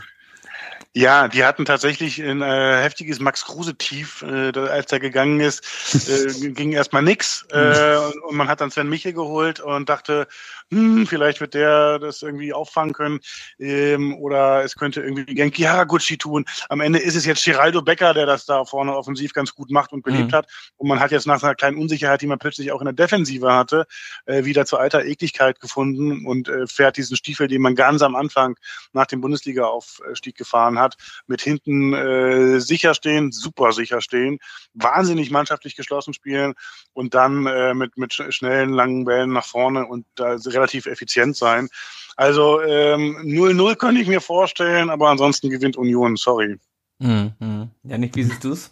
[0.94, 5.64] Ja, die hatten tatsächlich ein äh, heftiges Max Kruse-Tief, äh, als er gegangen ist.
[6.08, 7.46] Äh, ging erstmal nix.
[7.52, 10.28] Äh, und, und man hat dann Sven Michel geholt und dachte,
[10.72, 13.20] hm, vielleicht wird der das irgendwie auffangen können
[13.60, 16.46] ähm, oder es könnte irgendwie Genki Haraguchi tun.
[16.68, 19.94] Am Ende ist es jetzt Geraldo Becker, der das da vorne offensiv ganz gut macht
[19.94, 20.36] und belebt mhm.
[20.36, 20.48] hat.
[20.76, 23.54] Und man hat jetzt nach einer kleinen Unsicherheit, die man plötzlich auch in der Defensive
[23.54, 23.86] hatte,
[24.26, 28.16] äh, wieder zur alter Ekligkeit gefunden und äh, fährt diesen Stiefel, den man ganz am
[28.16, 28.58] Anfang
[28.92, 34.40] nach dem Bundesliga-Aufstieg gefahren hat, mit hinten äh, sicher stehen, super sicher stehen,
[34.74, 36.56] wahnsinnig mannschaftlich geschlossen spielen
[36.92, 41.70] und dann äh, mit, mit schnellen, langen Bällen nach vorne und da relativ effizient sein.
[42.16, 46.58] Also 0-0 ähm, könnte ich mir vorstellen, aber ansonsten gewinnt Union, sorry.
[47.00, 47.34] Mhm.
[47.40, 47.70] mhm.
[47.84, 48.72] Janik, wie siehst du es?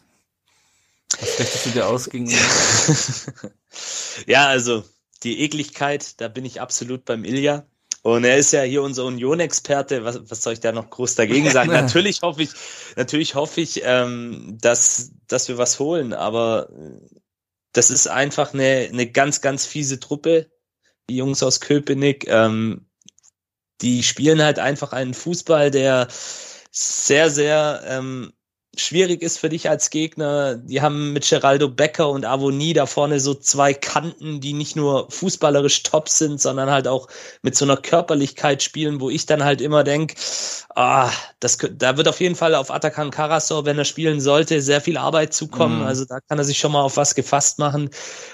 [1.19, 2.27] Was richtest du dir aus gegen
[4.25, 4.83] Ja, also
[5.23, 7.65] die Ekligkeit, da bin ich absolut beim Ilja.
[8.01, 10.03] Und er ist ja hier unser Union-Experte.
[10.03, 11.69] Was, was soll ich da noch groß dagegen sagen?
[11.71, 12.51] natürlich hoffe ich,
[12.95, 16.13] natürlich hoffe ich, ähm, dass, dass wir was holen.
[16.13, 16.69] Aber
[17.73, 20.51] das ist einfach eine, eine ganz, ganz fiese Truppe.
[21.09, 22.85] Die Jungs aus Köpenick, ähm,
[23.81, 26.07] die spielen halt einfach einen Fußball, der
[26.71, 28.33] sehr, sehr ähm,
[28.79, 30.55] schwierig ist für dich als Gegner.
[30.55, 35.09] Die haben mit Geraldo Becker und Avonie da vorne so zwei Kanten, die nicht nur
[35.09, 37.07] fußballerisch top sind, sondern halt auch
[37.41, 40.15] mit so einer Körperlichkeit spielen, wo ich dann halt immer denk,
[40.75, 44.81] ah, das, da wird auf jeden Fall auf Atakan Karasor, wenn er spielen sollte, sehr
[44.81, 45.79] viel Arbeit zukommen.
[45.79, 45.87] Mhm.
[45.87, 47.89] Also da kann er sich schon mal auf was gefasst machen.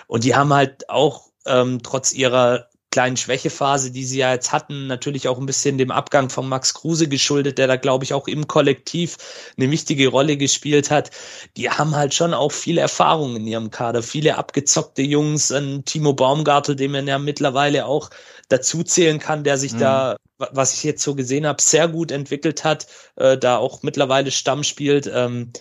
[0.08, 4.88] Und die haben halt auch ähm, trotz ihrer kleinen Schwächephase, die sie ja jetzt hatten,
[4.88, 8.28] natürlich auch ein bisschen dem Abgang von Max Kruse geschuldet, der da, glaube ich, auch
[8.28, 9.18] im Kollektiv
[9.58, 11.10] eine wichtige Rolle gespielt hat.
[11.56, 16.14] Die haben halt schon auch viel Erfahrung in ihrem Kader, viele abgezockte Jungs, ein Timo
[16.14, 18.10] Baumgartel, den man ja mittlerweile auch
[18.50, 19.80] dazu zählen kann, der sich mhm.
[19.80, 24.32] da, was ich jetzt so gesehen habe, sehr gut entwickelt hat, äh, da auch mittlerweile
[24.32, 25.10] Stamm spielt.
[25.14, 25.54] Ähm,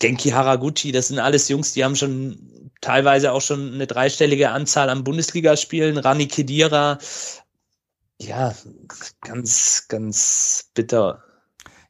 [0.00, 4.90] Genki Haraguchi, das sind alles Jungs, die haben schon teilweise auch schon eine dreistellige Anzahl
[4.90, 5.98] an Bundesligaspielen.
[5.98, 6.98] Rani Kedira,
[8.18, 8.54] ja,
[9.20, 11.22] ganz, ganz bitter.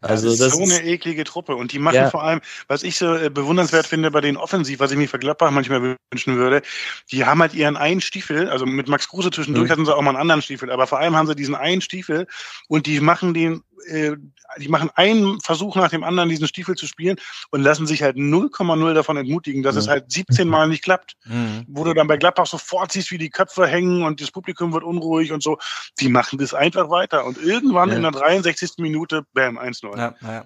[0.00, 2.10] Also das, das ist so eine eklige Truppe und die machen ja.
[2.10, 5.18] vor allem, was ich so äh, bewundernswert finde bei den Offensiv, was ich mir für
[5.18, 6.62] Gladbach manchmal wünschen würde,
[7.10, 9.72] die haben halt ihren einen Stiefel, also mit Max Kruse zwischendurch mhm.
[9.72, 12.26] hatten sie auch mal einen anderen Stiefel, aber vor allem haben sie diesen einen Stiefel
[12.68, 14.16] und die machen den äh,
[14.58, 17.16] die machen einen Versuch nach dem anderen, diesen Stiefel zu spielen
[17.50, 19.80] und lassen sich halt 0,0 davon entmutigen, dass ja.
[19.80, 21.14] es halt 17 Mal nicht klappt.
[21.24, 21.64] Mhm.
[21.68, 24.84] Wo du dann bei Gladbach sofort siehst, wie die Köpfe hängen und das Publikum wird
[24.84, 25.58] unruhig und so.
[26.00, 27.96] Die machen das einfach weiter und irgendwann ja.
[27.96, 28.72] in der 63.
[28.78, 29.96] Minute, bam, 1-0.
[29.96, 30.44] Ja, ja.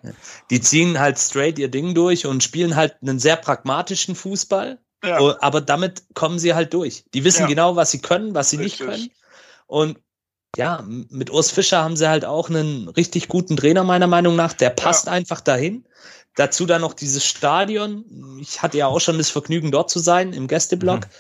[0.51, 4.79] Die ziehen halt straight ihr Ding durch und spielen halt einen sehr pragmatischen Fußball.
[5.03, 7.05] Aber damit kommen sie halt durch.
[7.15, 8.87] Die wissen genau, was sie können, was sie Richtig.
[8.87, 9.11] nicht können.
[9.67, 9.99] Und
[10.57, 14.53] ja, mit Urs Fischer haben sie halt auch einen richtig guten Trainer, meiner Meinung nach.
[14.53, 15.13] Der passt ja.
[15.13, 15.85] einfach dahin.
[16.35, 18.39] Dazu dann noch dieses Stadion.
[18.41, 21.01] Ich hatte ja auch schon das Vergnügen, dort zu sein, im Gästeblock.
[21.01, 21.11] Mhm.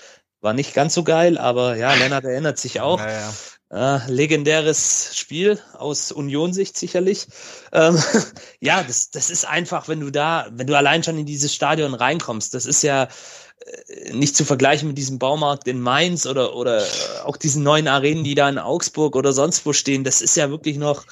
[0.40, 2.98] War nicht ganz so geil, aber ja, Lennart erinnert sich auch.
[2.98, 3.32] Ja,
[3.73, 7.28] äh, legendäres Spiel aus Union-Sicht sicherlich.
[7.73, 8.02] Ähm,
[8.61, 11.94] ja, das, das ist einfach, wenn du da, wenn du allein schon in dieses Stadion
[11.94, 13.09] reinkommst, das ist ja,
[14.12, 16.85] nicht zu vergleichen mit diesem Baumarkt in Mainz oder, oder
[17.24, 20.05] auch diesen neuen Arenen, die da in Augsburg oder sonst wo stehen.
[20.05, 21.05] Das ist ja wirklich noch,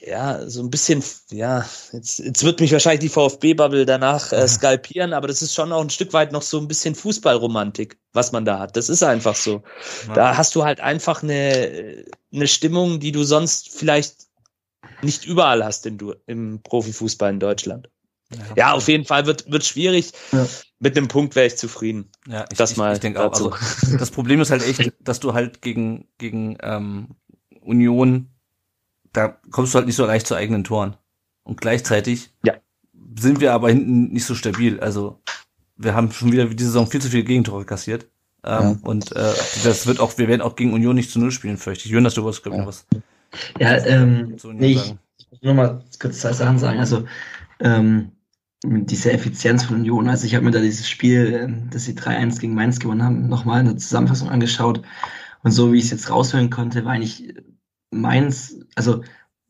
[0.00, 5.12] ja, so ein bisschen, ja, jetzt, jetzt wird mich wahrscheinlich die VfB-Bubble danach äh, skalpieren,
[5.12, 8.44] aber das ist schon auch ein Stück weit noch so ein bisschen Fußballromantik, was man
[8.44, 8.76] da hat.
[8.76, 9.62] Das ist einfach so.
[10.14, 14.26] Da hast du halt einfach eine, eine Stimmung, die du sonst vielleicht
[15.02, 17.88] nicht überall hast du, im Profifußball in Deutschland.
[18.30, 20.12] Ja, ja, auf jeden Fall wird wird schwierig.
[20.32, 20.46] Ja.
[20.80, 22.10] Mit einem Punkt wäre ich zufrieden.
[22.26, 23.32] Ja, ich, das ich, mal ich denke auch.
[23.32, 23.54] Also,
[23.98, 27.16] das Problem ist halt echt, dass du halt gegen gegen ähm,
[27.60, 28.34] Union
[29.14, 30.96] da kommst du halt nicht so leicht zu eigenen Toren.
[31.44, 32.54] Und gleichzeitig ja.
[33.18, 34.80] sind wir aber hinten nicht so stabil.
[34.80, 35.22] Also
[35.76, 38.06] wir haben schon wieder diese Saison viel zu viele Gegentore kassiert.
[38.44, 38.76] Ähm, ja.
[38.82, 39.32] Und äh,
[39.62, 41.92] das wird auch, wir werden auch gegen Union nicht zu Null spielen, fürchte ich.
[41.92, 42.86] Jonas, du wolltest, glaube ich, noch was.
[43.58, 46.78] Ja, ähm, nee, ich, ich muss nur mal kurz zwei Sachen sagen.
[46.78, 47.04] Also
[47.60, 48.12] ähm,
[48.64, 50.08] diese Effizienz von Union.
[50.08, 53.28] Also ich habe mir da dieses Spiel, ähm, das sie 3-1 gegen Mainz gewonnen haben,
[53.28, 54.82] nochmal in der Zusammenfassung angeschaut.
[55.42, 57.34] Und so wie ich es jetzt raushören konnte, war eigentlich
[57.90, 59.02] Mainz, also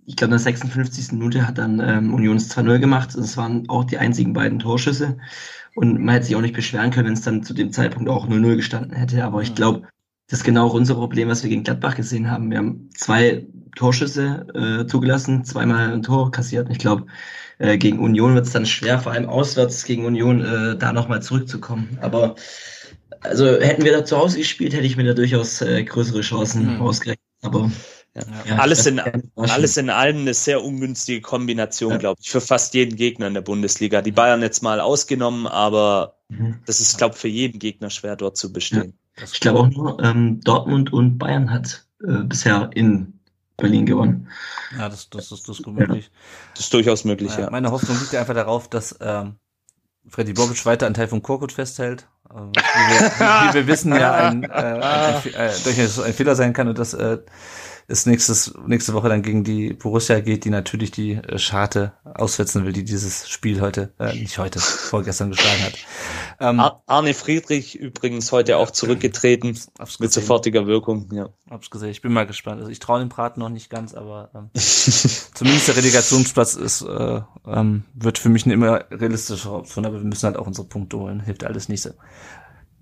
[0.06, 1.12] ich glaube, in der 56.
[1.12, 3.14] Minute hat dann ähm, Union 2-0 gemacht.
[3.16, 5.16] Das waren auch die einzigen beiden Torschüsse.
[5.74, 8.28] Und man hätte sich auch nicht beschweren können, wenn es dann zu dem Zeitpunkt auch
[8.28, 9.24] 0-0 gestanden hätte.
[9.24, 9.88] Aber ich glaube,
[10.28, 12.50] das ist genau auch unser Problem, was wir gegen Gladbach gesehen haben.
[12.50, 13.46] Wir haben zwei
[13.76, 16.68] Torschüsse äh, zugelassen, zweimal ein Tor kassiert.
[16.70, 17.06] Ich glaube,
[17.58, 21.22] äh, gegen Union wird es dann schwer, vor allem auswärts gegen Union, äh, da nochmal
[21.22, 21.98] zurückzukommen.
[22.00, 22.36] Aber
[23.20, 26.76] also hätten wir da zu Hause gespielt, hätte ich mir da durchaus äh, größere Chancen
[26.76, 26.80] mhm.
[26.82, 27.24] ausgerechnet.
[27.42, 27.70] Aber
[28.16, 28.22] ja.
[28.46, 29.00] Ja, alles, in,
[29.34, 31.98] alles in allem eine sehr ungünstige Kombination, ja.
[31.98, 34.02] glaube ich, für fast jeden Gegner in der Bundesliga.
[34.02, 36.60] Die Bayern jetzt mal ausgenommen, aber mhm.
[36.64, 38.96] das ist, glaube ich, für jeden Gegner schwer, dort zu bestehen.
[39.22, 43.20] Ich glaube auch nur, ähm, Dortmund und Bayern hat äh, bisher in
[43.56, 44.28] Berlin gewonnen.
[44.76, 46.10] Ja, das, das, das, das ist gut möglich.
[46.54, 47.50] Das ist durchaus möglich, ja.
[47.50, 49.36] Meine Hoffnung liegt ja einfach darauf, dass ähm,
[50.08, 52.08] Freddy Bobic weiter einen Teil von Korkut festhält.
[52.28, 56.34] Äh, wie, wir, wie, wir, wissen ja ein, äh, ein, ein, äh, durchaus ein Fehler
[56.34, 57.18] sein kann und dass äh,
[57.86, 62.64] es nächstes, nächste Woche dann gegen die Borussia geht, die natürlich die äh, Scharte aussetzen
[62.64, 65.74] will, die dieses Spiel heute, äh, nicht heute, vorgestern geschlagen hat.
[66.40, 69.58] Ähm, Arne Friedrich übrigens heute auch zurückgetreten
[69.98, 71.08] mit sofortiger Wirkung.
[71.12, 71.28] Ja.
[71.50, 71.90] Hab's gesehen.
[71.90, 72.60] Ich bin mal gespannt.
[72.60, 77.20] Also ich traue dem Braten noch nicht ganz, aber ähm, zumindest der Relegationsplatz ist äh,
[77.46, 80.98] ähm, wird für mich eine immer realistische Option, aber wir müssen halt auch unsere Punkte
[80.98, 81.20] holen.
[81.20, 81.90] Hilft alles nicht so.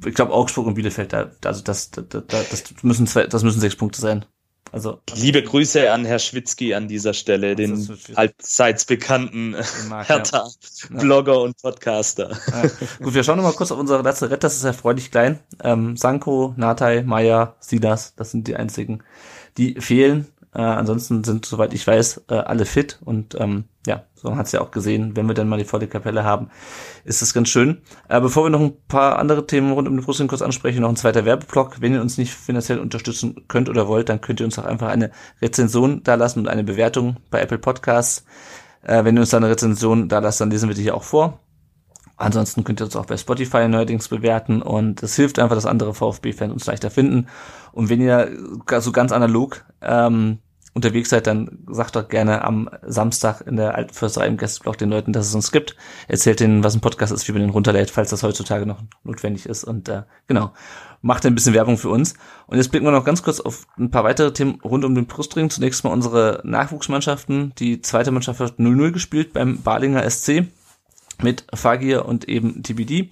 [0.05, 3.61] Ich glaube Augsburg und Bielefeld, da, also das, das, das, das müssen zwei, das müssen
[3.61, 4.25] sechs Punkte sein
[4.71, 9.51] Also Liebe Grüße an Herr Schwitzky an dieser Stelle, den allseits bekannten
[9.89, 10.17] Marc, ja.
[10.17, 12.31] Hertha-Blogger und Podcaster.
[12.31, 12.71] Ja.
[13.03, 14.43] Gut, wir schauen noch mal kurz auf unsere Lazarett.
[14.43, 15.41] Das ist erfreulich klein.
[15.63, 19.03] Ähm, Sanko, Natai, Maya, Sidas, das sind die einzigen,
[19.59, 20.27] die fehlen.
[20.55, 22.99] Äh, ansonsten sind, soweit ich weiß, äh, alle fit.
[23.05, 25.89] Und ähm, ja, so hat es ja auch gesehen, wenn wir dann mal die volle
[25.89, 26.51] Kapelle haben,
[27.05, 27.81] ist das ganz schön.
[28.09, 30.91] Äh, bevor wir noch ein paar andere Themen rund um den Brustring kurz ansprechen, noch
[30.91, 31.81] ein zweiter Werbeblock.
[31.81, 34.89] Wenn ihr uns nicht finanziell unterstützen könnt oder wollt, dann könnt ihr uns auch einfach
[34.89, 35.11] eine
[35.41, 38.25] Rezension da lassen und eine Bewertung bei Apple Podcasts.
[38.83, 41.05] Äh, wenn ihr uns da eine Rezension da lasst, dann lesen wir die hier auch
[41.05, 41.42] vor.
[42.23, 45.93] Ansonsten könnt ihr uns auch bei Spotify neuerdings bewerten und es hilft einfach, dass andere
[45.93, 47.27] VfB-Fans uns leichter finden.
[47.73, 48.31] Und wenn ihr
[48.79, 50.39] so ganz analog ähm,
[50.73, 54.91] unterwegs seid, dann sagt doch gerne am Samstag in der alten Försterei im Gästeblog den
[54.91, 55.75] Leuten, dass es uns gibt.
[56.07, 59.47] Erzählt denen, was ein Podcast ist, wie man den runterlädt, falls das heutzutage noch notwendig
[59.47, 59.65] ist.
[59.65, 60.53] Und äh, genau,
[61.01, 62.15] macht ein bisschen Werbung für uns.
[62.47, 65.07] Und jetzt blicken wir noch ganz kurz auf ein paar weitere Themen rund um den
[65.07, 65.51] Brustring.
[65.51, 67.53] Zunächst mal unsere Nachwuchsmannschaften.
[67.59, 70.47] Die zweite Mannschaft hat 0-0 gespielt beim Balinger SC
[71.23, 73.11] mit Fagir und eben TBD.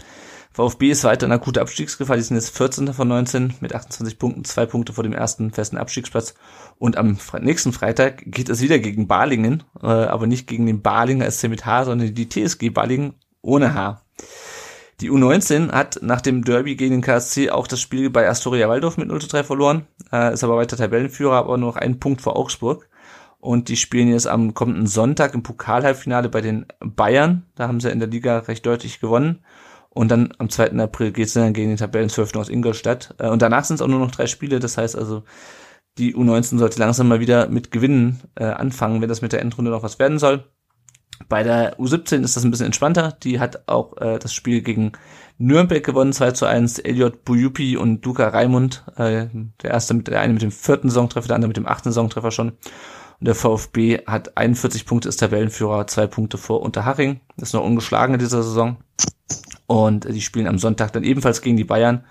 [0.52, 2.16] VfB ist weiter in akuter Abstiegsgefahr.
[2.16, 2.92] Die sind jetzt 14.
[2.92, 6.34] von 19 mit 28 Punkten, zwei Punkte vor dem ersten festen Abstiegsplatz.
[6.78, 11.30] Und am nächsten Freitag geht es wieder gegen Balingen, äh, aber nicht gegen den Balinger
[11.30, 14.02] SC mit H, sondern die TSG Balingen ohne H.
[15.00, 18.98] Die U19 hat nach dem Derby gegen den KSC auch das Spiel bei Astoria Waldorf
[18.98, 22.20] mit 0 zu 3 verloren, äh, ist aber weiter Tabellenführer, aber nur noch einen Punkt
[22.20, 22.89] vor Augsburg.
[23.40, 27.46] Und die spielen jetzt am kommenden Sonntag im Pokalhalbfinale bei den Bayern.
[27.54, 29.44] Da haben sie in der Liga recht deutlich gewonnen.
[29.88, 30.72] Und dann am 2.
[30.78, 33.14] April geht es dann gegen den Tabellenzwölften aus Ingolstadt.
[33.18, 34.60] Äh, Und danach sind es auch nur noch drei Spiele.
[34.60, 35.24] Das heißt also,
[35.98, 39.70] die U19 sollte langsam mal wieder mit Gewinnen äh, anfangen, wenn das mit der Endrunde
[39.70, 40.44] noch was werden soll.
[41.28, 43.16] Bei der U17 ist das ein bisschen entspannter.
[43.22, 44.92] Die hat auch äh, das Spiel gegen
[45.38, 46.78] Nürnberg gewonnen, 2 zu 1.
[46.80, 49.26] Elliot Bujupi und Duka Raimund, äh,
[49.62, 52.30] der erste mit der eine mit dem vierten Saisontreffer, der andere mit dem achten Saisontreffer
[52.30, 52.52] schon.
[53.20, 57.20] Und der VfB hat 41 Punkte, ist Tabellenführer, zwei Punkte vor Unterhaching.
[57.36, 58.78] Ist noch ungeschlagen in dieser Saison.
[59.66, 62.04] Und die spielen am Sonntag dann ebenfalls gegen die Bayern.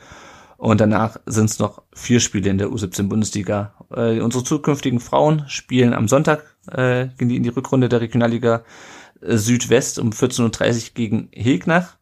[0.58, 3.74] Und danach sind es noch vier Spiele in der U17 Bundesliga.
[3.92, 8.64] Äh, unsere zukünftigen Frauen spielen am Sonntag, äh, gehen die in die Rückrunde der Regionalliga
[9.22, 11.98] äh, Südwest um 14.30 Uhr gegen Hegnach.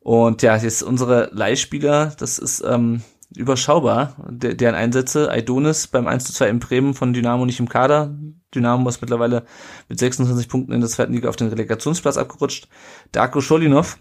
[0.00, 3.02] Und ja, jetzt unsere Leihspieler, das ist ähm,
[3.36, 5.30] überschaubar, der, deren Einsätze.
[5.30, 8.14] Aidonis beim 1 zu 2 in Bremen von Dynamo nicht im Kader.
[8.54, 9.44] Dynamo ist mittlerweile
[9.88, 12.68] mit 26 Punkten in der zweiten Liga auf den Relegationsplatz abgerutscht.
[13.12, 13.98] Darko Scholinov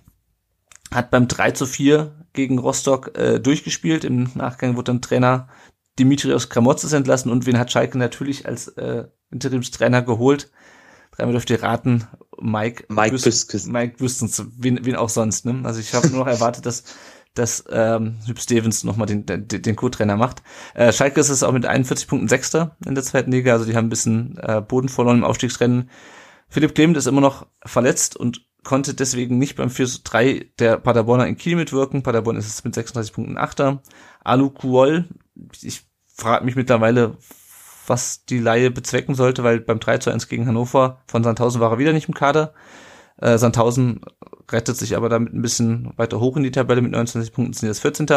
[0.91, 4.03] hat beim 3 zu 4 gegen Rostock äh, durchgespielt.
[4.03, 5.47] Im Nachgang wurde dann Trainer
[5.99, 10.49] Dimitrios Kramotzes entlassen und wen hat Schalke natürlich als äh, Interimstrainer geholt?
[11.11, 12.07] Dreimal dürft ihr raten,
[12.39, 13.65] Mike, Mike Büs- Büskes.
[13.67, 15.45] Mike Büstens, wen, wen auch sonst.
[15.45, 15.61] Ne?
[15.63, 16.83] Also ich habe nur noch erwartet, dass
[17.39, 20.43] dass ähm, Hüb Stevens nochmal den, den, den Co-Trainer macht.
[20.75, 23.75] Äh, Schalke ist es auch mit 41 Punkten Sechster in der zweiten Liga, also die
[23.75, 25.89] haben ein bisschen äh, Boden verloren im Aufstiegsrennen.
[26.49, 30.77] Philipp Clement ist immer noch verletzt und konnte deswegen nicht beim 4 zu 3 der
[30.77, 32.03] Paderborner in Kiel mitwirken.
[32.03, 33.81] Paderborn ist es mit 36 Punkten Achter.
[34.23, 35.07] Alu Kuol,
[35.61, 35.83] ich
[36.13, 37.17] frage mich mittlerweile,
[37.87, 41.71] was die Laie bezwecken sollte, weil beim 3 zu 1 gegen Hannover von Sandhausen war
[41.71, 42.53] er wieder nicht im Kader.
[43.21, 44.01] Äh, Sandhausen
[44.49, 47.67] rettet sich aber damit ein bisschen weiter hoch in die Tabelle mit 29 Punkten, sind
[47.67, 48.07] jetzt 14.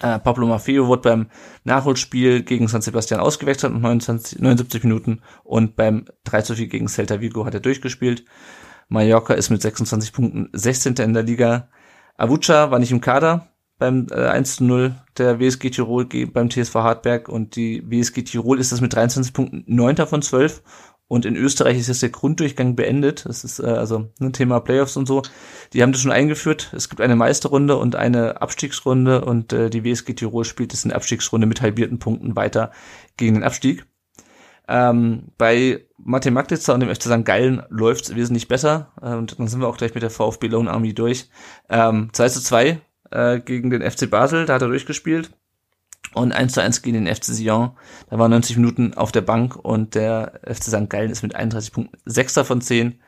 [0.00, 1.26] Äh, Pablo Maffeo wurde beim
[1.64, 6.88] Nachholspiel gegen San Sebastian ausgewechselt und 29, 79 Minuten und beim 3 zu 4 gegen
[6.88, 8.24] Celta Vigo hat er durchgespielt.
[8.88, 10.94] Mallorca ist mit 26 Punkten 16.
[10.96, 11.68] in der Liga.
[12.16, 13.48] Avucha war nicht im Kader
[13.78, 18.58] beim äh, 1 zu 0 der WSG Tirol beim TSV Hartberg und die WSG Tirol
[18.58, 19.96] ist das mit 23 Punkten 9.
[20.06, 20.62] von 12
[21.08, 23.24] und in Österreich ist jetzt der Grunddurchgang beendet.
[23.26, 25.22] Das ist äh, also ein Thema Playoffs und so.
[25.72, 26.70] Die haben das schon eingeführt.
[26.76, 30.90] Es gibt eine Meisterrunde und eine Abstiegsrunde und äh, die WSG Tirol spielt es in
[30.90, 32.70] der Abstiegsrunde mit halbierten Punkten weiter
[33.16, 33.86] gegen den Abstieg.
[34.68, 37.24] Ähm, bei Martin Magditzer und dem FC St.
[37.24, 38.92] Gallen läuft es wesentlich besser.
[39.00, 41.30] Äh, und dann sind wir auch gleich mit der VfB Lone Army durch.
[41.70, 42.80] Ähm, 2 zu 2
[43.10, 45.30] äh, gegen den FC Basel, da hat er durchgespielt.
[46.14, 47.72] Und 1 zu 1 gegen den FC Sion.
[48.08, 50.88] Da war 90 Minuten auf der Bank und der FC St.
[50.88, 53.00] Gallen ist mit 31 Punkten Sechster von 10.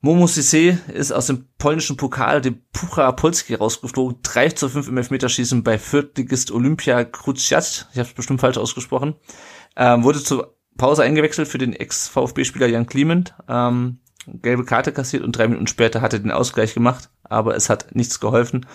[0.00, 4.18] Momo Sissé ist aus dem polnischen Pokal, dem Pucha Polski, rausgeflogen.
[4.22, 7.88] 3 zu 5 im Elfmeterschießen bei Viertligist Olympia Kruciat.
[7.92, 9.16] Ich habe es bestimmt falsch ausgesprochen.
[9.76, 13.34] Ähm, wurde zur Pause eingewechselt für den Ex-VfB-Spieler Jan Clement.
[13.48, 17.68] Ähm, gelbe Karte kassiert und drei Minuten später hat er den Ausgleich gemacht, aber es
[17.68, 18.66] hat nichts geholfen.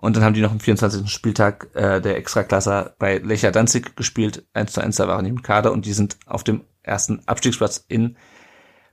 [0.00, 1.10] Und dann haben die noch am 24.
[1.10, 4.46] Spieltag äh, der Extraklasse bei Lecha Danzig gespielt.
[4.54, 7.84] 1 zu 1, da waren die im Kader und die sind auf dem ersten Abstiegsplatz
[7.88, 8.16] in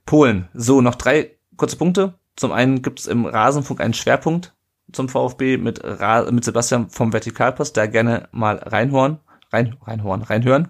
[0.04, 0.48] Polen.
[0.52, 2.18] So, noch drei kurze Punkte.
[2.34, 4.56] Zum einen gibt es im Rasenfunk einen Schwerpunkt
[4.92, 9.20] zum VfB mit, Ra mit Sebastian vom Vertikalpass, da gerne mal reinhören,
[9.52, 10.68] rein, reinhören, reinhören.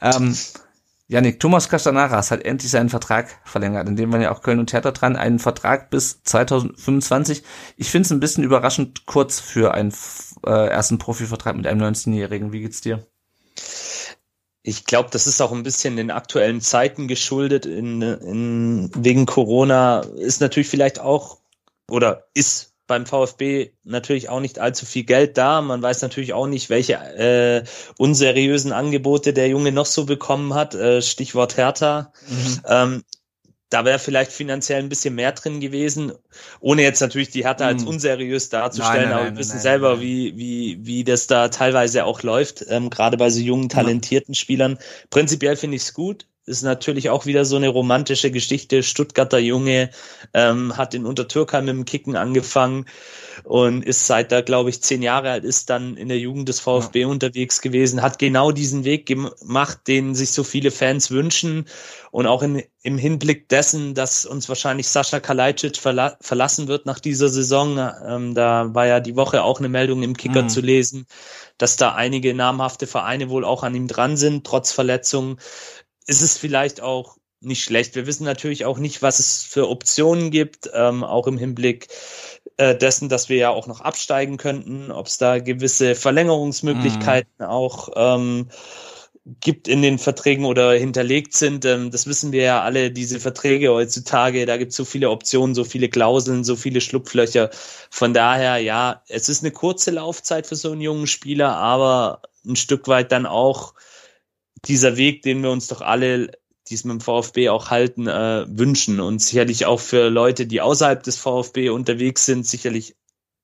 [0.00, 0.36] Ähm,
[1.10, 4.68] Janik, Thomas Castanaras hat endlich seinen Vertrag verlängert, in dem waren ja auch Köln und
[4.68, 7.42] Theater dran, einen Vertrag bis 2025.
[7.78, 9.94] Ich finde es ein bisschen überraschend kurz für einen
[10.46, 12.52] äh, ersten Profivertrag mit einem 19-Jährigen.
[12.52, 13.06] Wie geht's dir?
[14.62, 17.64] Ich glaube, das ist auch ein bisschen den aktuellen Zeiten geschuldet.
[17.64, 21.38] In, in, wegen Corona ist natürlich vielleicht auch
[21.90, 25.62] oder ist beim VfB natürlich auch nicht allzu viel Geld da.
[25.62, 27.62] Man weiß natürlich auch nicht, welche äh,
[27.98, 30.74] unseriösen Angebote der Junge noch so bekommen hat.
[30.74, 32.12] Äh, Stichwort Hertha.
[32.26, 32.60] Mhm.
[32.66, 33.04] Ähm,
[33.70, 36.12] da wäre vielleicht finanziell ein bisschen mehr drin gewesen,
[36.60, 37.88] ohne jetzt natürlich die Hertha als mhm.
[37.88, 42.06] unseriös darzustellen, nein, nein, aber wir wissen nein, selber, Wie, wie, wie das da teilweise
[42.06, 44.78] auch läuft, ähm, gerade bei so jungen, talentierten Spielern.
[45.10, 48.82] Prinzipiell finde ich es gut ist natürlich auch wieder so eine romantische Geschichte.
[48.82, 49.90] Stuttgarter Junge
[50.34, 52.86] ähm, hat in Untertürkheim mit dem Kicken angefangen
[53.44, 56.60] und ist seit er, glaube ich, zehn Jahre alt ist, dann in der Jugend des
[56.60, 57.06] VfB ja.
[57.06, 61.66] unterwegs gewesen, hat genau diesen Weg gemacht, den sich so viele Fans wünschen
[62.10, 66.98] und auch in, im Hinblick dessen, dass uns wahrscheinlich Sascha Kalajdzic verla verlassen wird nach
[66.98, 67.78] dieser Saison.
[68.06, 70.48] Ähm, da war ja die Woche auch eine Meldung im Kicker mhm.
[70.48, 71.06] zu lesen,
[71.58, 75.38] dass da einige namhafte Vereine wohl auch an ihm dran sind, trotz Verletzungen
[76.08, 77.94] ist es vielleicht auch nicht schlecht.
[77.94, 81.86] Wir wissen natürlich auch nicht, was es für Optionen gibt, ähm, auch im Hinblick
[82.56, 87.46] äh, dessen, dass wir ja auch noch absteigen könnten, ob es da gewisse Verlängerungsmöglichkeiten mhm.
[87.46, 88.48] auch ähm,
[89.40, 91.64] gibt in den Verträgen oder hinterlegt sind.
[91.64, 95.54] Ähm, das wissen wir ja alle, diese Verträge heutzutage, da gibt es so viele Optionen,
[95.54, 97.50] so viele Klauseln, so viele Schlupflöcher.
[97.90, 102.56] Von daher, ja, es ist eine kurze Laufzeit für so einen jungen Spieler, aber ein
[102.56, 103.74] Stück weit dann auch
[104.64, 106.30] dieser Weg, den wir uns doch alle,
[106.68, 110.60] die es mit dem VfB auch halten, äh, wünschen und sicherlich auch für Leute, die
[110.60, 112.96] außerhalb des VfB unterwegs sind, sicherlich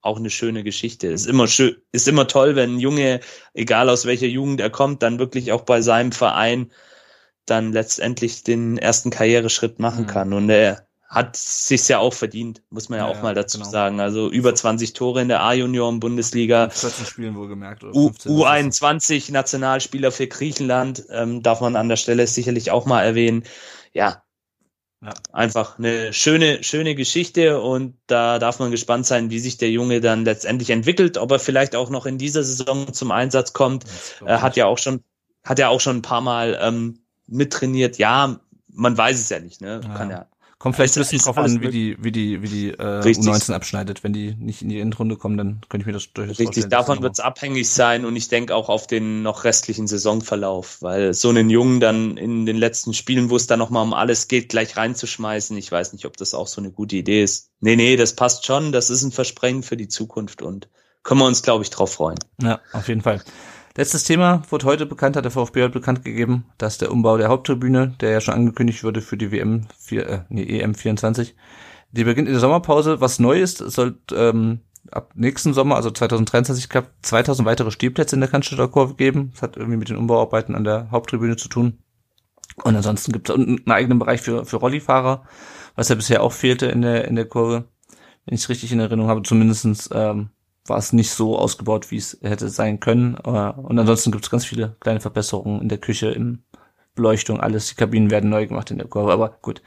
[0.03, 1.07] auch eine schöne Geschichte.
[1.09, 3.21] Ist immer schön, ist immer toll, wenn ein Junge,
[3.55, 6.71] egal aus welcher Jugend er kommt, dann wirklich auch bei seinem Verein
[7.47, 10.09] dann letztendlich den ersten Karriereschritt machen mhm.
[10.09, 10.33] kann.
[10.33, 13.71] Und er hat sich's ja auch verdient, muss man ja, ja auch mal dazu genau.
[13.71, 14.01] sagen.
[14.01, 16.71] Also über 20 Tore in der A-Junioren-Bundesliga.
[16.71, 17.85] 14 Spielen wohlgemerkt.
[17.85, 23.03] Oder 15, U21 Nationalspieler für Griechenland, ähm, darf man an der Stelle sicherlich auch mal
[23.03, 23.45] erwähnen.
[23.93, 24.25] Ja,
[25.05, 29.71] ja, einfach eine schöne, schöne Geschichte und da darf man gespannt sein, wie sich der
[29.71, 33.85] Junge dann letztendlich entwickelt, ob er vielleicht auch noch in dieser Saison zum Einsatz kommt.
[34.25, 35.05] Er hat ja auch schon,
[35.45, 37.99] hat ja auch schon ein paar Mal ähm, mittrainiert.
[37.99, 39.83] Ja, man weiß es ja nicht, ne?
[39.85, 39.95] Ja.
[39.95, 40.27] Kann ja
[40.65, 44.03] Kommt vielleicht ein bisschen drauf an, wie die, wie die, wie die äh, U19 abschneidet.
[44.03, 46.71] Wenn die nicht in die Endrunde kommen, dann könnte ich mir das durchaus Richtig, vorstellen.
[46.71, 51.13] davon wird es abhängig sein und ich denke auch auf den noch restlichen Saisonverlauf, weil
[51.13, 54.49] so einen Jungen dann in den letzten Spielen, wo es dann nochmal um alles geht,
[54.49, 57.51] gleich reinzuschmeißen, ich weiß nicht, ob das auch so eine gute Idee ist.
[57.61, 60.71] Nee, nee, das passt schon, das ist ein Versprechen für die Zukunft und
[61.03, 62.19] können wir uns, glaube ich, drauf freuen.
[62.41, 63.21] Ja, auf jeden Fall.
[63.77, 67.29] Letztes Thema wurde heute bekannt, hat der VfB heute bekannt gegeben, dass der Umbau der
[67.29, 71.35] Haupttribüne, der ja schon angekündigt wurde für die WM 4, äh, nee, EM 24,
[71.91, 73.01] die beginnt in der Sommerpause.
[73.01, 74.61] Was neu ist, es soll ähm,
[74.93, 79.31] ab nächsten Sommer, also 2023, gab 2000 weitere Stehplätze in der Cannstatter Kurve geben.
[79.33, 81.79] Das hat irgendwie mit den Umbauarbeiten an der Haupttribüne zu tun.
[82.63, 85.25] Und ansonsten gibt es einen eigenen Bereich für, für Rollifahrer,
[85.75, 87.65] was ja bisher auch fehlte in der, in der Kurve.
[88.25, 90.31] Wenn ich es richtig in Erinnerung habe, zumindestens ähm,
[90.67, 93.17] war es nicht so ausgebaut, wie es hätte sein können.
[93.17, 96.43] Und ansonsten gibt es ganz viele kleine Verbesserungen in der Küche, in
[96.95, 97.69] Beleuchtung, alles.
[97.69, 99.63] Die Kabinen werden neu gemacht in der Kurve, aber gut.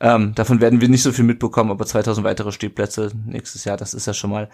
[0.00, 3.94] Ähm, davon werden wir nicht so viel mitbekommen, aber 2000 weitere Stehplätze nächstes Jahr, das
[3.94, 4.48] ist ja schon mal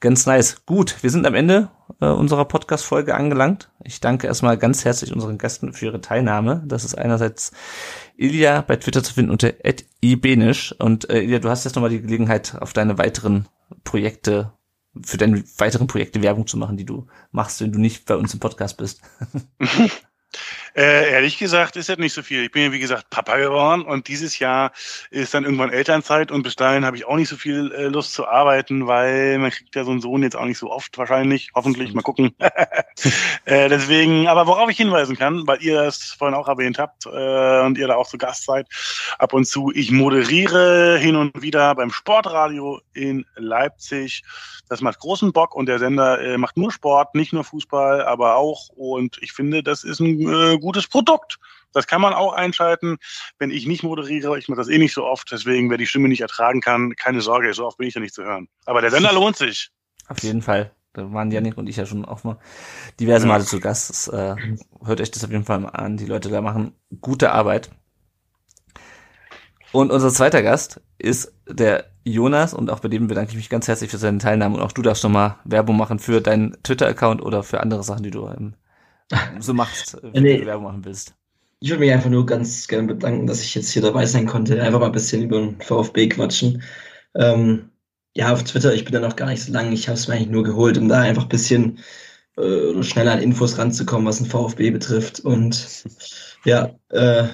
[0.00, 0.64] ganz nice.
[0.66, 3.70] Gut, wir sind am Ende äh, unserer Podcast-Folge angelangt.
[3.82, 6.62] Ich danke erstmal ganz herzlich unseren Gästen für ihre Teilnahme.
[6.66, 7.52] Das ist einerseits
[8.16, 9.52] Ilja bei Twitter zu finden unter
[10.00, 10.74] ibenisch.
[10.78, 13.46] Und äh, Ilja, du hast jetzt nochmal die Gelegenheit, auf deine weiteren
[13.82, 14.52] Projekte
[15.02, 18.34] für deine weiteren Projekte Werbung zu machen, die du machst, wenn du nicht bei uns
[18.34, 19.00] im Podcast bist.
[20.74, 22.42] Äh, ehrlich gesagt ist das nicht so viel.
[22.42, 24.72] Ich bin ja wie gesagt Papa geworden und dieses Jahr
[25.10, 28.12] ist dann irgendwann Elternzeit und bis dahin habe ich auch nicht so viel äh, Lust
[28.12, 31.50] zu arbeiten, weil man kriegt ja so einen Sohn jetzt auch nicht so oft wahrscheinlich,
[31.54, 32.34] hoffentlich, mal gucken.
[33.44, 37.60] äh, deswegen, aber worauf ich hinweisen kann, weil ihr das vorhin auch erwähnt habt äh,
[37.60, 38.66] und ihr da auch zu Gast seid,
[39.20, 44.24] ab und zu, ich moderiere hin und wieder beim Sportradio in Leipzig.
[44.68, 48.36] Das macht großen Bock und der Sender äh, macht nur Sport, nicht nur Fußball, aber
[48.36, 51.38] auch und ich finde, das ist ein äh, gutes Produkt.
[51.72, 52.98] Das kann man auch einschalten,
[53.38, 54.38] wenn ich nicht moderiere.
[54.38, 57.20] Ich mache das eh nicht so oft, deswegen, wer die Stimme nicht ertragen kann, keine
[57.20, 58.48] Sorge, so oft bin ich ja nicht zu hören.
[58.64, 59.70] Aber der Sender lohnt sich.
[60.08, 60.72] Auf jeden Fall.
[60.92, 62.38] Da waren Janik und ich ja schon auch mal
[63.00, 63.90] diverse Male zu Gast.
[63.90, 64.36] Das, äh,
[64.84, 65.96] hört euch das auf jeden Fall mal an.
[65.96, 67.70] Die Leute da machen gute Arbeit.
[69.72, 73.66] Und unser zweiter Gast ist der Jonas und auch bei dem bedanke ich mich ganz
[73.66, 77.20] herzlich für seine Teilnahme und auch du darfst schon mal Werbung machen für deinen Twitter-Account
[77.20, 78.54] oder für andere Sachen, die du im
[79.40, 80.38] so machst, wenn Nee.
[80.38, 81.14] du Werbung machen willst.
[81.60, 84.60] Ich würde mich einfach nur ganz gerne bedanken, dass ich jetzt hier dabei sein konnte.
[84.62, 86.62] Einfach mal ein bisschen über den VfB quatschen.
[87.14, 87.70] Ähm,
[88.14, 89.72] ja, auf Twitter, ich bin da noch gar nicht so lang.
[89.72, 91.78] Ich habe es mir eigentlich nur geholt, um da einfach ein bisschen
[92.36, 95.20] äh, schneller an Infos ranzukommen, was den VfB betrifft.
[95.20, 95.84] Und
[96.44, 97.24] ja, äh,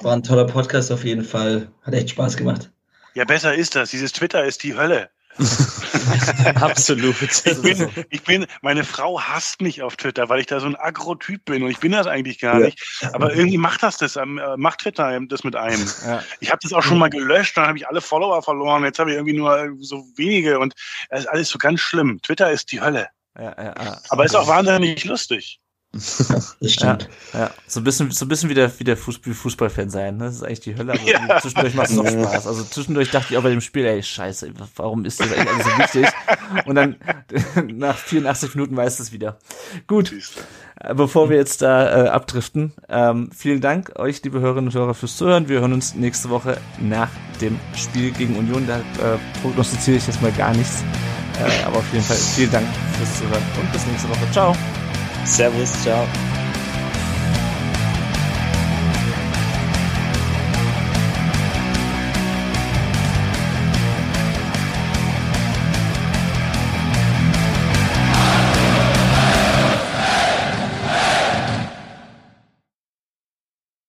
[0.00, 1.70] war ein toller Podcast auf jeden Fall.
[1.82, 2.70] Hat echt Spaß gemacht.
[3.14, 3.90] Ja, besser ist das.
[3.90, 5.10] Dieses Twitter ist die Hölle.
[6.56, 7.16] Absolut.
[7.22, 10.76] Ich bin, ich bin, meine Frau hasst mich auf Twitter, weil ich da so ein
[10.76, 12.66] Agro-Typ bin und ich bin das eigentlich gar Ja.
[12.66, 12.82] nicht.
[13.12, 15.86] Aber irgendwie macht das das, äh, macht Twitter das mit einem.
[16.06, 16.22] Ja.
[16.40, 18.84] Ich habe das auch schon mal gelöscht, dann habe ich alle Follower verloren.
[18.84, 20.74] Jetzt habe ich irgendwie nur so wenige und
[21.10, 22.20] es ist alles so ganz schlimm.
[22.22, 23.08] Twitter ist die Hölle.
[23.36, 24.00] Ja, ja, ja.
[24.08, 25.60] Aber ist auch wahnsinnig lustig.
[26.60, 27.08] Das stimmt.
[27.32, 30.16] Ja, so ein bisschen, so ein bisschen wie der, wie der Fuß, wie Fußballfan sein.
[30.16, 30.24] Ne?
[30.26, 31.40] Das ist eigentlich die Hölle, aber Ja.
[31.40, 32.46] zwischendurch macht es auch Spaß.
[32.46, 35.64] Also zwischendurch dachte ich auch bei dem Spiel, ey, scheiße, warum ist das eigentlich alles
[35.66, 36.06] so wichtig?
[36.66, 36.96] Und dann
[37.78, 39.38] nach 84 Minuten weiß es wieder.
[39.86, 40.12] Gut,
[40.80, 44.94] äh, bevor wir jetzt da äh, abdriften, ähm, vielen Dank euch, liebe Hörerinnen und Hörer,
[44.94, 45.48] fürs Zuhören.
[45.48, 47.08] Wir hören uns nächste Woche nach
[47.40, 48.66] dem Spiel gegen Union.
[48.66, 50.82] Da äh, prognostiziere ich jetzt mal gar nichts.
[51.40, 52.66] Äh, aber auf jeden Fall vielen Dank
[52.98, 54.30] fürs Zuhören und bis nächste Woche.
[54.32, 54.56] Ciao.
[55.28, 56.47] Servus, ciao.